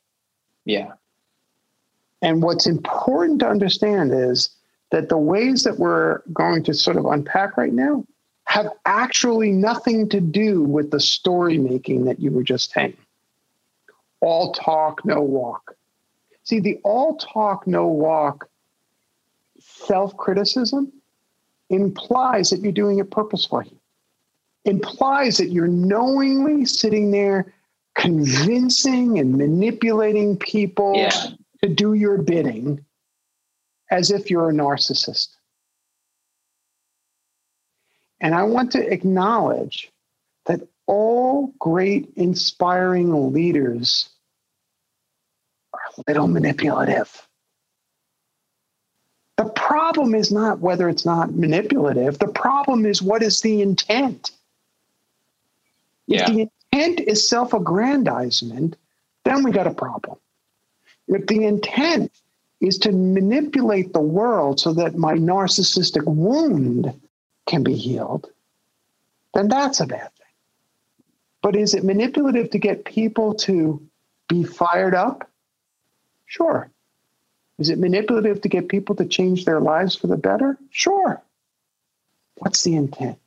Yeah. 0.66 0.94
And 2.22 2.44
what's 2.44 2.68
important 2.68 3.40
to 3.40 3.48
understand 3.48 4.12
is 4.14 4.50
that 4.92 5.10
the 5.10 5.18
ways 5.18 5.64
that 5.64 5.80
we're 5.80 6.22
going 6.34 6.64
to 6.64 6.74
sort 6.74 6.98
of 6.98 7.06
unpack 7.06 7.58
right 7.58 7.74
now 7.74 8.06
have 8.46 8.68
actually 8.86 9.52
nothing 9.52 10.08
to 10.10 10.22
do 10.22 10.62
with 10.62 10.92
the 10.92 11.00
story 11.00 11.58
making 11.58 12.06
that 12.06 12.20
you 12.20 12.32
were 12.32 12.44
just 12.44 12.72
saying. 12.72 12.96
All 14.22 14.54
talk, 14.54 15.06
no 15.06 15.22
walk. 15.22 15.76
See, 16.44 16.60
the 16.60 16.80
all 16.84 17.18
talk, 17.18 17.68
no 17.68 17.88
walk 17.88 18.50
self 19.60 20.16
criticism 20.18 20.92
implies 21.70 22.50
that 22.52 22.62
you're 22.62 22.72
doing 22.72 23.00
it 23.00 23.10
purposefully, 23.12 23.72
implies 24.66 25.38
that 25.38 25.52
you're 25.52 25.68
knowingly 25.68 26.66
sitting 26.66 27.12
there 27.12 27.54
convincing 27.96 29.20
and 29.20 29.38
manipulating 29.38 30.38
people 30.38 30.96
Yeah. 30.96 31.30
to 31.64 31.70
do 31.70 31.94
your 31.94 32.18
bidding 32.18 32.86
as 33.90 34.12
if 34.12 34.30
you're 34.30 34.50
a 34.50 34.54
narcissist. 34.54 35.30
And 38.20 38.34
I 38.36 38.44
want 38.44 38.72
to 38.74 38.94
acknowledge 38.94 39.92
that 40.46 40.62
all 40.88 41.54
great, 41.60 42.12
inspiring 42.16 43.34
leaders 43.34 44.10
are 45.74 45.80
a 45.98 46.02
little 46.08 46.28
manipulative. 46.28 47.28
The 49.38 49.46
problem 49.46 50.16
is 50.16 50.32
not 50.32 50.60
whether 50.60 50.88
it's 50.88 51.06
not 51.06 51.34
manipulative, 51.34 52.20
the 52.20 52.28
problem 52.28 52.86
is 52.86 53.02
what 53.02 53.22
is 53.22 53.42
the 53.42 53.62
intent? 53.62 54.32
If 56.08 56.26
the 56.28 56.50
intent 56.72 57.00
is 57.02 57.28
self 57.28 57.54
aggrandizement, 57.54 58.76
then 59.26 59.44
we 59.44 59.52
got 59.52 59.68
a 59.68 59.74
problem. 59.74 60.18
If 61.08 61.28
the 61.28 61.46
intent 61.46 62.12
is 62.62 62.78
to 62.80 62.92
manipulate 62.92 63.92
the 63.92 64.02
world 64.02 64.60
so 64.60 64.74
that 64.74 64.96
my 64.96 65.14
narcissistic 65.14 66.06
wound 66.06 66.94
can 67.48 67.64
be 67.64 67.76
healed, 67.76 68.30
then 69.34 69.48
that's 69.48 69.80
a 69.82 69.86
bad 69.86 70.10
thing. 70.16 70.25
But 71.46 71.56
is 71.56 71.76
it 71.76 71.84
manipulative 71.84 72.50
to 72.50 72.58
get 72.58 72.86
people 72.86 73.36
to 73.36 73.80
be 74.28 74.44
fired 74.44 74.96
up? 74.96 75.30
Sure. 76.26 76.72
Is 77.60 77.70
it 77.70 77.78
manipulative 77.78 78.42
to 78.42 78.50
get 78.50 78.68
people 78.68 78.96
to 78.96 79.06
change 79.06 79.46
their 79.46 79.60
lives 79.60 79.96
for 79.96 80.08
the 80.08 80.18
better? 80.18 80.58
Sure. 80.72 81.22
What's 82.38 82.64
the 82.64 82.76
intent? 82.76 83.20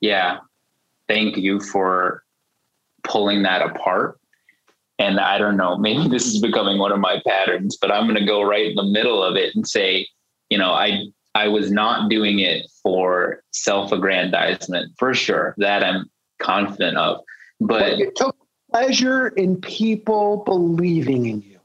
Yeah. 0.00 0.40
Thank 1.08 1.38
you 1.38 1.58
for 1.58 2.22
pulling 3.02 3.44
that 3.44 3.62
apart. 3.62 4.20
And 4.98 5.18
I 5.18 5.38
don't 5.38 5.56
know, 5.56 5.78
maybe 5.78 6.06
this 6.06 6.26
is 6.26 6.42
becoming 6.42 6.76
one 6.76 6.92
of 6.92 7.00
my 7.00 7.22
patterns, 7.26 7.78
but 7.80 7.90
I'm 7.90 8.04
going 8.04 8.20
to 8.20 8.26
go 8.26 8.42
right 8.42 8.66
in 8.66 8.74
the 8.74 8.82
middle 8.82 9.24
of 9.24 9.36
it 9.36 9.56
and 9.56 9.66
say, 9.66 10.06
you 10.50 10.58
know, 10.58 10.72
I 10.72 11.04
I 11.34 11.48
was 11.48 11.70
not 11.70 12.10
doing 12.10 12.40
it 12.40 12.66
for 12.82 13.42
self-aggrandizement 13.52 14.92
for 14.98 15.14
sure. 15.14 15.54
That 15.56 15.82
I'm 15.82 16.10
confident 16.40 16.98
of. 16.98 17.22
But 17.60 17.78
But 17.80 17.98
you 17.98 18.12
took 18.14 18.36
pleasure 18.72 19.28
in 19.28 19.60
people 19.60 20.42
believing 20.44 21.26
in 21.26 21.42
you. 21.42 21.58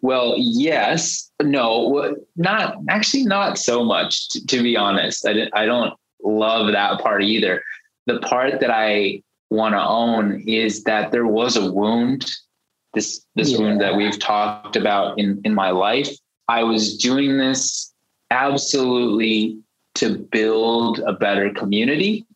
Well, 0.00 0.34
yes, 0.36 1.30
no, 1.40 2.16
not 2.36 2.76
actually 2.88 3.24
not 3.24 3.56
so 3.58 3.84
much. 3.84 4.28
To, 4.30 4.46
to 4.46 4.62
be 4.62 4.76
honest, 4.76 5.26
I, 5.26 5.48
I 5.54 5.64
don't 5.64 5.94
love 6.24 6.72
that 6.72 7.00
part 7.00 7.22
either. 7.22 7.62
The 8.06 8.18
part 8.20 8.60
that 8.60 8.70
I 8.70 9.22
want 9.50 9.74
to 9.74 9.80
own 9.80 10.40
is 10.46 10.82
that 10.84 11.12
there 11.12 11.26
was 11.26 11.56
a 11.56 11.70
wound, 11.70 12.30
this 12.94 13.24
this 13.36 13.52
Yeah. 13.52 13.58
wound 13.58 13.80
that 13.80 13.96
we've 13.96 14.18
talked 14.18 14.76
about 14.76 15.18
in 15.18 15.40
in 15.44 15.54
my 15.54 15.70
life. 15.70 16.10
I 16.48 16.64
was 16.64 16.98
doing 16.98 17.38
this 17.38 17.92
absolutely 18.30 19.58
to 19.94 20.18
build 20.18 20.98
a 21.00 21.12
better 21.12 21.52
community, 21.52 22.26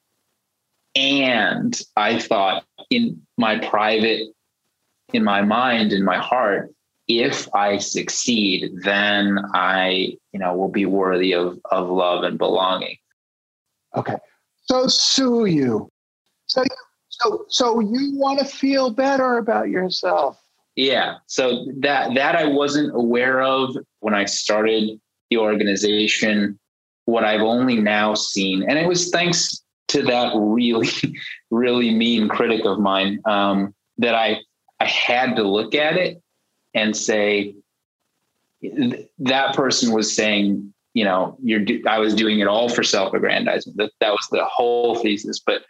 and 0.97 1.81
I 1.97 2.19
thought 2.19 2.65
in 2.91 3.23
my 3.37 3.59
private, 3.59 4.29
in 5.13 5.23
my 5.23 5.43
mind, 5.43 5.93
in 5.93 6.05
my 6.05 6.19
heart 6.19 6.71
if 7.09 7.53
I 7.55 7.79
succeed, 7.79 8.71
then 8.83 9.39
I, 9.55 10.17
you 10.33 10.41
know, 10.41 10.57
will 10.57 10.69
be 10.69 10.87
worthy 10.87 11.35
of 11.35 11.59
of 11.71 11.89
love 11.89 12.25
and 12.25 12.39
belonging. 12.39 12.97
Okay. 13.95 14.17
So 14.65 14.89
sue 14.89 15.47
you. 15.47 15.91
So 16.47 16.65
so 17.09 17.47
so 17.49 17.81
you 17.81 18.17
want 18.17 18.41
to 18.41 18.45
feel 18.45 18.91
better 18.91 19.39
about 19.39 19.69
yourself. 19.69 20.41
Yeah. 20.75 21.19
So 21.27 21.67
that 21.79 22.15
that 22.15 22.35
I 22.35 22.47
wasn't 22.47 22.95
aware 22.95 23.41
of 23.41 23.77
when 24.01 24.15
I 24.15 24.25
started 24.25 25.01
the 25.31 25.39
organization. 25.39 26.59
What 27.05 27.23
I've 27.23 27.43
only 27.43 27.77
now 27.77 28.15
seen, 28.15 28.65
and 28.69 28.81
it 28.81 28.89
was 28.89 29.11
thanks 29.11 29.63
to 29.89 30.03
that 30.03 30.33
really, 30.35 30.89
really 31.51 31.93
mean 31.95 32.29
critic 32.29 32.65
of 32.65 32.79
mine, 32.79 33.21
um, 33.25 33.75
that 33.99 34.15
I 34.15 34.41
I 34.81 34.87
had 34.87 35.37
to 35.37 35.43
look 35.43 35.75
at 35.75 35.97
it 35.97 36.23
and 36.75 36.97
say 36.97 37.55
that 39.19 39.55
person 39.55 39.93
was 39.93 40.15
saying, 40.15 40.73
you 40.93 41.05
know, 41.05 41.37
you're 41.43 41.61
do- 41.61 41.83
I 41.87 41.99
was 41.99 42.15
doing 42.15 42.41
it 42.41 42.49
all 42.49 42.69
for 42.69 42.83
self-aggrandizement. 42.83 43.79
That 43.79 43.93
that 44.01 44.11
was 44.11 44.29
the 44.31 44.45
whole 44.45 44.97
thesis, 44.97 45.41
but 45.41 45.63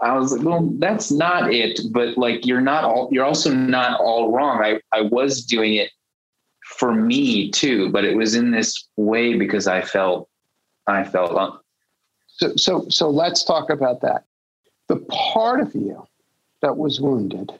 I 0.00 0.16
was 0.18 0.32
like, 0.32 0.44
well, 0.44 0.68
that's 0.78 1.10
not 1.10 1.52
it. 1.52 1.80
But 1.90 2.18
like, 2.18 2.46
you're 2.46 2.60
not 2.60 2.84
all, 2.84 3.08
you're 3.10 3.24
also 3.24 3.52
not 3.52 4.00
all 4.00 4.32
wrong. 4.32 4.62
I, 4.62 4.80
I 4.92 5.02
was 5.02 5.44
doing 5.44 5.74
it 5.74 5.90
for 6.64 6.92
me 6.92 7.50
too, 7.50 7.90
but 7.90 8.04
it 8.04 8.16
was 8.16 8.34
in 8.34 8.50
this 8.50 8.88
way 8.96 9.34
because 9.34 9.66
I 9.66 9.82
felt, 9.82 10.28
I 10.86 11.04
felt, 11.04 11.62
So 12.36 12.52
so 12.56 12.86
so 12.88 13.10
let's 13.10 13.44
talk 13.44 13.70
about 13.70 14.00
that. 14.00 14.24
The 14.88 14.96
part 15.08 15.60
of 15.60 15.74
you 15.74 16.06
that 16.62 16.76
was 16.76 17.00
wounded 17.00 17.52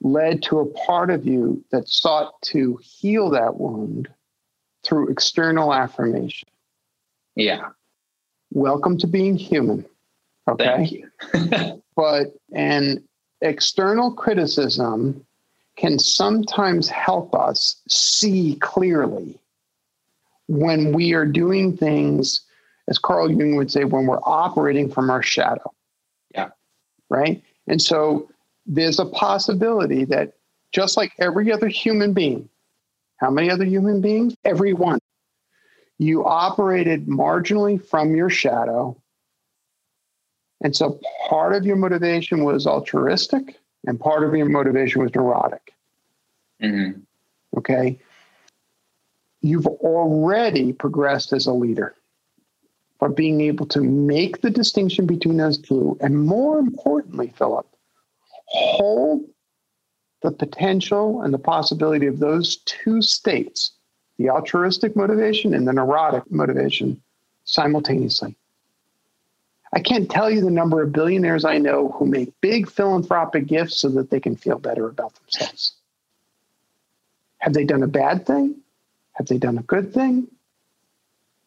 led 0.00 0.42
to 0.42 0.58
a 0.58 0.66
part 0.66 1.10
of 1.10 1.26
you 1.26 1.64
that 1.70 1.88
sought 1.88 2.40
to 2.42 2.78
heal 2.82 3.30
that 3.30 3.56
wound 3.56 4.08
through 4.82 5.08
external 5.10 5.72
affirmation. 5.72 6.48
yeah, 7.36 7.70
Welcome 8.50 8.98
to 8.98 9.06
being 9.06 9.36
human. 9.36 9.84
Okay. 10.46 10.64
thank 10.64 10.92
you. 10.92 11.82
but 11.96 12.34
an 12.52 13.02
external 13.40 14.12
criticism 14.12 15.24
can 15.76 15.98
sometimes 15.98 16.88
help 16.88 17.34
us 17.34 17.80
see 17.88 18.56
clearly 18.60 19.38
when 20.48 20.92
we 20.92 21.14
are 21.14 21.24
doing 21.26 21.76
things 21.76 22.43
as 22.88 22.98
Carl 22.98 23.30
Jung 23.30 23.56
would 23.56 23.70
say, 23.70 23.84
when 23.84 24.06
we're 24.06 24.20
operating 24.24 24.90
from 24.90 25.10
our 25.10 25.22
shadow. 25.22 25.72
Yeah. 26.34 26.50
Right. 27.08 27.42
And 27.66 27.80
so 27.80 28.28
there's 28.66 28.98
a 28.98 29.06
possibility 29.06 30.04
that 30.06 30.34
just 30.72 30.96
like 30.96 31.12
every 31.18 31.52
other 31.52 31.68
human 31.68 32.12
being, 32.12 32.48
how 33.16 33.30
many 33.30 33.50
other 33.50 33.64
human 33.64 34.00
beings? 34.00 34.34
Every 34.44 34.72
one. 34.72 34.98
You 35.98 36.24
operated 36.24 37.06
marginally 37.06 37.82
from 37.82 38.14
your 38.14 38.28
shadow. 38.28 39.00
And 40.62 40.74
so 40.74 41.00
part 41.28 41.54
of 41.54 41.64
your 41.64 41.76
motivation 41.76 42.42
was 42.42 42.66
altruistic 42.66 43.58
and 43.86 44.00
part 44.00 44.24
of 44.24 44.34
your 44.34 44.48
motivation 44.48 45.02
was 45.02 45.14
neurotic. 45.14 45.72
Mm-hmm. 46.62 47.00
Okay. 47.58 47.98
You've 49.42 49.66
already 49.66 50.72
progressed 50.72 51.32
as 51.32 51.46
a 51.46 51.52
leader 51.52 51.94
by 52.98 53.08
being 53.08 53.40
able 53.40 53.66
to 53.66 53.80
make 53.80 54.40
the 54.40 54.50
distinction 54.50 55.06
between 55.06 55.36
those 55.36 55.58
two. 55.58 55.96
And 56.00 56.26
more 56.26 56.58
importantly, 56.58 57.32
Philip, 57.36 57.66
hold 58.46 59.24
the 60.22 60.30
potential 60.30 61.22
and 61.22 61.34
the 61.34 61.38
possibility 61.38 62.06
of 62.06 62.18
those 62.18 62.56
two 62.64 63.02
states, 63.02 63.72
the 64.18 64.30
altruistic 64.30 64.96
motivation 64.96 65.54
and 65.54 65.68
the 65.68 65.72
neurotic 65.72 66.30
motivation, 66.30 67.00
simultaneously. 67.44 68.36
I 69.74 69.80
can't 69.80 70.08
tell 70.08 70.30
you 70.30 70.40
the 70.40 70.50
number 70.50 70.82
of 70.82 70.92
billionaires 70.92 71.44
I 71.44 71.58
know 71.58 71.88
who 71.88 72.06
make 72.06 72.32
big 72.40 72.70
philanthropic 72.70 73.46
gifts 73.46 73.80
so 73.80 73.88
that 73.90 74.08
they 74.08 74.20
can 74.20 74.36
feel 74.36 74.58
better 74.58 74.88
about 74.88 75.14
themselves. 75.16 75.74
Have 77.38 77.54
they 77.54 77.64
done 77.64 77.82
a 77.82 77.88
bad 77.88 78.24
thing? 78.24 78.56
Have 79.14 79.26
they 79.26 79.36
done 79.36 79.58
a 79.58 79.62
good 79.62 79.92
thing? 79.92 80.28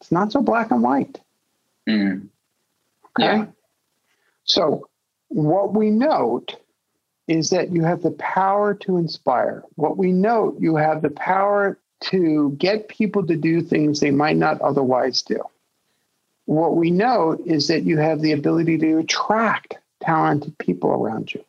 It's 0.01 0.11
not 0.11 0.31
so 0.31 0.41
black 0.41 0.71
and 0.71 0.83
white. 0.83 1.19
Mm. 1.87 2.27
Okay. 3.19 3.37
Yeah. 3.37 3.45
So, 4.43 4.89
what 5.29 5.73
we 5.73 5.89
note 5.89 6.55
is 7.27 7.49
that 7.49 7.71
you 7.71 7.83
have 7.83 8.01
the 8.01 8.11
power 8.11 8.73
to 8.73 8.97
inspire. 8.97 9.63
What 9.75 9.97
we 9.97 10.11
note, 10.11 10.57
you 10.59 10.77
have 10.77 11.01
the 11.01 11.09
power 11.09 11.77
to 11.99 12.55
get 12.57 12.87
people 12.87 13.25
to 13.27 13.35
do 13.35 13.61
things 13.61 13.99
they 13.99 14.11
might 14.11 14.37
not 14.37 14.61
otherwise 14.61 15.21
do. 15.21 15.41
What 16.45 16.75
we 16.75 16.91
note 16.91 17.41
is 17.45 17.67
that 17.67 17.83
you 17.83 17.97
have 17.97 18.21
the 18.21 18.31
ability 18.31 18.77
to 18.77 18.99
attract 18.99 19.75
talented 20.01 20.57
people 20.57 20.91
around 20.91 21.33
you. 21.33 21.43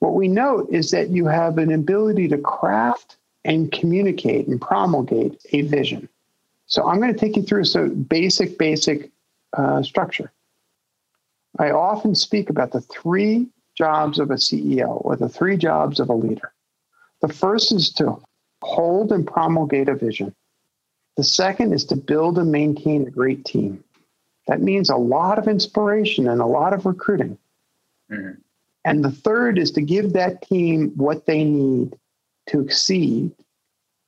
What 0.00 0.14
we 0.14 0.28
note 0.28 0.68
is 0.70 0.90
that 0.90 1.08
you 1.08 1.26
have 1.26 1.58
an 1.58 1.72
ability 1.72 2.28
to 2.28 2.38
craft 2.38 3.16
and 3.44 3.72
communicate 3.72 4.46
and 4.46 4.60
promulgate 4.60 5.40
a 5.52 5.62
vision. 5.62 6.08
So 6.66 6.86
I'm 6.86 7.00
going 7.00 7.12
to 7.12 7.18
take 7.18 7.36
you 7.36 7.42
through 7.42 7.64
some 7.64 8.02
basic, 8.02 8.58
basic 8.58 9.10
uh, 9.56 9.82
structure. 9.82 10.32
I 11.58 11.70
often 11.70 12.14
speak 12.14 12.50
about 12.50 12.72
the 12.72 12.80
three 12.80 13.46
jobs 13.76 14.18
of 14.18 14.30
a 14.30 14.34
CEO 14.34 15.04
or 15.04 15.16
the 15.16 15.28
three 15.28 15.56
jobs 15.56 16.00
of 16.00 16.08
a 16.08 16.14
leader. 16.14 16.52
The 17.20 17.28
first 17.28 17.72
is 17.72 17.90
to 17.94 18.20
hold 18.62 19.12
and 19.12 19.26
promulgate 19.26 19.88
a 19.88 19.94
vision. 19.94 20.34
The 21.16 21.24
second 21.24 21.72
is 21.72 21.84
to 21.86 21.96
build 21.96 22.38
and 22.38 22.52
maintain 22.52 23.06
a 23.06 23.10
great 23.10 23.44
team. 23.44 23.82
That 24.46 24.62
means 24.62 24.88
a 24.88 24.96
lot 24.96 25.38
of 25.38 25.48
inspiration 25.48 26.28
and 26.28 26.40
a 26.40 26.46
lot 26.46 26.72
of 26.72 26.86
recruiting. 26.86 27.38
Mm-hmm. 28.10 28.40
And 28.84 29.04
the 29.04 29.10
third 29.10 29.58
is 29.58 29.72
to 29.72 29.82
give 29.82 30.12
that 30.12 30.42
team 30.42 30.92
what 30.96 31.26
they 31.26 31.44
need 31.44 31.96
to 32.46 32.60
exceed, 32.60 33.32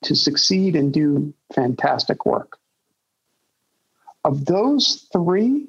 to 0.04 0.14
succeed 0.14 0.76
and 0.76 0.92
do 0.92 1.34
fantastic 1.52 2.24
work. 2.24 2.59
Of 4.24 4.44
those 4.44 5.08
three, 5.12 5.68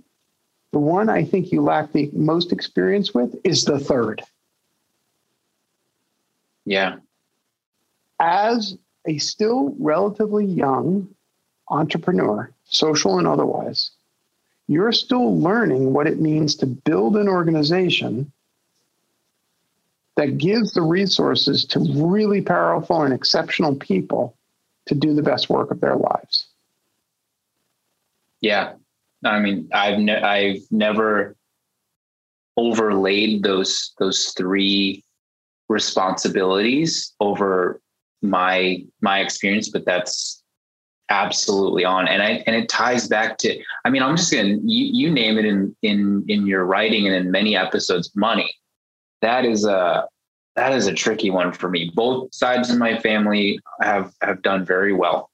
the 0.72 0.80
one 0.80 1.10
I 1.10 1.24
think 1.24 1.52
you 1.52 1.62
lack 1.62 1.91
the 1.91 2.10
most 2.14 2.52
experience 2.52 3.14
with 3.14 3.36
is 3.43 3.66
the 3.66 3.80
third. 3.80 4.22
Yeah. 6.66 6.97
As 8.20 8.78
a 9.06 9.18
still 9.18 9.76
relatively 9.80 10.45
young 10.45 11.10
entrepreneur, 11.70 12.52
social 12.66 13.18
and 13.18 13.28
otherwise, 13.28 13.91
you're 14.68 14.91
still 14.91 15.38
learning 15.39 15.93
what 15.93 16.08
it 16.08 16.22
means 16.22 16.56
to 16.56 16.66
build 16.66 17.18
an 17.18 17.28
organization 17.28 18.32
that 20.16 20.38
gives 20.38 20.74
the 20.74 20.82
resources 20.82 21.66
to 21.66 21.80
really 21.80 22.41
powerful 22.41 23.02
and 23.02 23.14
exceptional 23.14 23.76
people 23.76 24.36
to 24.86 24.95
do 24.95 25.14
the 25.14 25.24
best 25.24 25.49
work 25.49 25.72
of 25.72 25.80
their 25.82 25.95
lives. 25.95 26.47
Yeah. 28.42 28.74
I 29.24 29.39
mean, 29.39 29.70
I've 29.74 30.00
ne- 30.00 30.22
I've 30.22 30.62
never 30.72 31.36
overlaid 32.58 33.44
those 33.44 33.94
those 34.00 34.34
three 34.38 35.04
responsibilities 35.70 37.14
over 37.20 37.82
my 38.22 38.84
my 39.02 39.20
experience, 39.20 39.70
but 39.70 39.86
that's 39.86 40.44
absolutely 41.10 41.86
on. 41.86 42.08
And 42.08 42.22
I 42.24 42.44
and 42.48 42.56
it 42.56 42.68
ties 42.70 43.08
back 43.08 43.38
to 43.39 43.60
I 43.86 43.89
mean, 43.89 44.04
I'm 44.04 44.18
just 44.18 44.32
gonna 44.32 44.58
you, 44.64 45.08
you 45.08 45.12
name 45.12 45.38
it 45.38 45.46
in 45.46 45.76
in 45.84 46.26
in 46.28 46.48
your 46.48 46.66
writing 46.66 47.08
and 47.08 47.16
in 47.16 47.32
many 47.32 47.56
episodes, 47.56 48.12
money. 48.16 48.52
That 49.22 49.46
is 49.46 49.66
a 49.66 50.08
that 50.56 50.74
is 50.74 50.88
a 50.88 50.94
tricky 50.94 51.30
one 51.30 51.54
for 51.54 51.70
me. 51.70 51.92
Both 51.94 52.34
sides 52.34 52.70
of 52.70 52.78
my 52.78 52.98
family 53.00 53.60
have 53.82 54.14
have 54.22 54.42
done 54.42 54.66
very 54.66 54.94
well. 54.94 55.31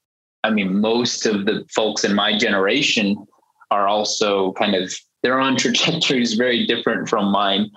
I 0.47 0.49
mean, 0.49 0.79
most 0.79 1.25
of 1.25 1.45
the 1.45 1.65
folks 1.75 2.05
in 2.05 2.15
my 2.15 2.37
generation 2.37 3.17
are 3.69 3.85
also 3.85 4.53
kind 4.53 4.75
of 4.75 4.93
they're 5.23 5.41
on 5.41 5.57
trajectories 5.63 6.35
very 6.35 6.65
different 6.65 7.09
from 7.09 7.31
mine. 7.31 7.69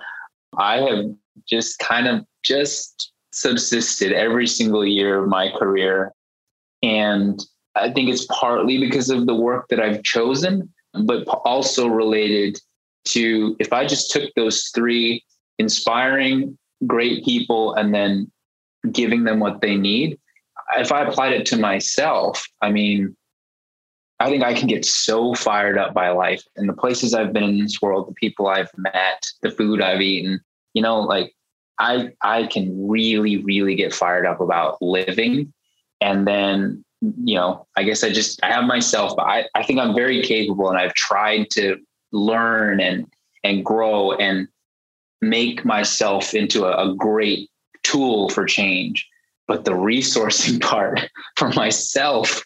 I 0.57 0.77
have 0.77 1.05
just 1.49 1.79
kind 1.79 2.07
of 2.07 2.25
just 2.43 3.11
subsisted 3.33 4.13
every 4.13 4.47
single 4.47 4.85
year 4.85 5.21
of 5.21 5.29
my 5.29 5.51
career. 5.57 6.13
And 6.81 7.39
I 7.75 7.91
think 7.91 8.09
it's 8.09 8.25
partly 8.27 8.77
because 8.79 9.09
of 9.09 9.27
the 9.27 9.35
work 9.35 9.67
that 9.69 9.79
I've 9.79 10.03
chosen, 10.03 10.69
but 11.05 11.27
also 11.45 11.87
related 11.87 12.57
to 13.09 13.55
if 13.59 13.73
I 13.73 13.85
just 13.85 14.11
took 14.11 14.33
those 14.35 14.69
three 14.73 15.23
inspiring 15.59 16.57
great 16.87 17.25
people 17.25 17.73
and 17.73 17.93
then 17.93 18.31
giving 18.91 19.25
them 19.25 19.39
what 19.39 19.61
they 19.61 19.75
need. 19.75 20.19
If 20.77 20.91
I 20.91 21.03
applied 21.03 21.33
it 21.33 21.45
to 21.47 21.57
myself, 21.57 22.45
I 22.61 22.71
mean, 22.71 23.15
I 24.19 24.29
think 24.29 24.43
I 24.43 24.53
can 24.53 24.67
get 24.67 24.85
so 24.85 25.33
fired 25.33 25.77
up 25.77 25.93
by 25.93 26.09
life 26.09 26.43
and 26.55 26.69
the 26.69 26.73
places 26.73 27.13
I've 27.13 27.33
been 27.33 27.43
in 27.43 27.59
this 27.59 27.81
world, 27.81 28.07
the 28.07 28.13
people 28.13 28.47
I've 28.47 28.69
met, 28.77 29.25
the 29.41 29.49
food 29.49 29.81
I've 29.81 30.01
eaten. 30.01 30.39
You 30.73 30.83
know, 30.83 31.01
like 31.01 31.33
I 31.79 32.11
I 32.21 32.45
can 32.45 32.87
really, 32.87 33.37
really 33.43 33.75
get 33.75 33.93
fired 33.93 34.27
up 34.27 34.39
about 34.39 34.81
living. 34.81 35.51
And 36.01 36.27
then, 36.27 36.85
you 37.01 37.35
know, 37.35 37.65
I 37.75 37.83
guess 37.83 38.03
I 38.03 38.11
just 38.11 38.43
I 38.43 38.51
have 38.51 38.65
myself, 38.65 39.15
but 39.15 39.23
I, 39.23 39.45
I 39.55 39.63
think 39.63 39.79
I'm 39.79 39.95
very 39.95 40.21
capable 40.21 40.69
and 40.69 40.77
I've 40.77 40.93
tried 40.93 41.49
to 41.51 41.77
learn 42.11 42.79
and 42.79 43.07
and 43.43 43.65
grow 43.65 44.11
and 44.13 44.47
make 45.21 45.65
myself 45.65 46.35
into 46.35 46.65
a, 46.65 46.91
a 46.91 46.95
great 46.95 47.49
tool 47.83 48.29
for 48.29 48.45
change. 48.45 49.07
But 49.51 49.65
the 49.65 49.71
resourcing 49.71 50.61
part 50.71 51.09
for 51.35 51.49
myself 51.49 52.45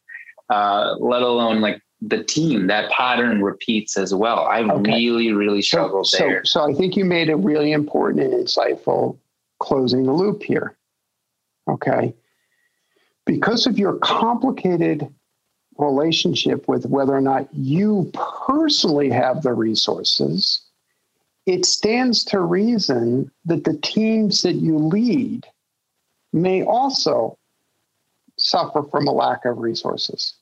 uh, 0.50 0.96
let 1.00 1.22
alone 1.22 1.62
like 1.62 1.80
the 2.02 2.24
team. 2.24 2.66
That 2.66 2.90
pattern 2.90 3.44
repeats 3.44 3.96
as 3.96 4.14
well. 4.14 4.40
I 4.46 4.62
Okay. 4.64 4.92
really, 4.92 5.32
really 5.32 5.62
struggled 5.62 6.08
so, 6.08 6.18
there. 6.18 6.44
So, 6.46 6.62
so 6.62 6.72
I 6.72 6.74
think 6.74 6.96
you 6.96 7.06
made 7.06 7.30
a 7.30 7.36
really 7.36 7.74
important 7.74 8.24
and 8.24 8.34
insightful 8.34 9.20
closing 9.60 10.04
the 10.04 10.14
loop 10.14 10.42
here. 10.42 10.76
Okay. 11.68 12.16
Because 13.28 13.68
of 13.68 13.78
your 13.78 13.98
complicated 14.00 15.08
relationship 15.78 16.68
with 16.68 16.88
whether 16.88 17.16
or 17.16 17.22
not 17.22 17.48
you 17.54 18.12
personally 18.14 19.12
have 19.12 19.44
the 19.44 19.54
resources, 19.54 20.60
it 21.46 21.66
stands 21.66 22.24
to 22.26 22.40
reason 22.40 23.30
that 23.46 23.64
the 23.64 23.78
teams 23.78 24.42
that 24.42 24.56
you 24.56 24.80
lead 24.80 25.46
may 26.36 26.64
also 26.64 27.38
suffer 28.38 28.84
from 28.84 29.08
a 29.08 29.12
lack 29.12 29.46
of 29.46 29.58
resources. 29.58 30.34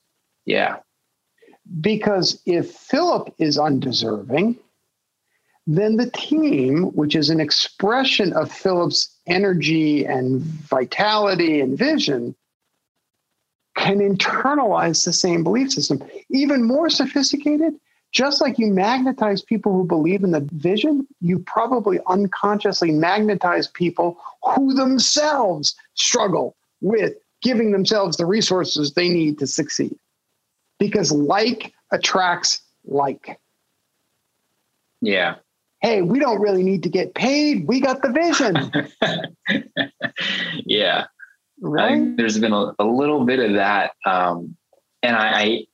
Yeah. 0.44 0.78
Because 1.80 2.42
if 2.44 2.72
Philip 2.72 3.32
is 3.38 3.58
undeserving, 3.58 4.58
then 5.66 5.96
the 5.96 6.10
team, 6.10 6.84
which 6.94 7.14
is 7.14 7.30
an 7.30 7.40
expression 7.40 8.34
of 8.34 8.52
Philip's 8.52 9.16
energy 9.26 10.04
and 10.04 10.42
vitality 10.42 11.60
and 11.60 11.78
vision, 11.78 12.34
can 13.76 13.98
internalize 13.98 15.04
the 15.04 15.12
same 15.12 15.42
belief 15.42 15.72
system. 15.72 16.02
Even 16.28 16.64
more 16.64 16.90
sophisticated, 16.90 17.74
just 18.14 18.40
like 18.40 18.60
you 18.60 18.68
magnetize 18.68 19.42
people 19.42 19.72
who 19.72 19.84
believe 19.84 20.22
in 20.22 20.30
the 20.30 20.48
vision, 20.52 21.06
you 21.20 21.40
probably 21.40 21.98
unconsciously 22.06 22.92
magnetize 22.92 23.66
people 23.66 24.16
who 24.54 24.72
themselves 24.72 25.74
struggle 25.94 26.56
with 26.80 27.14
giving 27.42 27.72
themselves 27.72 28.16
the 28.16 28.24
resources 28.24 28.92
they 28.92 29.08
need 29.08 29.38
to 29.40 29.48
succeed. 29.48 29.98
Because 30.78 31.10
like 31.10 31.72
attracts 31.90 32.62
like. 32.84 33.40
Yeah. 35.00 35.36
Hey, 35.80 36.00
we 36.00 36.20
don't 36.20 36.40
really 36.40 36.62
need 36.62 36.84
to 36.84 36.88
get 36.88 37.14
paid. 37.14 37.66
We 37.66 37.80
got 37.80 38.00
the 38.00 38.12
vision. 38.12 39.66
yeah. 40.64 41.06
Right. 41.60 42.16
there's 42.16 42.38
been 42.38 42.52
a, 42.52 42.74
a, 42.78 42.84
little 42.84 43.24
bit 43.24 43.38
of 43.38 43.54
that. 43.54 43.92
Um, 44.04 44.56
and 45.02 45.16
I, 45.16 45.66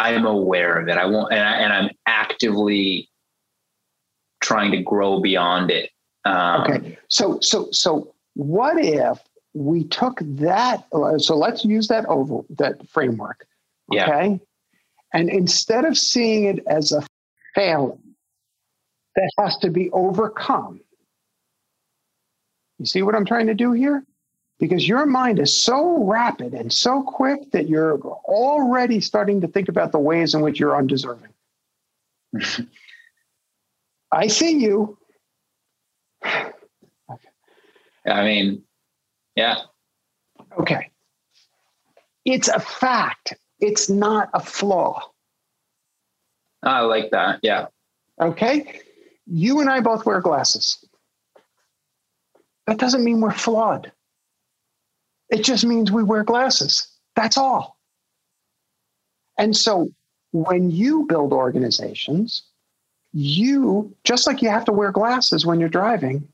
I, 0.00 0.12
am 0.12 0.26
aware 0.26 0.78
of 0.78 0.88
it. 0.88 0.96
I 0.96 1.06
won't, 1.06 1.32
and, 1.32 1.42
I, 1.42 1.52
and 1.56 1.72
I'm 1.72 1.90
actively 2.06 3.08
trying 4.40 4.70
to 4.72 4.82
grow 4.82 5.20
beyond 5.20 5.70
it. 5.70 5.90
Um, 6.24 6.62
okay. 6.62 6.98
So, 7.08 7.38
so, 7.40 7.68
so 7.70 8.14
what 8.34 8.76
if 8.78 9.18
we 9.54 9.84
took 9.84 10.20
that? 10.20 10.84
So 11.18 11.36
let's 11.36 11.64
use 11.64 11.88
that 11.88 12.06
over 12.06 12.42
that 12.58 12.86
framework. 12.88 13.46
Okay. 13.92 14.28
Yeah. 14.28 14.36
And 15.12 15.28
instead 15.28 15.84
of 15.84 15.98
seeing 15.98 16.44
it 16.44 16.60
as 16.66 16.92
a 16.92 17.04
failing 17.54 18.00
that 19.16 19.30
has 19.38 19.56
to 19.58 19.70
be 19.70 19.90
overcome, 19.90 20.80
you 22.78 22.86
see 22.86 23.02
what 23.02 23.14
I'm 23.14 23.26
trying 23.26 23.48
to 23.48 23.54
do 23.54 23.72
here? 23.72 24.04
Because 24.60 24.86
your 24.86 25.06
mind 25.06 25.40
is 25.40 25.56
so 25.56 26.04
rapid 26.04 26.52
and 26.52 26.70
so 26.72 27.02
quick 27.02 27.50
that 27.52 27.68
you're 27.68 27.98
already 27.98 29.00
starting 29.00 29.40
to 29.40 29.48
think 29.48 29.68
about 29.70 29.90
the 29.90 29.98
ways 29.98 30.34
in 30.34 30.42
which 30.42 30.60
you're 30.60 30.76
undeserving. 30.76 31.32
I 34.12 34.26
see 34.26 34.58
you. 34.58 34.98
I 36.22 36.52
mean, 38.06 38.62
yeah. 39.34 39.56
Okay. 40.58 40.90
It's 42.26 42.48
a 42.48 42.60
fact. 42.60 43.34
It's 43.60 43.88
not 43.88 44.28
a 44.34 44.40
flaw. 44.40 45.02
I 46.62 46.80
like 46.80 47.10
that. 47.12 47.40
Yeah. 47.42 47.68
Okay. 48.20 48.82
You 49.26 49.60
and 49.60 49.70
I 49.70 49.80
both 49.80 50.04
wear 50.04 50.20
glasses. 50.20 50.84
That 52.66 52.78
doesn't 52.78 53.02
mean 53.02 53.22
we're 53.22 53.30
flawed. 53.30 53.90
It 55.30 55.44
just 55.44 55.64
means 55.64 55.92
we 55.92 56.02
wear 56.02 56.24
glasses. 56.24 56.88
That's 57.16 57.36
all. 57.36 57.78
And 59.38 59.56
so 59.56 59.88
when 60.32 60.70
you 60.70 61.06
build 61.06 61.32
organizations, 61.32 62.42
you, 63.12 63.94
just 64.04 64.26
like 64.26 64.42
you 64.42 64.48
have 64.48 64.64
to 64.66 64.72
wear 64.72 64.92
glasses 64.92 65.46
when 65.46 65.60
you're 65.60 65.68
driving, 65.68 66.28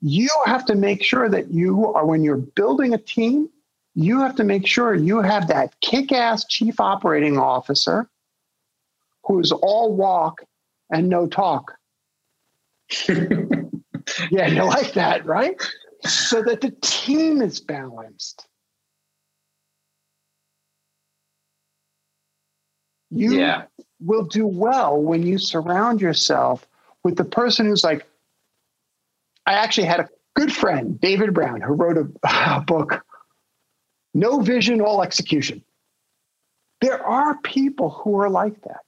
you 0.00 0.28
have 0.46 0.64
to 0.66 0.74
make 0.74 1.02
sure 1.02 1.28
that 1.28 1.50
you 1.50 1.92
are, 1.92 2.06
when 2.06 2.22
you're 2.22 2.36
building 2.36 2.94
a 2.94 2.98
team, 2.98 3.48
you 3.94 4.20
have 4.20 4.36
to 4.36 4.44
make 4.44 4.66
sure 4.66 4.94
you 4.94 5.20
have 5.20 5.48
that 5.48 5.78
kick 5.80 6.12
ass 6.12 6.44
chief 6.46 6.80
operating 6.80 7.38
officer 7.38 8.08
who's 9.24 9.52
all 9.52 9.94
walk 9.94 10.42
and 10.90 11.08
no 11.08 11.26
talk. 11.26 11.74
yeah, 13.08 14.46
you 14.46 14.64
like 14.64 14.92
that, 14.94 15.24
right? 15.26 15.60
So 16.04 16.42
that 16.42 16.60
the 16.60 16.70
team 16.80 17.42
is 17.42 17.60
balanced. 17.60 18.46
You 23.10 23.34
yeah. 23.34 23.64
will 24.00 24.24
do 24.24 24.46
well 24.46 25.00
when 25.00 25.26
you 25.26 25.38
surround 25.38 26.00
yourself 26.00 26.66
with 27.02 27.16
the 27.16 27.24
person 27.24 27.66
who's 27.66 27.84
like, 27.84 28.06
I 29.46 29.54
actually 29.54 29.88
had 29.88 30.00
a 30.00 30.08
good 30.36 30.52
friend, 30.52 31.00
David 31.00 31.34
Brown, 31.34 31.60
who 31.60 31.74
wrote 31.74 31.98
a, 31.98 32.08
a 32.56 32.60
book, 32.60 33.04
No 34.14 34.40
Vision, 34.40 34.80
All 34.80 35.02
Execution. 35.02 35.62
There 36.80 37.04
are 37.04 37.36
people 37.38 37.90
who 37.90 38.20
are 38.20 38.30
like 38.30 38.62
that. 38.62 38.80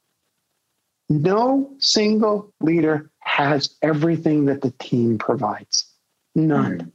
No 1.08 1.74
single 1.78 2.54
leader 2.60 3.10
has 3.18 3.76
everything 3.82 4.46
that 4.46 4.62
the 4.62 4.70
team 4.78 5.18
provides. 5.18 5.86
None. 6.34 6.78
Mm. 6.78 6.92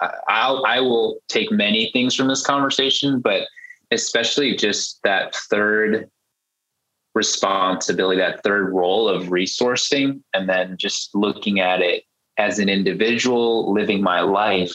I'll, 0.00 0.64
I 0.64 0.80
will 0.80 1.18
take 1.28 1.50
many 1.50 1.90
things 1.92 2.14
from 2.14 2.28
this 2.28 2.44
conversation, 2.44 3.20
but 3.20 3.48
especially 3.90 4.56
just 4.56 5.00
that 5.02 5.34
third 5.34 6.08
responsibility, 7.14 8.20
that 8.20 8.42
third 8.44 8.72
role 8.72 9.08
of 9.08 9.28
resourcing, 9.28 10.20
and 10.34 10.48
then 10.48 10.76
just 10.78 11.14
looking 11.14 11.60
at 11.60 11.80
it 11.80 12.04
as 12.36 12.58
an 12.58 12.68
individual 12.68 13.72
living 13.72 14.02
my 14.02 14.20
life. 14.20 14.74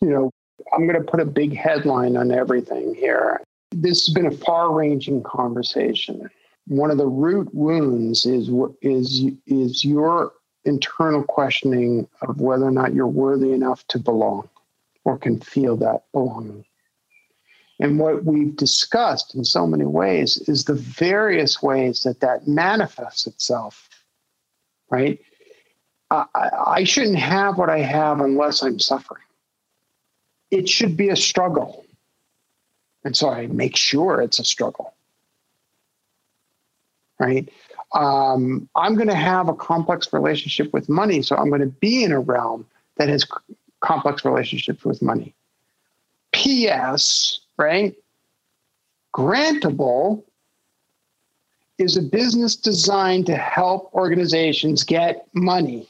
You 0.00 0.10
know, 0.10 0.30
I'm 0.72 0.86
going 0.86 1.00
to 1.00 1.08
put 1.08 1.20
a 1.20 1.26
big 1.26 1.56
headline 1.56 2.16
on 2.16 2.32
everything 2.32 2.94
here. 2.94 3.40
This 3.70 4.06
has 4.06 4.14
been 4.14 4.26
a 4.26 4.32
far 4.32 4.72
ranging 4.72 5.22
conversation. 5.22 6.28
One 6.66 6.90
of 6.90 6.98
the 6.98 7.06
root 7.06 7.54
wounds 7.54 8.26
is, 8.26 8.50
is, 8.82 9.24
is 9.46 9.84
your 9.84 10.32
internal 10.64 11.22
questioning 11.22 12.06
of 12.22 12.40
whether 12.40 12.64
or 12.64 12.70
not 12.70 12.94
you're 12.94 13.06
worthy 13.06 13.52
enough 13.52 13.86
to 13.88 13.98
belong 13.98 14.48
or 15.04 15.18
can 15.18 15.40
feel 15.40 15.76
that 15.76 16.04
belonging. 16.12 16.64
And 17.80 17.98
what 17.98 18.24
we've 18.24 18.54
discussed 18.56 19.34
in 19.34 19.42
so 19.42 19.66
many 19.66 19.86
ways 19.86 20.36
is 20.48 20.64
the 20.64 20.74
various 20.74 21.62
ways 21.62 22.02
that 22.02 22.20
that 22.20 22.46
manifests 22.46 23.26
itself, 23.26 23.88
right? 24.90 25.18
I, 26.10 26.26
I 26.66 26.84
shouldn't 26.84 27.18
have 27.18 27.56
what 27.56 27.70
I 27.70 27.78
have 27.78 28.20
unless 28.20 28.62
I'm 28.62 28.78
suffering. 28.78 29.22
It 30.50 30.68
should 30.68 30.96
be 30.96 31.08
a 31.08 31.16
struggle. 31.16 31.86
And 33.04 33.16
so 33.16 33.30
I 33.30 33.46
make 33.46 33.76
sure 33.76 34.20
it's 34.20 34.38
a 34.38 34.44
struggle, 34.44 34.92
right? 37.18 37.48
Um, 37.94 38.68
I'm 38.76 38.94
going 38.94 39.08
to 39.08 39.14
have 39.14 39.48
a 39.48 39.54
complex 39.54 40.12
relationship 40.12 40.72
with 40.72 40.88
money. 40.88 41.22
So 41.22 41.36
I'm 41.36 41.48
going 41.48 41.60
to 41.60 41.66
be 41.66 42.04
in 42.04 42.12
a 42.12 42.20
realm 42.20 42.66
that 42.96 43.08
has 43.08 43.26
complex 43.80 44.24
relationships 44.24 44.84
with 44.84 45.02
money. 45.02 45.34
P.S 46.32 47.40
right? 47.60 47.94
Grantable 49.14 50.24
is 51.78 51.96
a 51.96 52.02
business 52.02 52.56
designed 52.56 53.26
to 53.26 53.36
help 53.36 53.92
organizations 53.92 54.82
get 54.82 55.28
money. 55.34 55.89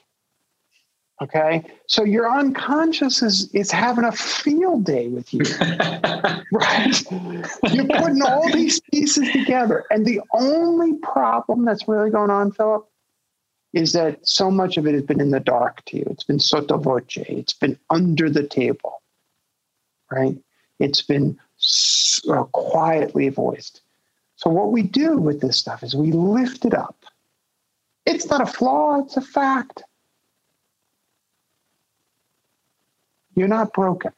Okay. 1.23 1.62
So 1.87 2.03
your 2.03 2.31
unconscious 2.31 3.23
is, 3.23 3.51
is 3.53 3.71
having 3.71 4.05
a 4.05 4.12
field 4.12 4.85
day 4.85 5.09
with 5.09 5.35
you. 5.35 5.41
right? 6.53 7.12
You're 7.71 7.87
putting 7.87 8.23
all 8.23 8.51
these 8.51 8.81
pieces 8.81 9.31
together. 9.31 9.85
And 9.91 10.07
the 10.07 10.23
only 10.33 10.95
problem 10.95 11.66
that's 11.66 11.87
really 11.87 12.11
going 12.11 12.31
on, 12.31 12.53
Philip, 12.53 12.89
is 13.75 13.93
that 13.93 14.27
so 14.27 14.51
much 14.51 14.79
of 14.79 14.87
it 14.87 14.95
has 14.95 15.03
been 15.03 15.21
in 15.21 15.31
the 15.31 15.41
dark 15.41 15.85
to 15.87 15.99
you. 15.99 16.07
It's 16.11 16.25
been 16.25 16.41
sotto 16.41 16.79
voce. 16.79 17.18
It's 17.18 17.53
been 17.53 17.79
under 17.91 18.31
the 18.31 18.47
table. 18.47 19.03
Right? 20.11 20.39
It's 20.79 21.03
been 21.03 21.39
uh, 22.29 22.45
quietly 22.45 23.29
voiced. 23.29 23.83
So, 24.37 24.49
what 24.49 24.73
we 24.73 24.83
do 24.83 25.18
with 25.18 25.43
this 25.43 25.59
stuff 25.59 25.83
is 25.83 25.95
we 25.95 26.12
lift 26.12 26.64
it 26.64 26.73
up. 26.73 27.05
It's 28.07 28.27
not 28.27 28.41
a 28.41 28.47
flaw, 28.47 29.05
it's 29.05 29.18
a 29.18 29.21
fact. 29.21 29.83
You're 33.35 33.49
not 33.49 33.72
broken. 33.72 34.12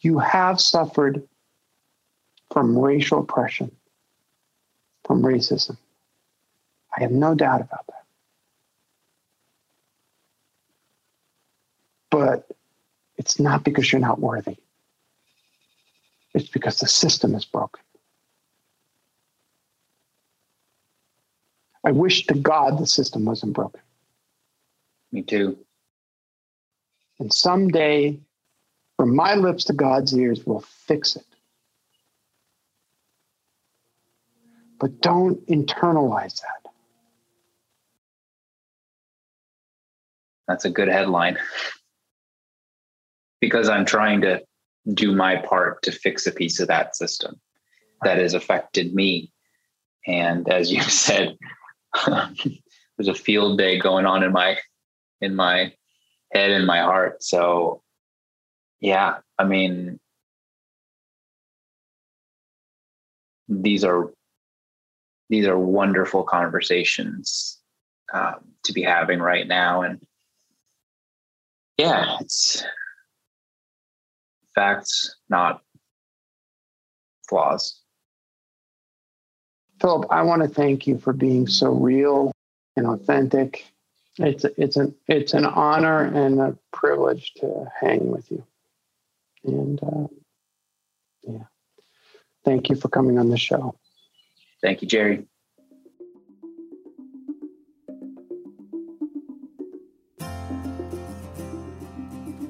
You 0.00 0.18
have 0.18 0.60
suffered 0.60 1.26
from 2.52 2.78
racial 2.78 3.20
oppression, 3.20 3.70
from 5.04 5.22
racism. 5.22 5.76
I 6.96 7.02
have 7.02 7.10
no 7.10 7.34
doubt 7.34 7.60
about 7.60 7.86
that. 7.88 8.04
But 12.10 12.48
it's 13.16 13.40
not 13.40 13.64
because 13.64 13.90
you're 13.92 14.00
not 14.00 14.20
worthy. 14.20 14.56
It's 16.34 16.48
because 16.48 16.78
the 16.78 16.86
system 16.86 17.34
is 17.34 17.44
broken. 17.44 17.82
I 21.84 21.92
wish 21.92 22.26
to 22.26 22.34
God 22.34 22.78
the 22.78 22.86
system 22.86 23.24
wasn't 23.24 23.54
broken. 23.54 23.80
Me 25.12 25.22
too. 25.22 25.56
And 27.18 27.32
someday, 27.32 28.18
from 28.96 29.16
my 29.16 29.34
lips 29.34 29.64
to 29.64 29.72
God's 29.72 30.16
ears, 30.16 30.42
we'll 30.46 30.60
fix 30.60 31.16
it. 31.16 31.24
But 34.80 35.00
don't 35.00 35.44
internalize 35.48 36.40
that. 36.42 36.70
That's 40.48 40.64
a 40.64 40.70
good 40.70 40.88
headline. 40.88 41.38
because 43.40 43.68
I'm 43.68 43.84
trying 43.84 44.22
to 44.22 44.42
do 44.94 45.14
my 45.14 45.36
part 45.36 45.82
to 45.84 45.92
fix 45.92 46.26
a 46.26 46.32
piece 46.32 46.60
of 46.60 46.68
that 46.68 46.96
system 46.96 47.40
that 48.02 48.18
has 48.18 48.34
affected 48.34 48.94
me. 48.94 49.32
And 50.06 50.48
as 50.48 50.72
you 50.72 50.82
said, 50.82 51.36
there's 52.06 53.08
a 53.08 53.14
field 53.14 53.58
day 53.58 53.78
going 53.78 54.06
on 54.06 54.22
in 54.22 54.32
my 54.32 54.58
in 55.20 55.34
my 55.34 55.72
head 56.32 56.50
and 56.50 56.66
my 56.66 56.80
heart. 56.80 57.22
So 57.22 57.82
yeah, 58.80 59.18
I 59.38 59.44
mean 59.44 59.98
these 63.48 63.84
are 63.84 64.10
these 65.28 65.46
are 65.46 65.58
wonderful 65.58 66.22
conversations 66.22 67.60
um, 68.12 68.36
to 68.64 68.72
be 68.72 68.82
having 68.82 69.18
right 69.18 69.46
now, 69.46 69.82
and 69.82 70.00
yeah, 71.78 72.16
it's 72.20 72.64
facts, 74.54 75.16
not 75.28 75.62
flaws. 77.28 77.80
Philip, 79.80 80.06
I 80.10 80.22
want 80.22 80.42
to 80.42 80.48
thank 80.48 80.86
you 80.86 80.98
for 80.98 81.12
being 81.12 81.46
so 81.46 81.70
real 81.70 82.32
and 82.76 82.86
authentic. 82.86 83.66
It's 84.18 84.44
it's 84.56 84.76
an 84.76 84.94
it's 85.08 85.34
an 85.34 85.44
honor 85.44 86.02
and 86.02 86.40
a 86.40 86.58
privilege 86.72 87.32
to 87.34 87.70
hang 87.78 88.10
with 88.10 88.30
you. 88.30 88.44
And 89.44 89.82
uh, 89.82 90.06
yeah, 91.22 91.44
thank 92.44 92.70
you 92.70 92.76
for 92.76 92.88
coming 92.88 93.18
on 93.18 93.28
the 93.28 93.36
show. 93.36 93.76
Thank 94.62 94.80
you, 94.80 94.88
Jerry. 94.88 95.26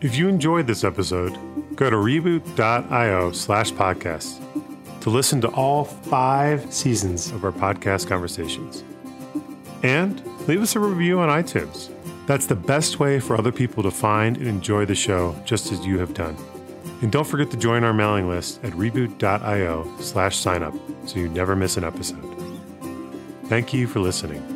If 0.01 0.14
you 0.14 0.29
enjoyed 0.29 0.67
this 0.67 0.85
episode, 0.85 1.37
go 1.75 1.91
to 1.91 1.97
reboot.io 1.97 3.33
slash 3.33 3.73
podcast 3.73 4.41
to 5.01 5.11
listen 5.11 5.41
to 5.41 5.49
all 5.49 5.85
five 5.85 6.73
seasons 6.73 7.31
of 7.31 7.45
our 7.45 7.53
podcast 7.53 8.07
conversations. 8.07 8.85
And 9.83 10.23
leave 10.49 10.62
us 10.62 10.76
a 10.76 10.80
review 10.80 11.18
on 11.20 11.28
iTunes. 11.28 11.90
That's 12.26 12.47
the 12.47 12.57
best 12.57 12.99
way 12.99 13.20
for 13.20 13.36
other 13.36 13.53
people 13.53 13.82
to 13.82 13.90
find 13.90 14.36
and 14.36 14.47
enjoy 14.47 14.84
the 14.84 14.94
show 14.94 15.36
just 15.44 15.70
as 15.72 15.86
you 15.86 15.99
have 15.99 16.14
done. 16.14 16.36
And 17.03 17.12
don't 17.12 17.26
forget 17.26 17.51
to 17.51 17.57
join 17.57 17.84
our 17.84 17.92
mailing 17.92 18.28
list 18.28 18.64
at 18.64 18.72
reboot.io 18.72 19.99
slash 20.01 20.36
signup 20.42 20.78
so 21.09 21.18
you 21.18 21.28
never 21.28 21.55
miss 21.55 21.76
an 21.76 21.84
episode. 21.84 22.24
Thank 23.44 23.72
you 23.72 23.86
for 23.86 24.01
listening. 24.01 24.55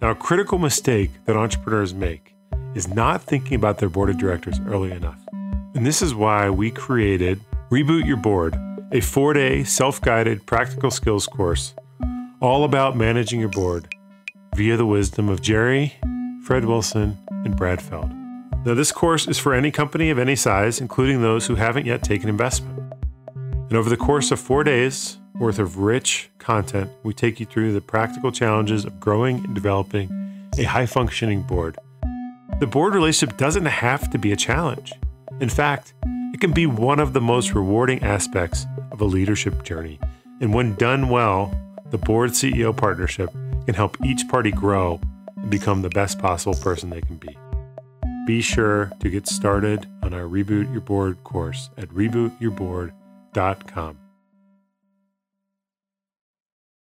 Now, 0.00 0.10
a 0.12 0.14
critical 0.14 0.58
mistake 0.58 1.10
that 1.26 1.36
entrepreneurs 1.36 1.92
make 1.92 2.34
is 2.74 2.88
not 2.88 3.22
thinking 3.22 3.54
about 3.54 3.76
their 3.78 3.90
board 3.90 4.08
of 4.08 4.16
directors 4.16 4.58
early 4.66 4.92
enough. 4.92 5.18
And 5.74 5.84
this 5.84 6.00
is 6.00 6.14
why 6.14 6.48
we 6.48 6.70
created 6.70 7.38
Reboot 7.70 8.06
Your 8.06 8.16
Board, 8.16 8.56
a 8.92 9.00
four 9.00 9.34
day 9.34 9.62
self 9.62 10.00
guided 10.00 10.46
practical 10.46 10.90
skills 10.90 11.26
course 11.26 11.74
all 12.40 12.64
about 12.64 12.96
managing 12.96 13.40
your 13.40 13.50
board 13.50 13.94
via 14.54 14.78
the 14.78 14.86
wisdom 14.86 15.28
of 15.28 15.42
Jerry, 15.42 15.94
Fred 16.44 16.64
Wilson, 16.64 17.18
and 17.44 17.54
Brad 17.54 17.82
Feld. 17.82 18.10
Now, 18.64 18.72
this 18.72 18.92
course 18.92 19.28
is 19.28 19.38
for 19.38 19.52
any 19.52 19.70
company 19.70 20.08
of 20.08 20.18
any 20.18 20.34
size, 20.34 20.80
including 20.80 21.20
those 21.20 21.46
who 21.46 21.56
haven't 21.56 21.84
yet 21.84 22.02
taken 22.02 22.30
investment. 22.30 22.78
And 23.34 23.74
over 23.74 23.90
the 23.90 23.98
course 23.98 24.30
of 24.30 24.40
four 24.40 24.64
days 24.64 25.18
worth 25.40 25.58
of 25.58 25.78
rich 25.78 26.30
content, 26.38 26.88
we 27.02 27.12
take 27.14 27.40
you 27.40 27.46
through 27.46 27.72
the 27.72 27.80
practical 27.80 28.30
challenges 28.30 28.84
of 28.84 29.00
growing 29.00 29.42
and 29.44 29.54
developing 29.54 30.10
a 30.58 30.64
high 30.64 30.84
functioning 30.84 31.40
board. 31.42 31.78
The 32.60 32.66
board 32.66 32.94
relationship 32.94 33.38
doesn't 33.38 33.64
have 33.64 34.10
to 34.10 34.18
be 34.18 34.32
a 34.32 34.36
challenge. 34.36 34.92
In 35.40 35.48
fact, 35.48 35.94
it 36.34 36.42
can 36.42 36.52
be 36.52 36.66
one 36.66 37.00
of 37.00 37.14
the 37.14 37.22
most 37.22 37.54
rewarding 37.54 38.02
aspects 38.02 38.66
of 38.92 39.00
a 39.00 39.06
leadership 39.06 39.62
journey. 39.62 39.98
And 40.42 40.52
when 40.52 40.74
done 40.74 41.08
well, 41.08 41.50
the 41.90 41.96
board 41.96 42.32
CEO 42.32 42.76
partnership 42.76 43.32
can 43.64 43.74
help 43.74 43.96
each 44.04 44.28
party 44.28 44.50
grow 44.50 45.00
and 45.36 45.50
become 45.50 45.80
the 45.80 45.88
best 45.88 46.18
possible 46.18 46.54
person 46.54 46.90
they 46.90 47.00
can 47.00 47.16
be. 47.16 47.34
Be 48.26 48.42
sure 48.42 48.92
to 49.00 49.08
get 49.08 49.26
started 49.26 49.86
on 50.02 50.12
our 50.12 50.24
Reboot 50.24 50.70
Your 50.70 50.82
Board 50.82 51.24
course 51.24 51.70
at 51.78 51.88
rebootyourboard.com. 51.88 54.09